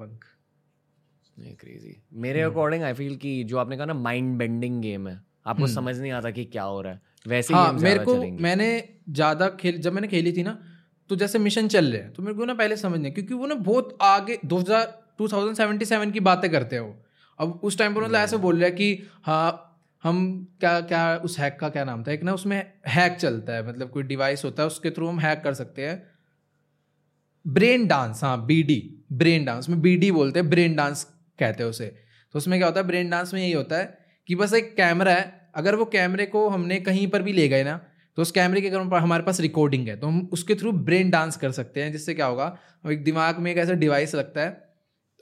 [1.38, 5.20] पंक क्रेजी मेरे अकॉर्डिंग आई फील कि जो आपने कहा ना माइंड बेंडिंग गेम है
[5.46, 8.68] आपको हम्म। समझ नहीं आता कि क्या हो रहा है। वैसे हाँ, मेरे को मैंने
[9.10, 10.58] ज़्यादा खेल जब मैंने खेली थी ना
[11.10, 13.56] तो जैसे मिशन चल रहे हैं तो मेरे को ना पहले समझने क्योंकि वो ना
[13.64, 14.86] बहुत आगे दो हज़ार
[15.18, 16.96] टू थाउज़ेंड सेवेंटी सेवन की बातें करते हैं वो।
[17.40, 19.64] अब उस टाइम पर मतलब ऐसे बोल रहे हैं कि हाँ
[20.04, 20.18] हम
[20.60, 22.12] क्या क्या उस हैक का क्या नाम था?
[22.12, 22.58] एक ना उसमें
[22.88, 26.02] हैक चलता है मतलब कोई डिवाइस होता है उसके थ्रू हम हैक कर सकते हैं।
[27.46, 28.80] ब्रेन डांस हाँ बी डी
[29.14, 31.06] ब्रेन डांस में बी डी बोलते हैं ब्रेन डांस
[31.40, 31.86] कहते हैं उसे।
[32.36, 32.88] तो उसमें क्या होता है?
[32.88, 33.98] ब्रेन डांस में यही होता है
[34.30, 37.64] कि बस एक कैमरा है, अगर वो कैमरे को हमने कहीं पर भी ले गए
[37.64, 37.80] ना
[38.18, 41.38] तो उस कैमरे के अगर हमारे पास रिकॉर्डिंग है तो हम उसके थ्रू ब्रेन डांस
[41.38, 42.58] कर सकते हैं, जिससे क्या होगा?
[42.88, 44.66] एक दिमाग में एक ऐसा डिवाइस लगता है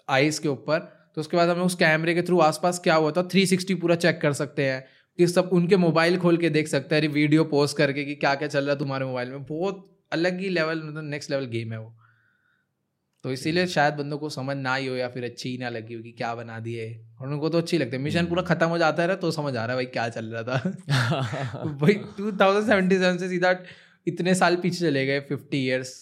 [0.10, 0.80] आइस के ऊपर
[1.16, 3.24] तो उसके बाद हम उस कैमरे के थ्रू आसपास क्या हुआ था?
[3.24, 4.86] थ्री सिक्सटी पूरा चेक कर सकते हैं,
[5.20, 8.48] कि सब उनके मोबाइल खोल के देख सकते हैं वीडियो पोस्ट करके कि क्या क्या
[8.48, 11.80] चल रहा है तुम्हारे मोबाइल में। बहुत अलग ही लेवल मतलब नेक्स्ट लेवल गेम है
[11.80, 11.96] वो।
[13.26, 15.94] तो इसीलिए शायद बंदों को समझ ना ही हो या फिर अच्छी ही ना लगी
[15.94, 16.84] हो कि क्या बना दिए
[17.22, 19.66] और उनको तो अच्छी लगती है। मिशन पूरा खत्म हो जाता है तो समझ आ
[19.66, 23.56] रहा है भाई क्या चल रहा था। भाई टू थाउज़ेंड सेवेंटी सेवन से सीधा
[24.08, 25.94] इतने साल पीछे चले गए फिफ्टी ईयर्स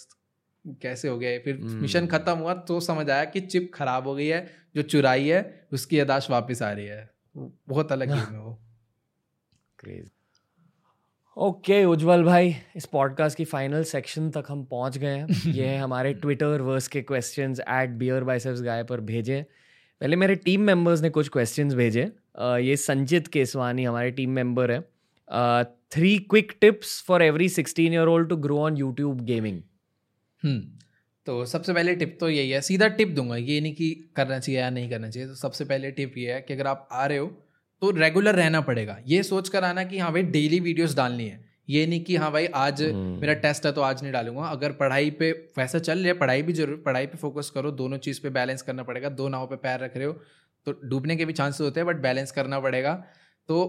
[0.81, 1.37] कैसे हो गए?
[1.39, 4.45] फिर मिशन हम्म। खत्म हुआ तो समझ आया कि चिप खराब हो गई है
[4.75, 8.53] जो चुराई है उसकी यदाश वापस आ रही है। बहुत अलग गेम है वो।
[9.79, 10.11] क्रेज
[11.37, 15.77] ओके उज्जवल भाई इस पॉडकास्ट की फाइनल सेक्शन तक हम पहुँच गए हैं। ये है
[15.79, 19.41] हमारे ट्विटर वर्स के questions at Beer Biceps guy पर भेजे।
[20.01, 22.03] पहले मेरे टीम मेंबर्स ने कुछ क्वेश्चंस भेजे।
[22.39, 24.79] ये संजित केसवानी हमारे टीम मेंबर है।
[25.91, 29.61] Three quick tips for every sixteen year old to grow on YouTube gaming
[31.25, 34.61] तो सबसे पहले टिप तो यही है। सीधा टिप दूँगा ये नहीं कि करना चाहिए
[34.61, 37.17] या नहीं करना चाहिए। तो सबसे पहले टिप ये है कि अगर आप आ रहे
[37.17, 37.27] हो
[37.83, 41.39] तो रेगुलर रहना पड़ेगा। ये सोच कर आना कि हाँ भाई डेली वीडियोस डालनी है।
[41.69, 44.71] ये नहीं कि हाँ भाई आज हम्म। मेरा टेस्ट है तो आज नहीं डालूँगा। अगर
[44.73, 48.21] पढ़ाई पे वैसा चल रहा है पढ़ाई भी ज़रूर पढ़ाई पे फोकस करो दोनों चीज़
[48.21, 50.13] पे बैलेंस करना पड़ेगा। दो नाव पे पैर रख रहे हो
[50.67, 52.93] तो डूबने के भी चांसेस होते हैं बट बैलेंस करना पड़ेगा।
[53.49, 53.59] तो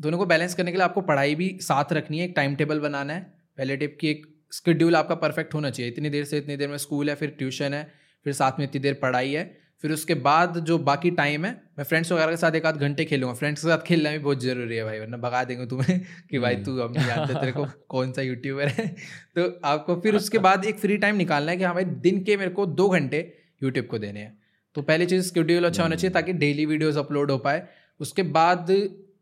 [0.00, 2.80] दोनों को बैलेंस करने के लिए आपको पढ़ाई भी साथ रखनी है एक टाइम टेबल
[2.80, 3.20] बनाना है।
[3.58, 6.78] पहले टिप की एक स्कड्यूल आपका परफेक्ट होना चाहिए। इतनी देर से इतनी देर में
[6.78, 7.84] स्कूल है फिर ट्यूशन है
[8.26, 9.50] फिर साथ में इतनी देर पढ़ाई है।
[9.82, 13.04] फिर उसके बाद जो बाकी टाइम है मैं फ्रेंड्स वगैरह के साथ एक आध घंटे
[13.04, 16.38] खेलूँगा। फ्रेंड्स के साथ खेलना भी बहुत ज़रूरी है भाई वरना भगा देंगे तुम्हें कि
[16.38, 18.86] भाई तू हम नहीं जानते तेरे को कौन सा यूट्यूबर है।
[19.36, 22.36] तो आपको फिर उसके बाद एक फ्री टाइम निकालना है कि हाँ भाई दिन के
[22.36, 24.38] मेरे को दो घंटे यूट्यूब को देने हैं।
[24.74, 27.66] तो पहली चीज़ स्केड्यूल अच्छा होना चाहिए ताकि डेली वीडियोज़ अपलोड हो पाए।
[28.00, 28.70] उसके बाद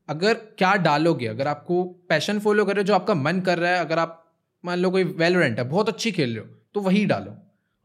[0.08, 3.70] अगर क्या डालोगे अगर आपको पैशन फॉलो कर रहे हो जो आपका मन कर रहा
[3.70, 4.16] है अगर आप
[4.64, 7.36] मान लो कोई वेलोरेंट है बहुत अच्छी खेल रहे हो तो वही डालो।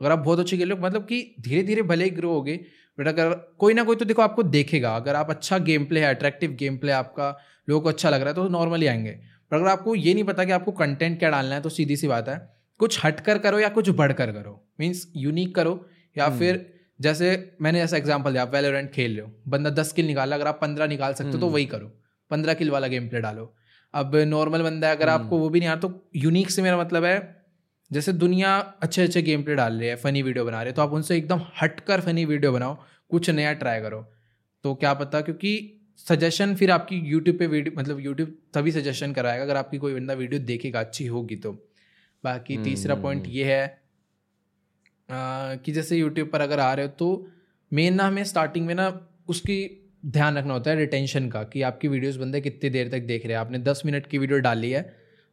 [0.01, 2.59] अगर आप बहुत अच्छे खेल रहे हो मतलब कि धीरे धीरे भले ही ग्रो होगे
[2.97, 6.13] बट अगर कोई ना कोई तो देखो आपको देखेगा। अगर आप अच्छा गेम प्ले है
[6.15, 7.29] अट्रैक्टिव गेम प्ले आपका
[7.67, 9.11] लोगों को अच्छा लग रहा है तो नॉर्मली आएँगे।
[9.51, 12.07] पर अगर आपको ये नहीं पता कि आपको कंटेंट क्या डालना है तो सीधी सी
[12.07, 12.37] बात है
[12.79, 15.85] कुछ हट कर करो या कुछ बढ़कर करो। मीन्स यूनिक करो
[16.15, 16.65] या फिर
[16.99, 20.47] जैसे मैंने ऐसा एग्ज़ाम्पल दिया आप वेलोरेंट खेल रहे हो बंदा दस किल निकाला अगर
[20.47, 21.87] आप पंद्रह निकाल सकते हो तो वही करो।
[22.31, 23.53] पंद्रह किल वाला गेम प्ले डालो।
[23.93, 26.77] अब नॉर्मल बंदा है अगर आपको वो भी नहीं आ रहा तो यूनिक से मेरा
[26.77, 27.34] मतलब है
[27.91, 30.81] जैसे दुनिया अच्छे अच्छे गेम प्ले डाल रही है फनी वीडियो बना रहे हैं तो
[30.81, 32.77] आप उनसे एकदम हटकर फनी वीडियो बनाओ
[33.11, 34.01] कुछ नया ट्राई करो।
[34.63, 35.51] तो क्या पता क्योंकि
[35.99, 40.13] सजेशन फिर आपकी यूट्यूब पे वीडियो मतलब यूट्यूब तभी सजेशन कराएगा अगर आपकी कोई बंदा
[40.13, 41.51] वीडियो देखेगा अच्छी होगी तो।
[42.23, 43.63] बाकी तीसरा पॉइंट ये है
[45.09, 47.27] आ, कि जैसे यूट्यूब पर अगर आ रहे हो तो
[47.71, 48.87] मेन ना हमें स्टार्टिंग में ना
[49.29, 49.57] उसकी
[50.07, 53.33] ध्यान रखना होता है रिटेंशन का कि आपकी वीडियोस बंदे कितनी देर तक देख रहे
[53.33, 54.81] हैं। आपने दस मिनट की वीडियो डाली है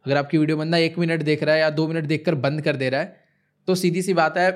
[0.06, 2.76] अगर आपकी वीडियो बंदा एक मिनट देख रहा है या दो मिनट देखकर बंद कर
[2.76, 3.20] दे रहा है
[3.68, 4.48] तो सीधी सी बात है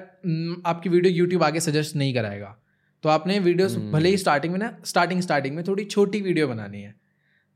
[0.66, 2.56] आपकी वीडियो यूट्यूब आगे सजेस्ट नहीं कराएगा।
[3.04, 6.80] तो आपने वीडियोस भले ही स्टार्टिंग में ना स्टार्टिंग स्टार्टिंग में थोड़ी छोटी वीडियो बनानी
[6.82, 6.94] है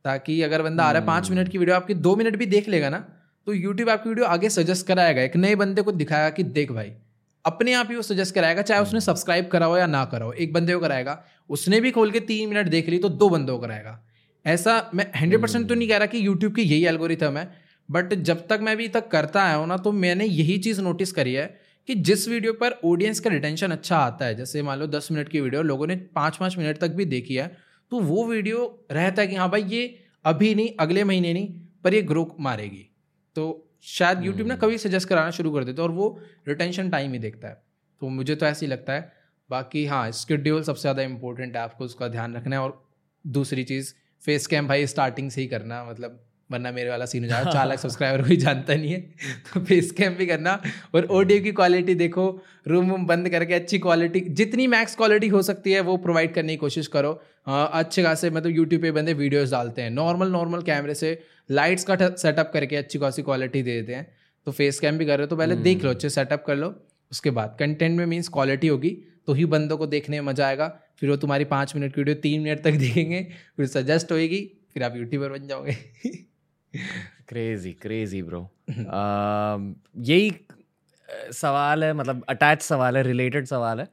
[0.05, 2.69] ताकि अगर बंदा आ रहा है पाँच मिनट की वीडियो आपकी दो मिनट भी देख
[2.69, 2.99] लेगा ना
[3.47, 6.93] तो यूट्यूब आपकी वीडियो आगे सजेस्ट कराएगा। एक नए बंदे को दिखाएगा कि देख भाई
[7.45, 10.33] अपने आप ही वो सजेस्ट कराएगा चाहे उसने सब्सक्राइब करा हो या ना करा हो
[10.35, 13.57] एक बंदे को कराएगा उसने भी खोल के तीन मिनट देख ली तो दो बंदों
[13.59, 13.99] को कराएगा।
[14.45, 17.45] ऐसा मैं हंड्रेड परसेंट तो नहीं कह रहा कि यूट्यूब की यही एल्गोरिथम है
[17.91, 21.13] बट जब तक मैं अभी तक करता आया हूँ ना तो मैंने यही चीज़ नोटिस
[21.13, 21.47] करी है
[21.89, 25.29] कि जिस वीडियो पर ऑडियंस का रिटेंशन अच्छा आता है जैसे मान लो दस मिनट
[25.29, 27.47] की वीडियो लोगों ने पाँच पाँच मिनट तक भी देखी है
[27.93, 29.83] तो वो वीडियो रहता है कि हाँ भाई ये
[30.25, 31.49] अभी नहीं अगले महीने नहीं
[31.85, 32.87] पर ये ग्रो मारेगी।
[33.37, 36.09] तो शायद यूट्यूब ना कभी सजेस्ट कराना शुरू कर देते और वो
[36.49, 37.63] रिटेंशन टाइम ही देखता है।
[38.03, 39.13] तो मुझे तो ऐसे ही लगता है।
[39.51, 42.83] बाकी हाँ स्केड्यूल सबसे ज़्यादा इंपॉर्टेंट है आपको उसका ध्यान रखना है और
[43.25, 46.21] दूसरी चीज़ फेस कैम भाई स्टार्टिंग से ही करना मतलब
[46.51, 49.01] वरना मेरे वाला सीन हो जाएगा। चार लाख सब्सक्राइबर कोई जानता नहीं है।
[49.53, 50.61] तो फेस कैम भी करना।
[50.95, 52.27] और ऑडियो की क्वालिटी देखो।
[52.69, 56.53] रूम वूम बंद करके अच्छी क्वालिटी जितनी मैक्स क्वालिटी हो सकती है वो प्रोवाइड करने
[56.53, 57.13] की कोशिश करो।
[57.49, 61.19] अच्छे खासे मतलब यूट्यूब पे बंदे वीडियोस डालते हैं। नॉर्मल नॉर्मल कैमरे से
[61.51, 64.07] लाइट्स का सेटअप करके अच्छी खासी क्वालिटी दे देते हैं।
[64.47, 66.75] तो फेस कैम भी कर रहे हो तो पहले देख लो अच्छे सेटअप कर लो।
[67.13, 68.91] उसके बाद कंटेंट में मीन्स क्वालिटी होगी।
[69.27, 70.69] तो ही बंदों को देखने में मज़ा आएगा।
[71.01, 73.27] फिर वो तुम्हारी पाँच मिनट की वीडियो तीन मिनट तक देखेंगे।
[73.57, 74.41] फिर सजेस्ट होएगी।
[74.75, 75.77] फिर आप यूट्यूबर बन जाओगे।
[77.29, 78.41] क्रेजी क्रेजी ब्रो
[79.99, 80.33] यही
[81.33, 83.89] सवाल है मतलब अटैच सवाल है रिलेटेड सवाल है।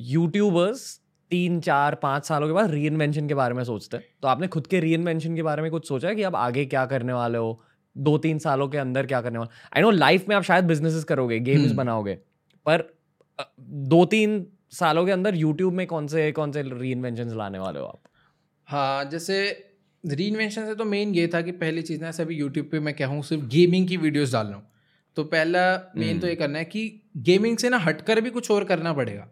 [0.00, 4.28] यूट्यूबर्स तीन चार पाँच सालों के बाद री इन्वेंशन के बारे में सोचते हैं। तो
[4.28, 6.84] आपने खुद के री इन्वेंशन के बारे में कुछ सोचा है कि आप आगे क्या
[6.86, 7.62] करने वाले हो?
[7.96, 9.50] दो तीन सालों के अंदर क्या करने वाले?
[9.76, 12.14] आई नो लाइफ में आप शायद बिजनेसेस करोगे गेम्स बनाओगे
[12.66, 12.82] पर
[13.60, 17.80] दो तीन सालों के अंदर यूट्यूब में कौन से कौन से री इन्वेंशन लाने वाले
[17.80, 18.00] हो आप?
[18.68, 19.40] हाँ जैसे
[20.04, 22.94] री इन्वेंशन से तो मेन ये था कि पहली चीज़ ना सभी यूट्यूब पे मैं
[22.94, 24.66] कहूँ सिर्फ़ गेमिंग की वीडियोस डाल रहा हूँ।
[25.16, 25.60] तो पहला
[25.96, 26.82] मेन तो ये करना है कि
[27.18, 29.26] गेमिंग से ना हटकर भी कुछ और करना पड़ेगा।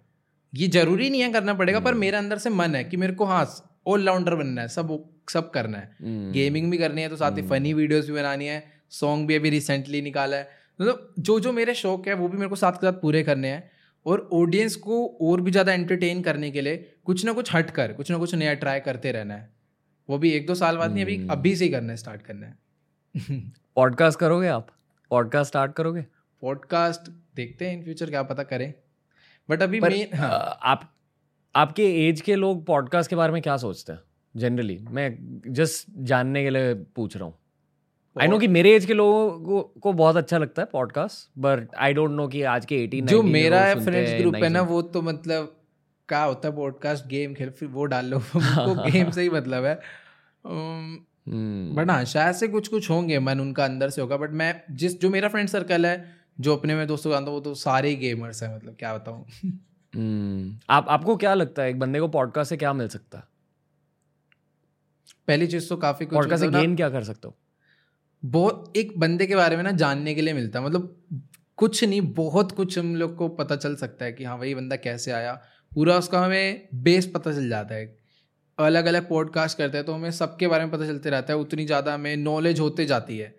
[0.52, 3.24] ये ज़रूरी नहीं है करना पड़ेगा पर मेरे अंदर से मन है कि मेरे को
[3.24, 3.44] हाँ
[3.86, 4.98] ऑलराउंडर बनना है सब
[5.30, 8.62] सब करना है। गेमिंग भी करनी है तो साथ ही फनी वीडियोज़ भी बनानी है
[8.92, 10.48] सॉन्ग भी अभी रिसेंटली निकाला है।
[10.80, 13.48] मतलब जो जो मेरे शौक है वो भी मेरे को साथ के साथ पूरे करने
[13.48, 13.70] हैं।
[14.06, 17.92] और ऑडियंस को और भी ज़्यादा एंटरटेन करने के लिए कुछ ना कुछ हट कर
[17.92, 19.50] कुछ ना कुछ नया ट्राई करते रहना है।
[20.12, 22.46] वो भी एक दो साल बाद नहीं अभी अभी से ही करना है स्टार्ट करना
[22.46, 22.58] है।
[23.76, 24.66] पॉडकास्ट करोगे आप?
[25.10, 26.06] पॉडकास्ट स्टार्ट करोगे?
[26.40, 28.74] पॉडकास्ट देखते हैं इन फ्यूचर क्या पता करें।
[29.50, 30.24] बट अभी मेन अ,
[30.62, 30.94] आप
[31.56, 34.00] आपके एज के लोग पॉडकास्ट के बारे में क्या सोचते हैं?
[34.36, 37.38] जनरली मैं जस्ट जानने के लिए पूछ रहा हूँ।
[38.20, 41.74] आई नो कि मेरे एज के लोगों को, को बहुत अच्छा लगता है podcast but
[41.74, 45.02] I don't know कि आज के 18 जो मेरा फ्रेंड्स ग्रुप है ना वो तो
[45.02, 45.58] मतलब
[46.08, 48.18] क्या होता है पॉडकास्ट गेम खेल फिर वो डाल लो।
[48.90, 50.01] गेम से ही मतलब है।
[50.46, 55.00] बट हाँ शायद से कुछ कुछ होंगे मन उनका अंदर से होगा बट मैं जिस
[55.00, 57.96] जो मेरा फ्रेंड सर्कल है जो अपने में दोस्तों जानता हूँ वो तो सारे ही
[57.96, 59.26] गेमर्स हैं मतलब क्या बताऊँ?
[59.96, 63.18] हम्म, आप आपको क्या लगता है एक बंदे को पॉडकास्ट से क्या मिल सकता?
[63.18, 63.24] है
[65.28, 67.36] पहली चीज़ तो काफ़ी कुछ पॉडकास्ट से गेन क्या कर सकते हो?
[68.24, 71.02] बहुत एक बंदे के बारे में ना जानने के लिए मिलता है मतलब
[71.56, 74.76] कुछ नहीं बहुत कुछ हम लोग को पता चल सकता है कि हाँ वही बंदा
[74.76, 75.32] कैसे आया?
[75.74, 78.01] पूरा उसका हमें बेस पता चल जाता है
[78.62, 81.66] अलग अलग पॉडकास्ट करते हैं तो हमें सबके बारे में पता चलते रहता है उतनी
[81.66, 83.36] ज़्यादा हमें नॉलेज होते जाती है।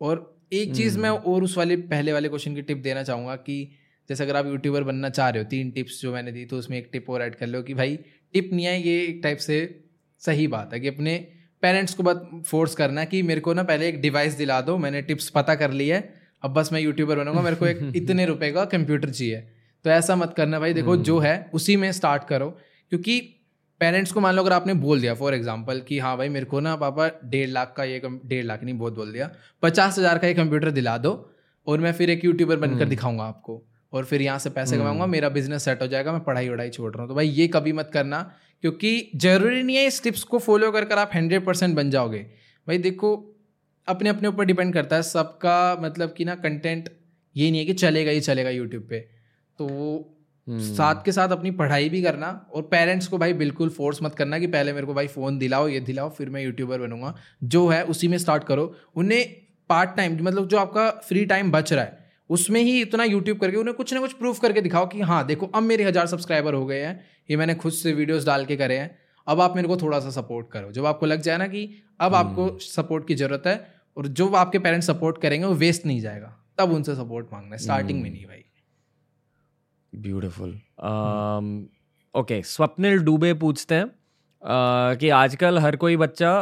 [0.00, 3.36] और एक चीज़ मैं हम्म। और उस वाले पहले वाले क्वेश्चन की टिप देना चाहूँगा
[3.36, 3.70] कि
[4.08, 6.78] जैसे अगर आप यूट्यूबर बनना चाह रहे हो तीन टिप्स जो मैंने दी तो उसमें
[6.78, 7.98] एक टिप और ऐड कर लो कि भाई
[8.32, 9.84] टिप नहीं है ये एक टाइप से
[10.18, 11.28] सही बात है कि अपने
[11.62, 15.02] पेरेंट्स को बस फोर्स करना कि मेरे को ना पहले एक डिवाइस दिला दो मैंने
[15.02, 18.52] टिप्स पता कर ली है अब बस मैं यूट्यूबर बनूँगा मेरे को एक इतने रुपए
[18.52, 19.40] का कंप्यूटर चाहिए।
[19.84, 22.58] तो ऐसा मत करना भाई देखो जो है उसी में स्टार्ट करो
[22.90, 23.33] क्योंकि
[23.80, 26.60] पेरेंट्स को मान लो अगर आपने बोल दिया फॉर एग्ज़ाम्पल कि हाँ भाई मेरे को
[26.60, 29.30] ना पापा डेढ़ लाख का ये डेढ़ लाख नहीं बहुत बोल दिया
[29.62, 31.12] पचास हज़ार का ये कंप्यूटर दिला दो
[31.66, 33.62] और मैं फिर एक यूट्यूबर बनकर हम्म। दिखाऊँगा आपको
[33.92, 36.70] और फिर यहाँ से पैसे कमाऊँगा हम्म। मेरा बिज़नेस सेट हो जाएगा मैं पढ़ाई वढ़ाई
[36.70, 38.22] छोड़ रहा हूँ तो भाई ये कभी मत करना
[38.64, 42.22] क्योंकि ज़रूरी नहीं है इस टिप्स को फॉलो कर कर आप हंड्रेड परसेंट बन जाओगे
[42.66, 43.14] भाई देखो
[43.88, 46.88] अपने अपने ऊपर डिपेंड करता है सबका मतलब कि ना कंटेंट
[47.36, 49.00] ये नहीं है कि चलेगा ही चलेगा यूट्यूब पे
[49.58, 50.13] तो।
[50.48, 54.38] साथ के साथ अपनी पढ़ाई भी करना और पेरेंट्स को भाई बिल्कुल फोर्स मत करना
[54.38, 57.14] कि पहले मेरे को भाई फ़ोन दिलाओ ये दिलाओ फिर मैं यूट्यूबर बनूँगा।
[57.44, 59.24] जो है उसी में स्टार्ट करो। उन्हें
[59.70, 63.56] पार्ट टाइम मतलब जो आपका फ्री टाइम बच रहा है उसमें ही इतना यूट्यूब करके
[63.56, 66.64] उन्हें कुछ ना कुछ प्रूफ करके दिखाओ कि हाँ देखो अब मेरे हज़ार सब्सक्राइबर हो
[66.66, 68.90] गए हैं ये मैंने खुद से वीडियोज़ डाल के करे हैं
[69.26, 71.64] अब आप मेरे को थोड़ा सा सपोर्ट करो। जब आपको लग जाए ना कि
[72.00, 73.56] अब हम्म। आपको सपोर्ट की ज़रूरत है
[73.96, 77.62] और जो आपके पेरेंट्स सपोर्ट करेंगे वो वेस्ट नहीं जाएगा। तब उनसे सपोर्ट मांगना है
[77.62, 78.43] स्टार्टिंग में नहीं भाई।
[80.02, 80.50] ब्यूटिफुल
[82.14, 86.40] ओके स्वप्निल डूबे पूछते हैं uh, कि आजकल हर कोई बच्चा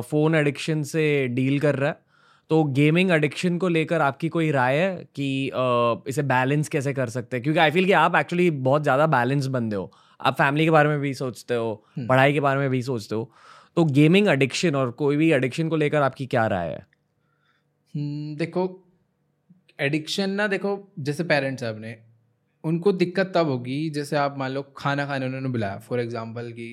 [0.00, 2.06] फ़ोन uh, एडिक्शन से डील कर रहा है
[2.50, 5.50] तो गेमिंग एडिक्शन को लेकर आपकी कोई राय है कि
[6.08, 7.42] इसे बैलेंस कैसे कर सकते हैं?
[7.42, 10.88] क्योंकि आई फील कि आप एक्चुअली बहुत ज़्यादा बैलेंस बनते हो। आप फैमिली के बारे
[10.88, 13.30] में भी सोचते हो हम्म। पढ़ाई के बारे में भी सोचते हो
[13.76, 16.86] तो गेमिंग एडिक्शन और कोई भी एडिक्शन को लेकर आपकी क्या राय है?
[17.94, 18.84] हम्म, देखो
[19.80, 21.96] एडिक्शन ना देखो जैसे पेरेंट्स हैं अपने
[22.64, 26.68] उनको दिक्कत तब होगी जैसे आप मान लो खाना खाने उन्होंने बुलाया फॉर एग्ज़ाम्पल कि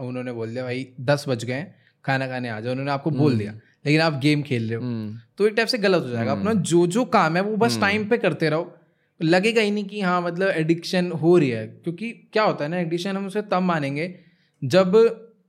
[0.00, 1.66] उन्होंने बोल दिया भाई दस बज गए
[2.04, 4.82] खाना खाने आ जाओ उन्होंने आपको बोल दिया हम्म। लेकिन आप गेम खेल रहे हो
[4.82, 7.56] हम्म। तो एक टाइप से गलत हो जाएगा अपना हम्म। जो जो काम है वो
[7.56, 8.72] बस टाइम। पे करते रहो
[9.20, 12.78] लगेगा ही नहीं कि हाँ मतलब एडिक्शन हो रही है क्योंकि क्या होता है ना
[12.78, 14.14] एडिक्शन हम उसे तब मानेंगे
[14.62, 14.96] जब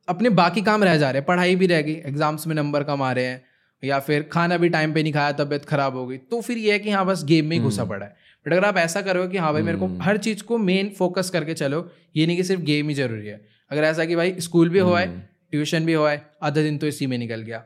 [0.07, 3.01] अपने बाकी काम रह जा रहे हैं पढ़ाई भी रह गई एग्ज़ाम्स में नंबर कम
[3.01, 3.43] आ रहे हैं
[3.84, 6.71] या फिर खाना भी टाइम पे नहीं खाया तबियत खराब हो गई तो फिर ये
[6.71, 8.15] है कि हाँ बस गेम में ही घुसा पड़ा है
[8.45, 11.29] बट अगर आप ऐसा करो कि हाँ भाई मेरे को हर चीज़ को मेन फोकस
[11.29, 14.69] करके चलो ये नहीं कि सिर्फ़ गेम ही ज़रूरी है। अगर ऐसा कि भाई स्कूल
[14.69, 15.07] भी हुआ है
[15.51, 17.63] ट्यूशन भी हुआ है आधा दिन तो इसी में निकल गया।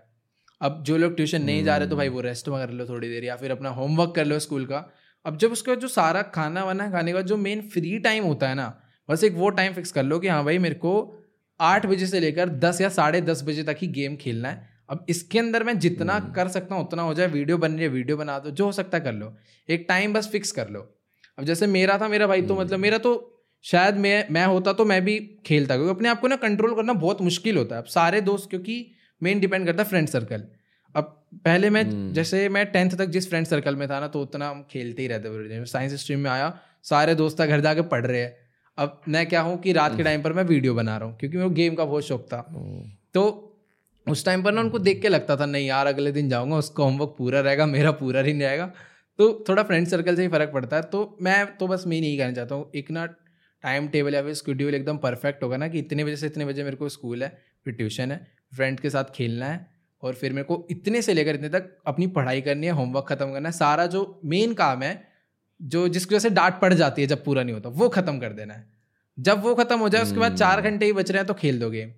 [0.62, 3.10] अब जो लोग ट्यूशन नहीं जा रहे तो भाई वो रेस्ट में कर लो थोड़ी
[3.10, 4.86] देर या फिर अपना होमवर्क कर लो स्कूल का।
[5.26, 8.50] अब जब उसके बाद जो सारा खाना वाना खाने का जो मेन फ्री टाइम होता
[8.50, 8.68] है ना
[9.10, 10.94] बस एक वो टाइम फिक्स कर लो कि हाँ भाई मेरे को
[11.60, 15.06] आठ बजे से लेकर दस या साढ़े दस बजे तक ही गेम खेलना है। अब
[15.10, 17.88] इसके अंदर मैं जितना हम्म। कर सकता हूँ उतना हो जाए वीडियो बन रही है
[17.90, 19.36] वीडियो बना दो जो हो सकता है कर लो।
[19.70, 20.80] एक टाइम बस फिक्स कर लो।
[21.38, 23.14] अब जैसे मेरा था मेरा भाई तो मतलब मेरा तो
[23.66, 26.94] शायद मैं मैं होता तो मैं भी खेलता क्योंकि अपने आप को ना कंट्रोल करना
[26.96, 28.86] बहुत मुश्किल होता है। अब सारे दोस्त क्योंकि
[29.22, 30.44] मेन डिपेंड करता है फ्रेंड सर्कल
[30.96, 31.04] अब
[31.46, 32.14] पहले मैं hmm.
[32.16, 35.08] जैसे मैं टेंथ तक जिस फ्रेंड सर्कल में था ना तो उतना हम खेलते ही
[35.08, 38.36] रहते साइंस स्ट्रीम में आया सारे दोस्त घर जाके पढ़ रहे हैं।
[38.78, 41.38] अब मैं क्या हूँ कि रात के टाइम पर मैं वीडियो बना रहा हूँ क्योंकि
[41.38, 42.42] मेरे गेम का बहुत शौक था।
[43.14, 43.45] तो
[44.08, 46.84] उस टाइम पर ना उनको देख के लगता था नहीं यार अगले दिन जाऊँगा उसका
[46.84, 48.72] होमवर्क पूरा रहेगा मेरा पूरा ही नहीं रहेगा
[49.20, 52.18] तो थोड़ा फ्रेंड सर्कल से ही फ़र्क पड़ता है। तो मैं तो बस मैं नहीं
[52.18, 55.80] कहना चाहता हूँ एक ना टाइम टेबल या फिर स्कड्यूल एकदम परफेक्ट होगा ना कि
[55.80, 57.30] इतने बजे से इतने बजे मेरे को स्कूल है
[57.66, 58.18] फिर ट्यूशन है
[58.56, 59.66] फ्रेंड के साथ खेलना है
[60.04, 63.32] और फिर मेरे को इतने से लेकर इतने तक अपनी पढ़ाई करनी है होमवर्क ख़त्म
[63.32, 64.94] करना है सारा जो मेन काम है
[65.60, 68.34] जो जिसकी वजह से डांट पड़ जाती है जब पूरा नहीं होता वो ख़त्म कर
[68.34, 68.68] देना है।
[69.18, 71.34] जब वो ख़त्म हो जाए उसके बाद चार हम्म। घंटे ही बच रहे हैं तो
[71.34, 71.92] खेल दो गेम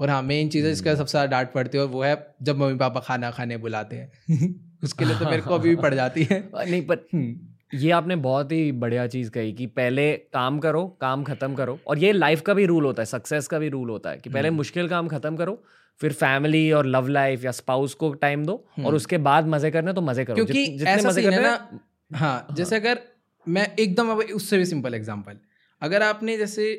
[0.00, 2.58] और हाँ मेन चीज़ है जिसका सबसे ज़्यादा डांट पड़ती है और वो है जब
[2.58, 4.50] मम्मी पापा खाना खाने बुलाते हैं
[4.84, 8.16] उसके लिए तो मेरे को अभी भी पड़ जाती है नहीं पर हम्म। ये आपने
[8.18, 12.40] बहुत ही बढ़िया चीज़ कही कि पहले काम करो काम खत्म करो और ये लाइफ
[12.40, 14.88] का भी रूल होता है सक्सेस का भी रूल होता है कि पहले हम्म। मुश्किल
[14.88, 15.62] काम खत्म करो
[16.00, 19.70] फिर फैमिली और लव लाइफ या स्पाउस को टाइम दो और हम्म। उसके बाद मज़े
[19.70, 21.80] करने तो मज़े करो क्योंकि जित, जितने मज़े करने ना हाँ,
[22.10, 23.00] हाँ जैसे अगर
[23.46, 25.36] मैं एकदम अब उससे भी सिंपल एग्जांपल
[25.82, 26.72] अगर आपने जैसे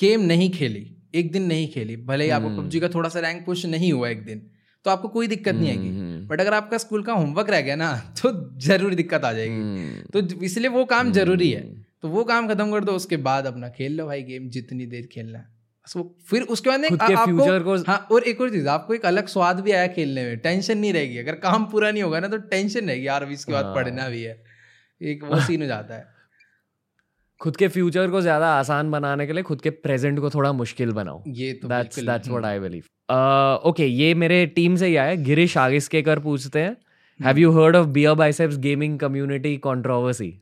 [0.00, 0.84] गेम नहीं खेली
[1.14, 3.92] एक दिन नहीं खेली भले ही आपको हम्म। पबजी का थोड़ा सा रैंक पुश नहीं
[3.92, 4.50] हुआ एक दिन
[4.84, 7.76] तो आपको कोई दिक्कत नहीं आएगी। हम्म, बट अगर आपका स्कूल का होमवर्क रह गया
[7.76, 11.62] ना तो ज़रूर दिक्कत आ जाएगी। हम्म, तो इसलिए वो काम ज़रूरी है।
[12.02, 15.08] तो वो काम खत्म कर दो उसके बाद अपना खेल लो भाई गेम जितनी देर
[15.12, 15.44] खेलना है।
[15.86, 15.96] बस
[16.30, 19.72] फिर उसके बाद आपको को हाँ और एक और चीज़ आपको एक अलग स्वाद भी
[19.72, 23.06] आया खेलने में टेंशन नहीं रहेगी। अगर काम पूरा नहीं होगा ना तो टेंशन रहेगी
[23.06, 24.42] यार अभी इसके बाद हाँ। पढ़ना भी है।
[25.02, 26.19] एक वो सीन हो जाता है।
[27.40, 30.92] खुद के फ्यूचर को ज़्यादा आसान बनाने के लिए खुद के प्रेजेंट को थोड़ा मुश्किल
[30.92, 32.84] बनाओ। ये तो that's that's what I believe
[33.64, 36.76] okay ये मेरे टीम से ही आया है। गिरीश आगिस्केकर पूछते हैं
[37.24, 40.40] have you heard of Beer Biceps gaming community controversy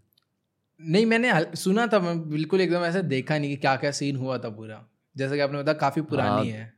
[0.82, 4.38] नहीं मैंने सुना था मैं बिल्कुल एकदम ऐसे देखा नहीं कि क्या क्या सीन हुआ
[4.38, 4.84] था पूरा।
[5.16, 6.74] जैसे कि आपने बताया काफ़ी पुरानी है।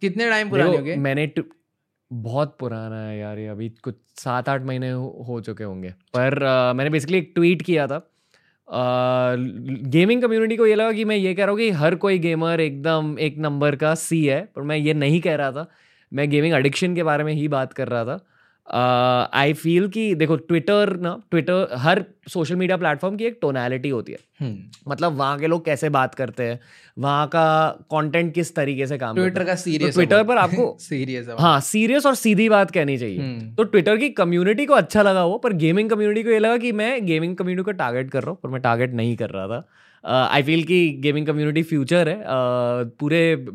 [0.00, 1.44] कितने टाइम पुरानी हो गए मैंने ट-
[2.12, 6.42] बहुत पुराना है यार ये अभी कुछ सात आठ महीने हो, हो चुके होंगे। पर
[6.42, 8.11] अ, मैंने बेसिकली एक ट्वीट किया था।
[8.74, 12.18] गेमिंग uh, कम्युनिटी को ये लगा कि मैं ये कह रहा हूँ कि हर कोई
[12.18, 15.66] गेमर एकदम एक नंबर का सी है पर मैं ये नहीं कह रहा था।
[16.12, 18.26] मैं गेमिंग एडिक्शन के बारे में ही बात कर रहा था।
[19.32, 24.12] आई फील कि देखो ट्विटर ना ट्विटर हर सोशल मीडिया प्लेटफॉर्म की एक टोनैलिटी होती
[24.12, 26.60] है। हम्म। मतलब वहाँ के लोग कैसे बात करते हैं
[26.98, 31.28] वहाँ का कंटेंट किस तरीके से काम ट्विटर का सीरियस तो Twitter पर आपको- सीरियस
[31.38, 35.24] हाँ सीरियस और सीधी बात कहनी चाहिए। हम्म, तो ट्विटर की कम्युनिटी को अच्छा लगा
[35.24, 38.30] वो पर गेमिंग कम्युनिटी को ये लगा कि मैं गेमिंग कम्युनिटी को टारगेट कर रहा
[38.30, 39.68] हूँ पर मैं टारगेट नहीं कर रहा था।
[40.26, 43.46] आई फील कि गेमिंग कम्युनिटी फ्यूचर है uh, पूरे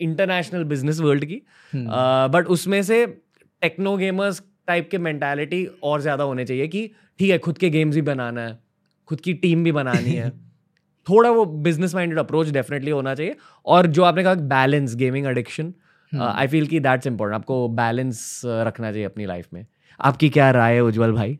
[0.00, 1.86] इंटरनेशनल बिज़नेस वर्ल्ड की। हम्म,
[2.32, 3.23] बट उसमें से
[3.64, 7.94] टेक्नो गेमर्स टाइप के मेंटालिटी और ज़्यादा होने चाहिए कि ठीक है खुद के गेम्स
[7.94, 8.58] भी बनाना है
[9.06, 10.30] खुद की टीम भी बनानी है
[11.08, 13.36] थोड़ा वो बिज़नेस माइंडेड अप्रोच डेफिनेटली होना चाहिए
[13.66, 15.74] और जो आपने कहा balance gaming addiction.
[16.12, 19.66] I feel कि दैट्स इंपॉर्टेंट आपको बैलेंस रखना चाहिए अपनी लाइफ में
[20.00, 21.38] आपकी क्या राय है उज्जवल भाई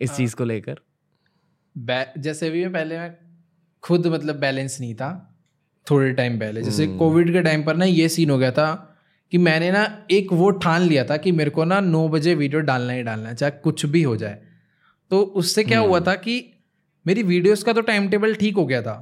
[0.00, 0.80] इस हाँ। चीज़ को लेकर
[2.18, 3.14] जैसे भी मैं पहले मैं
[3.82, 5.36] खुद मतलब बैलेंस नहीं था
[5.90, 8.89] थोड़े टाइम पहले जैसे। कोविड के टाइम पर ना ये सीन हो गया था
[9.32, 12.60] कि मैंने ना एक वो ठान लिया था कि मेरे को ना नौ बजे वीडियो
[12.62, 14.38] डालना ही डालना है चाहे कुछ भी हो जाए
[15.10, 16.34] तो उससे क्या हुआ हम्म। था कि
[17.06, 18.94] मेरी वीडियोस का तो टाइम टेबल ठीक हो गया था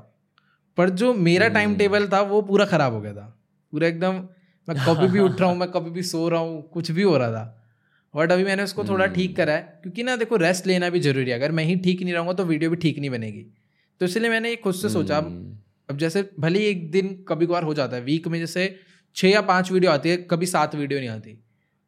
[0.78, 3.26] पर जो मेरा टाइम हम्म। टेबल था वो पूरा खराब हो गया था
[3.72, 4.22] पूरा एकदम
[4.68, 7.16] मैं कभी भी उठ रहा हूँ मैं कभी भी सो रहा हूँ कुछ भी हो
[7.16, 7.54] रहा था
[8.14, 11.00] बट अभी मैंने उसको थोड़ा ठीक हम्म। करा है क्योंकि ना देखो रेस्ट लेना भी
[11.00, 13.44] ज़रूरी है अगर मैं ही ठीक नहीं रहूँगा तो वीडियो भी ठीक नहीं बनेगी
[14.00, 15.30] तो इसलिए मैंने ये खुद से सोचा अब
[15.88, 18.64] अब जैसे भले ही एक दिन कभी कभार हो जाता है वीक में जैसे
[19.18, 21.38] छः या पाँच वीडियो आती है कभी सात वीडियो नहीं आती।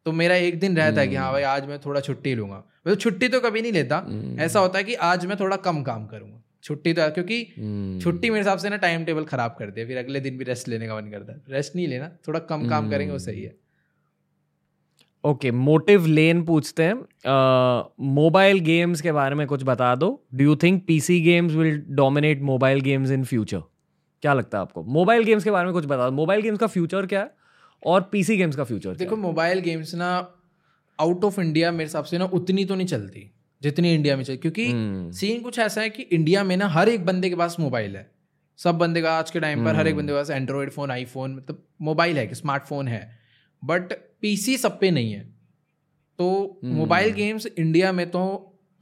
[0.05, 2.97] तो मेरा एक दिन रहता है कि हाँ भाई आज मैं थोड़ा छुट्टी लूँगा। मतलब
[2.97, 6.05] छुट्टी तो कभी नहीं लेता। हम्म, ऐसा होता है कि आज मैं थोड़ा कम काम
[6.05, 9.85] करूँगा। छुट्टी तो क्योंकि हम्म, छुट्टी मेरे हिसाब से ना टाइम टेबल खराब कर दिया
[9.87, 12.67] फिर अगले दिन भी रेस्ट लेने का मन करता है। रेस्ट नहीं लेना थोड़ा कम
[12.69, 13.55] काम करेंगे वो सही है।
[15.23, 16.93] ओके मोटिव लेन पूछते हैं।
[18.13, 22.41] मोबाइल गेम्स के बारे में कुछ बता दो। Do you think PC games will dominate
[22.43, 23.61] mobile games in future
[24.21, 24.83] क्या लगता है आपको?
[24.83, 27.33] मोबाइल गेम्स के बारे में कुछ बता दो। मोबाइल गेम्स का फ्यूचर क्या है?
[27.85, 30.37] और पीसी गेम्स का फ्यूचर देखो मोबाइल गेम्स ना
[30.99, 34.37] आउट ऑफ़ इंडिया मेरे हिसाब से ना उतनी तो नहीं चलती जितनी इंडिया में चलती
[34.37, 37.59] क्योंकि हम्म, सीन कुछ ऐसा है कि इंडिया में ना हर एक बंदे के पास
[37.59, 38.11] मोबाइल है।
[38.57, 41.35] सब बंदे का आज के टाइम पर हर एक बंदे के पास एंड्रॉयड फ़ोन आईफोन
[41.35, 43.19] मतलब मोबाइल है कि स्मार्टफ़ोन है।
[43.65, 45.21] बट पीसी सब पे नहीं है।
[46.19, 48.23] तो मोबाइल गेम्स इंडिया में तो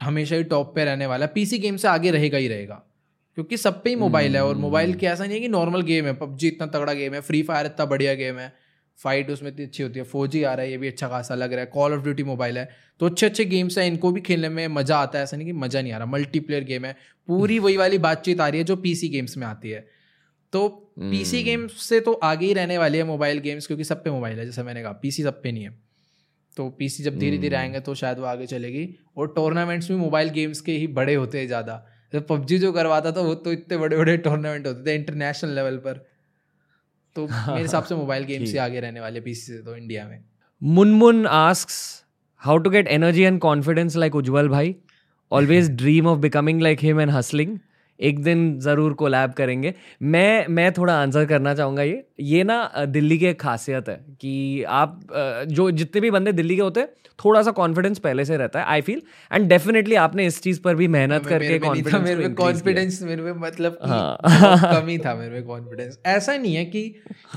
[0.02, 2.89] हमेशा ही टॉप पे रहने वाला है। पीसी गेम से आगे रहेगा ही रहेगा।
[3.36, 6.06] क्योंकि सब पे ही मोबाइल है और मोबाइल के ऐसा नहीं है कि नॉर्मल गेम
[6.06, 8.52] है पबजी इतना तगड़ा गेम है फ्री फायर इतना बढ़िया गेम है
[8.98, 11.52] फाइट उसमें इतनी अच्छी होती है फोजी आ रहा है ये भी अच्छा खासा लग
[11.52, 12.68] रहा है कॉल ऑफ़ ड्यूटी मोबाइल है
[13.00, 15.52] तो अच्छे अच्छे गेम्स हैं इनको भी खेलने में मज़ा आता है ऐसा नहीं कि
[15.52, 16.92] मज़ा नहीं आ रहा मल्टीप्लेयर गेम है
[17.28, 19.86] पूरी वही वाली बातचीत आ रही है जो पीसी गेम्स में आती है।
[20.52, 20.68] तो
[21.00, 24.38] पीसी। गेम्स से तो आगे ही रहने वाली है मोबाइल गेम्स क्योंकि सब पे मोबाइल
[24.38, 25.78] है जैसे मैंने कहा पीसी सब पे नहीं है।
[26.56, 30.30] तो पीसी जब धीरे धीरे। आएँगे तो शायद वो आगे चलेगी और टूर्नामेंट्स भी मोबाइल
[30.30, 33.76] गेम्स के ही बड़े होते हैं ज़्यादा। जब पबजी जो करवाता था वो तो इतने
[33.76, 36.06] बड़े बड़े टूर्नामेंट होते थे इंटरनेशनल लेवल पर।
[37.16, 40.18] तो मेरे हिसाब से मोबाइल गेम से आगे रहने वाले पीसी से तो इंडिया में।
[40.62, 41.68] Munmun ask
[42.42, 44.74] how to get energy and confidence like Ujjwal भाई
[45.32, 47.58] always dream of becoming like him and hustling
[48.00, 53.18] एक दिन ज़रूर कोलैब करेंगे। मैं मैं थोड़ा आंसर करना चाहूँगा ये। ये ना दिल्ली
[53.18, 55.00] की एक खासियत है कि आप
[55.48, 58.64] जो जितने भी बंदे दिल्ली के होते हैं थोड़ा सा कॉन्फिडेंस पहले से रहता है
[58.64, 59.00] आई फील
[59.32, 63.32] एंड डेफिनेटली आपने इस चीज़ पर भी मेहनत करके में मेरे में कॉन्फिडेंस मेरे में
[63.40, 64.18] मतलब हाँ।
[64.62, 66.82] कम ही था मेरे में कॉन्फिडेंस ऐसा नहीं है कि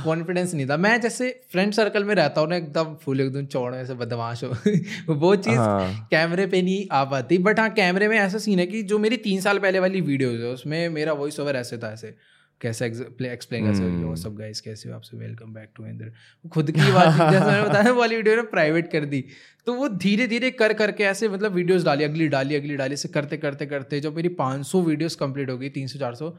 [0.05, 3.77] कॉन्फिडेंस नहीं था। मैं जैसे फ्रेंड सर्कल में रहता हूँ ना एकदम फुल एकदम चौड़े
[3.77, 4.49] ऐसे बदमाश हो।
[5.15, 8.65] वो चीज़ हाँ। कैमरे पे नहीं आ पाती। बट हाँ कैमरे में ऐसा सीन है
[8.65, 11.91] कि जो मेरी तीन साल पहले वाली वीडियोज़ है उसमें मेरा वॉइस ओवर ऐसे था
[11.93, 12.15] ऐसे।
[12.61, 16.11] कैसे एक्सप्लेन कैसे हम्म। हो सब गाइस कैसे हो आपसे वेलकम बैक टू इंदर
[16.49, 19.23] खुद की बात जैसे मैंने बताया वो वाली वीडियो ने प्राइवेट कर दी।
[19.65, 23.09] तो वो धीरे धीरे कर करके ऐसे मतलब वीडियोस डाली अगली डाली अगली डाली से
[23.09, 26.29] करते करते करते जब मेरी 500 वीडियोस कंप्लीट हो गई 300 400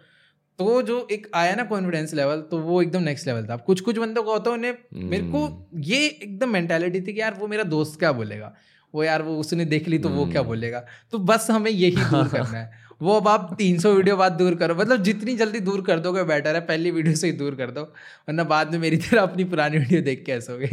[0.58, 3.98] तो जो एक आया ना कॉन्फिडेंस लेवल तो वो एकदम नेक्स्ट लेवल था। कुछ कुछ
[3.98, 7.46] बंदों को होता है उन्हें मेरे को हम्म। ये एकदम मेंटालिटी थी कि यार वो
[7.48, 8.54] मेरा दोस्त क्या बोलेगा?
[8.94, 10.84] वो यार वो उसने देख ली तो वो क्या हम्म। बोलेगा?
[11.12, 14.74] तो बस हमें यही दूर करना है। वो अब आप 300 वीडियो बाद दूर करो।
[14.74, 17.82] मतलब जितनी जल्दी दूर कर दोगे बेटर है। पहली वीडियो से ही दूर कर दो।
[17.82, 20.66] वरना बाद में मेरी तरह अपनी पुरानी वीडियो देख के ऐसोगे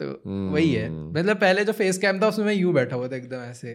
[0.00, 3.08] तो वही है। हम्म। मतलब पहले जो फेस कैम था उसमें मैं यूँ बैठा हुआ
[3.08, 3.72] था एकदम ऐसे।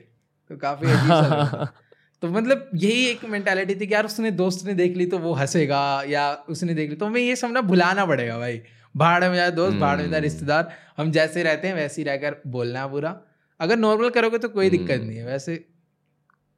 [0.50, 1.68] तो काफ़ी अजीब।
[2.24, 5.34] तो मतलब यही एक मेंटालिटी थी कि यार उसने दोस्त ने देख ली तो वो
[5.34, 8.62] हंसेगा या उसने देख ली तो हमें ये सब ना भुलाना पड़ेगा भाई।
[8.96, 12.08] भाड़ में जाए दोस्त भाड़ में जाए हम्म। रिश्तेदार हम जैसे रहते हैं वैसे ही
[12.08, 13.16] रहकर बोलना है बुरा।
[13.60, 15.64] अगर नॉर्मल करोगे तो कोई दिक्कत हम्म। नहीं है। वैसे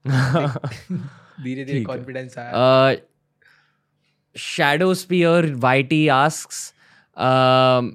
[0.07, 2.95] धीरे धीरे कॉन्फिडेंस आया।
[4.37, 6.73] Shadow spear whitey asks
[7.17, 7.91] um,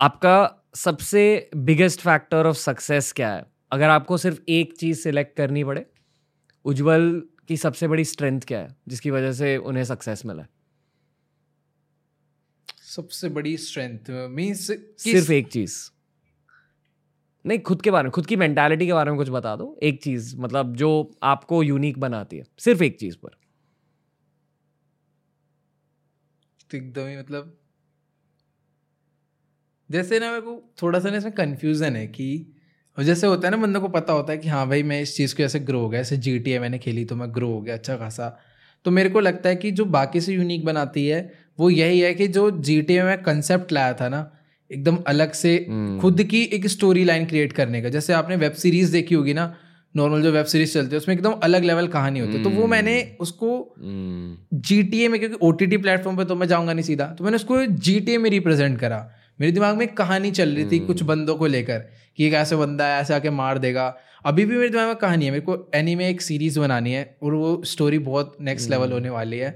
[0.00, 3.44] आपका सबसे बिगेस्ट फैक्टर ऑफ़ सक्सेस क्या है?
[3.72, 5.86] अगर आपको सिर्फ़ एक चीज़ सिलेक्ट करनी पड़े
[6.64, 10.46] उज्जवल की सबसे बड़ी स्ट्रेंथ क्या है जिसकी वजह से उन्हें सक्सेस मिला?
[12.94, 14.66] सबसे बड़ी स्ट्रेंथ मीन्स
[14.98, 15.93] सिर्फ़ एक चीज़।
[17.44, 20.02] नहीं, खुद के बारे में, खुद की मेंटालिटी के बारे में कुछ बता दो। एक
[20.02, 20.90] चीज़ मतलब जो
[21.22, 23.36] आपको यूनिक बनाती है, सिर्फ़ एक चीज़ पर।
[26.70, 27.56] तो एकदम ही मतलब
[29.90, 32.26] जैसे ना मेरे को थोड़ा सा ना इसमें कंफ्यूजन है कि
[32.98, 35.34] जैसे होता है ना, बंदे को पता होता है कि हाँ भाई, मैं इस चीज़
[35.36, 37.96] को ऐसे ग्रो हो गया, ऐसे जीटीए मैंने खेली तो मैं ग्रो हो गया अच्छा
[37.96, 38.28] खासा।
[38.84, 42.14] तो मेरे को लगता है कि जो बाकी से यूनिक बनाती है, वो यही है
[42.14, 44.20] कि जो जी टी में कंसेप्ट लाया था ना
[44.74, 48.52] एकदम अलग से हम्म। खुद की एक स्टोरी लाइन क्रिएट करने का। जैसे आपने वेब
[48.52, 49.54] सीरीज़ देखी होगी ना
[49.94, 52.66] नॉर्मल जो वेब सीरीज़ चलती है उसमें एकदम अलग लेवल कहानी होती है। तो वो
[52.66, 56.84] मैंने उसको हम्म, जी में क्योंकि ओ टी टी प्लेटफॉर्म पर तो मैं जाऊँगा नहीं
[56.84, 58.98] सीधा तो मैंने उसको जीटीए में रिप्रेजेंट करा।
[59.40, 61.78] मेरे दिमाग में एक कहानी चल रही थी कुछ बंदों को लेकर
[62.18, 63.86] कि एक ऐसे बंदा है ऐसे आके मार देगा।
[64.26, 67.34] अभी भी मेरे दिमाग में कहानी है मेरे को एनीमे एक सीरीज़ बनानी है और
[67.34, 69.50] वो स्टोरी बहुत नेक्स्ट लेवल होने वाली है।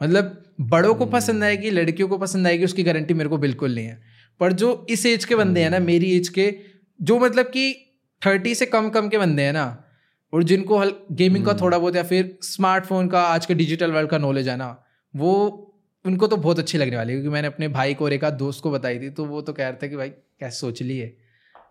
[0.00, 3.86] मतलब बड़ों को पसंद आएगी लड़कियों को पसंद आएगी उसकी गारंटी मेरे को बिल्कुल नहीं
[3.86, 6.58] है। पर जो इस एज के बंदे हैं ना मेरी एज के
[7.02, 7.94] जो मतलब कि
[8.26, 9.84] थर्टी से कम कम के बंदे हैं ना
[10.32, 14.10] और जिनको हल गेमिंग का थोड़ा बहुत या फिर स्मार्टफ़ोन का आज के डिजिटल वर्ल्ड
[14.10, 14.84] का नॉलेज है ना
[15.16, 15.60] वो
[16.06, 18.62] उनको तो बहुत अच्छी लगने वाली है क्योंकि मैंने अपने भाई को और एक दोस्त
[18.62, 21.16] को बताई थी तो वो तो कह रहे थे कि भाई कैसे सोच ली है?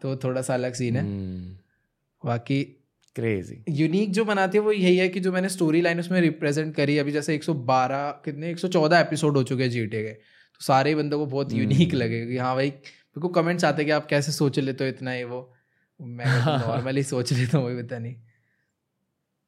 [0.02, 1.57] तो थोड़ा सा अलग सीन है। हम्म,
[2.26, 2.64] बाकी
[3.15, 6.76] क्रेजी यूनिक जो बनाती है वो यही है कि जो मैंने स्टोरी लाइन उसमें रिप्रेजेंट
[6.76, 10.32] करी अभी जैसे 112 कितने 114 एपिसोड हो चुके हैं जीटे के।
[10.68, 13.91] सारे बंदों को बहुत यूनिक लगे कि हाँ भाई मेरे को कमेंट्स आते हैं कि
[13.91, 15.53] आप कैसे सोच लेते हो इतना ये वो।
[15.99, 16.26] मैं
[16.68, 18.15] नॉर्मली सोच लेता हूँ पता नहीं।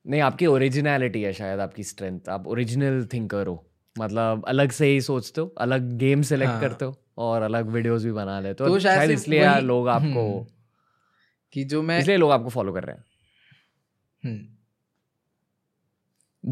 [0.08, 5.02] नहीं आपकी ओरिजिनलिटी है शायद आपकी स्ट्रेंथ आप ओरिजिनल थिंकर हो। मतलब अलग से ही
[5.02, 8.70] सोचते हो अलग गेम सेलेक्ट हाँ। करते हो और अलग वीडियोस भी बना लेते हो।
[8.70, 10.48] तो शायद शायद इसलिए यार लोग आपको हम्म,
[11.54, 13.04] कि जो मैं इसलिए लोग आपको फॉलो कर रहे हैं।
[14.24, 14.48] हम्म,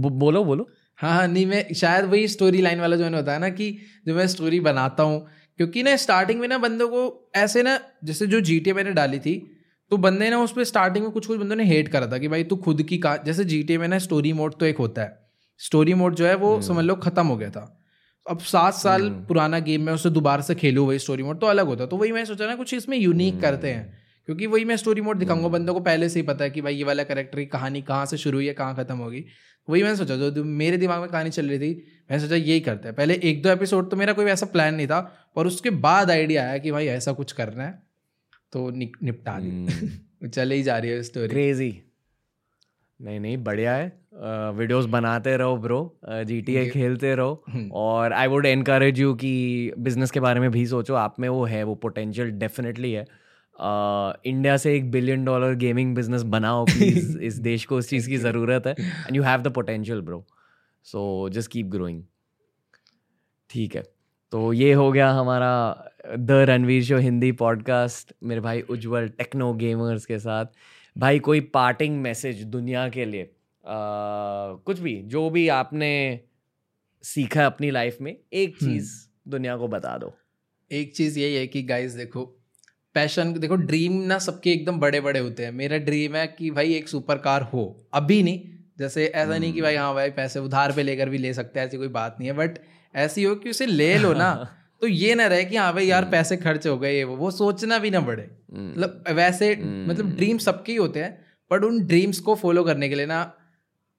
[0.02, 0.68] बो, बोलो बोलो।
[1.04, 3.78] हाँ हाँ नहीं मैं शायद वही स्टोरी लाइन वाला जो मैंने बताया ना कि
[4.08, 5.28] जो मैं स्टोरी बनाता हूँ
[5.58, 9.60] क्योंकि ना स्टार्टिंग में ना बंदों को ऐसे ना जैसे जो जी मैंने डाली थी
[9.92, 12.28] तो बंदे ना उस पर स्टार्टिंग में कुछ कुछ बंदों ने हेट करा था कि
[12.28, 15.20] भाई तू खुद की का जैसे GTA में ना स्टोरी मोड तो एक होता है
[15.58, 17.82] स्टोरी मोड जो है वो समझ लो खत्म हो गया था।
[18.30, 21.66] अब सात साल पुराना गेम में उसे दोबारा से खेलूँ वही स्टोरी मोड तो अलग
[21.66, 25.02] होता तो वही मैं सोचा ना कुछ इसमें यूनिक करते हैं। क्योंकि वही मैं स्टोरी
[25.02, 27.46] मोड दिखाऊँगा। बंदों को पहले से ही पता है कि भाई ये वाला करेक्टर की
[27.46, 29.26] कहानी कहाँ से शुरू हुई है कहाँ खत्म होगी।
[29.68, 31.74] वही मैंने सोचा जो जो मेरे दिमाग में कहानी चल रही थी
[32.12, 34.88] मैंने सोचा यही करते हैं। पहले एक दो एपिसोड तो मेरा कोई ऐसा प्लान नहीं
[34.88, 35.00] था
[35.36, 37.72] पर उसके बाद आइडिया आया कि भाई ऐसा कुछ करना है
[38.54, 41.72] तो निपटा दी। चले ही जा रही है स्टोरी क्रेजी
[43.00, 43.86] नहीं नहीं बढ़िया है।
[44.58, 50.12] वीडियोस बनाते रहो ब्रो जीटीए खेलते रहो। हम्म। और आई वुड एनकरेज यू कि बिज़नेस
[50.12, 53.06] के बारे में भी सोचो। आप में वो है वो पोटेंशियल डेफिनेटली है।
[53.60, 58.18] इंडिया से एक बिलियन डॉलर गेमिंग बिज़नेस बनाओ प्लीज़ इस देश को उस चीज़ की
[58.18, 60.26] ज़रूरत है। And you have the potential bro
[60.84, 62.04] so just keep growing
[63.50, 63.84] ठीक है।
[64.32, 65.86] तो ये हो गया हमारा
[66.18, 70.46] the Ranveer show Hindi podcast मेरे भाई उज्जवल टेक्नो गेमर्स के साथ।
[70.98, 73.24] भाई कोई पार्टिंग मैसेज दुनिया के लिए?
[73.24, 73.30] आ,
[74.54, 76.20] कुछ भी जो भी आपने
[77.04, 78.92] सीखा अपनी लाइफ में एक चीज़
[79.28, 80.14] दुनिया को बता दो।
[80.72, 82.43] एक चीज़ यही है कि गाइस देखो
[82.96, 86.74] पैशन देखो ड्रीम ना सबके एकदम बड़े बड़े होते हैं। मेरा ड्रीम है कि भाई
[86.74, 88.42] एक सुपर कार हो। अभी नहीं।
[88.80, 91.68] जैसे ऐसा नहीं कि भाई हाँ भाई पैसे उधार पे लेकर भी ले सकते हैं
[91.68, 92.58] ऐसी कोई बात नहीं है। बट
[92.96, 94.34] ऐसी हो कि उसे ले लो ना
[94.82, 97.78] तो ये ना रहे कि हाँ भाई यार पैसे खर्च हो गए वो वो सोचना
[97.78, 102.36] भी ना पड़े। मतलब वैसे मतलब ड्रीम सबके ही होते हैं बट उन ड्रीम्स को
[102.36, 103.34] फॉलो करने के लिए ना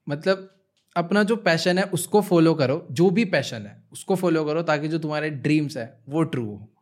[0.09, 0.51] मतलब
[0.95, 4.87] अपना जो पैशन है उसको फॉलो करो जो भी पैशन है उसको फॉलो करो ताकि
[4.87, 6.74] जो तुम्हारे ड्रीम्स है वो ट्रू हो।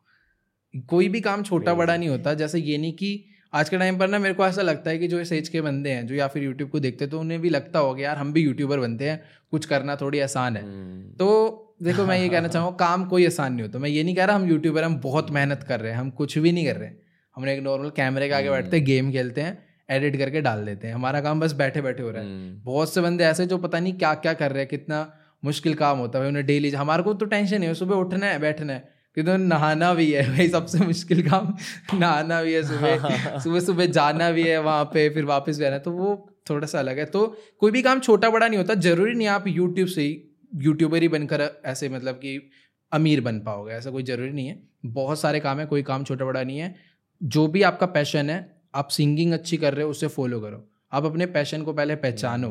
[0.73, 4.07] कोई भी काम छोटा बड़ा नहीं होता। जैसे ये नहीं कि आज के टाइम पर
[4.07, 6.27] ना मेरे को ऐसा लगता है कि जो इस एज के बंदे हैं जो या
[6.27, 9.09] फिर यूट्यूब को देखते हैं तो उन्हें भी लगता होगा यार हम भी यूट्यूबर बनते
[9.09, 9.21] हैं
[9.51, 13.53] कुछ करना थोड़ी आसान है। हम्म, तो देखो मैं ये कहना चाहूँगा काम कोई आसान
[13.53, 15.99] नहीं होता। मैं ये नहीं कह रहा हम यूट्यूबर हम बहुत मेहनत कर रहे हैं
[15.99, 16.97] हम कुछ भी नहीं कर रहे हैं।
[17.35, 20.87] हम एक नॉर्मल कैमरे के आगे बैठते हैं गेम खेलते हैं एडिट करके डाल देते
[20.87, 23.57] हैं। हमारा काम बस बैठे बैठे हो रहा है। हम्म, बहुत से बंदे ऐसे जो
[23.57, 25.13] पता नहीं क्या क्या कर रहे हैं कितना
[25.45, 28.39] मुश्किल काम होता है। उन्हें डेली हमारे को तो टेंशन नहीं है सुबह उठना है
[28.39, 31.53] बैठना है। कि तो नहाना भी है भाई सबसे मुश्किल काम
[31.99, 35.77] नहाना भी है सुबह सुबह सुबह जाना भी है वहाँ पे फिर वापस भी आना
[35.77, 39.13] तो वो थोड़ा सा अलग है। तो कोई भी काम छोटा बड़ा नहीं होता ज़रूरी
[39.13, 40.23] नहीं आप यूट्यूब से ही
[40.55, 42.51] यूट्यूबर ही बनकर ऐसे मतलब कि
[42.91, 46.25] अमीर बन पाओगे ऐसा कोई ज़रूरी नहीं है। बहुत सारे काम है कोई काम छोटा
[46.25, 46.75] बड़ा नहीं है।
[47.23, 51.05] जो भी आपका पैशन है आप सिंगिंग अच्छी कर रहे हो उसे फॉलो करो। आप
[51.05, 52.49] अपने पैशन को पहले पहचानो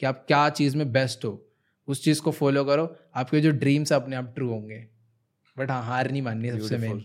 [0.00, 1.48] कि आप क्या चीज़ में बेस्ट हो।
[1.88, 4.95] उस चीज़ को फॉलो करो। आपके जो ड्रीम्स अपने आप ट्रू होंगे।
[5.56, 7.02] बट हाँ हार नहीं माननी सबसे main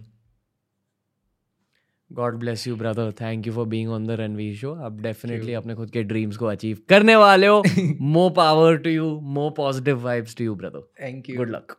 [2.11, 5.76] God bless you brother thank you for being on the Ranveer show आप डेफिनेटली अपने
[5.76, 7.61] खुद के ड्रीम्स को अचीव करने वाले हो।
[8.02, 11.76] More power to you more positive vibes to you brother thank you good luck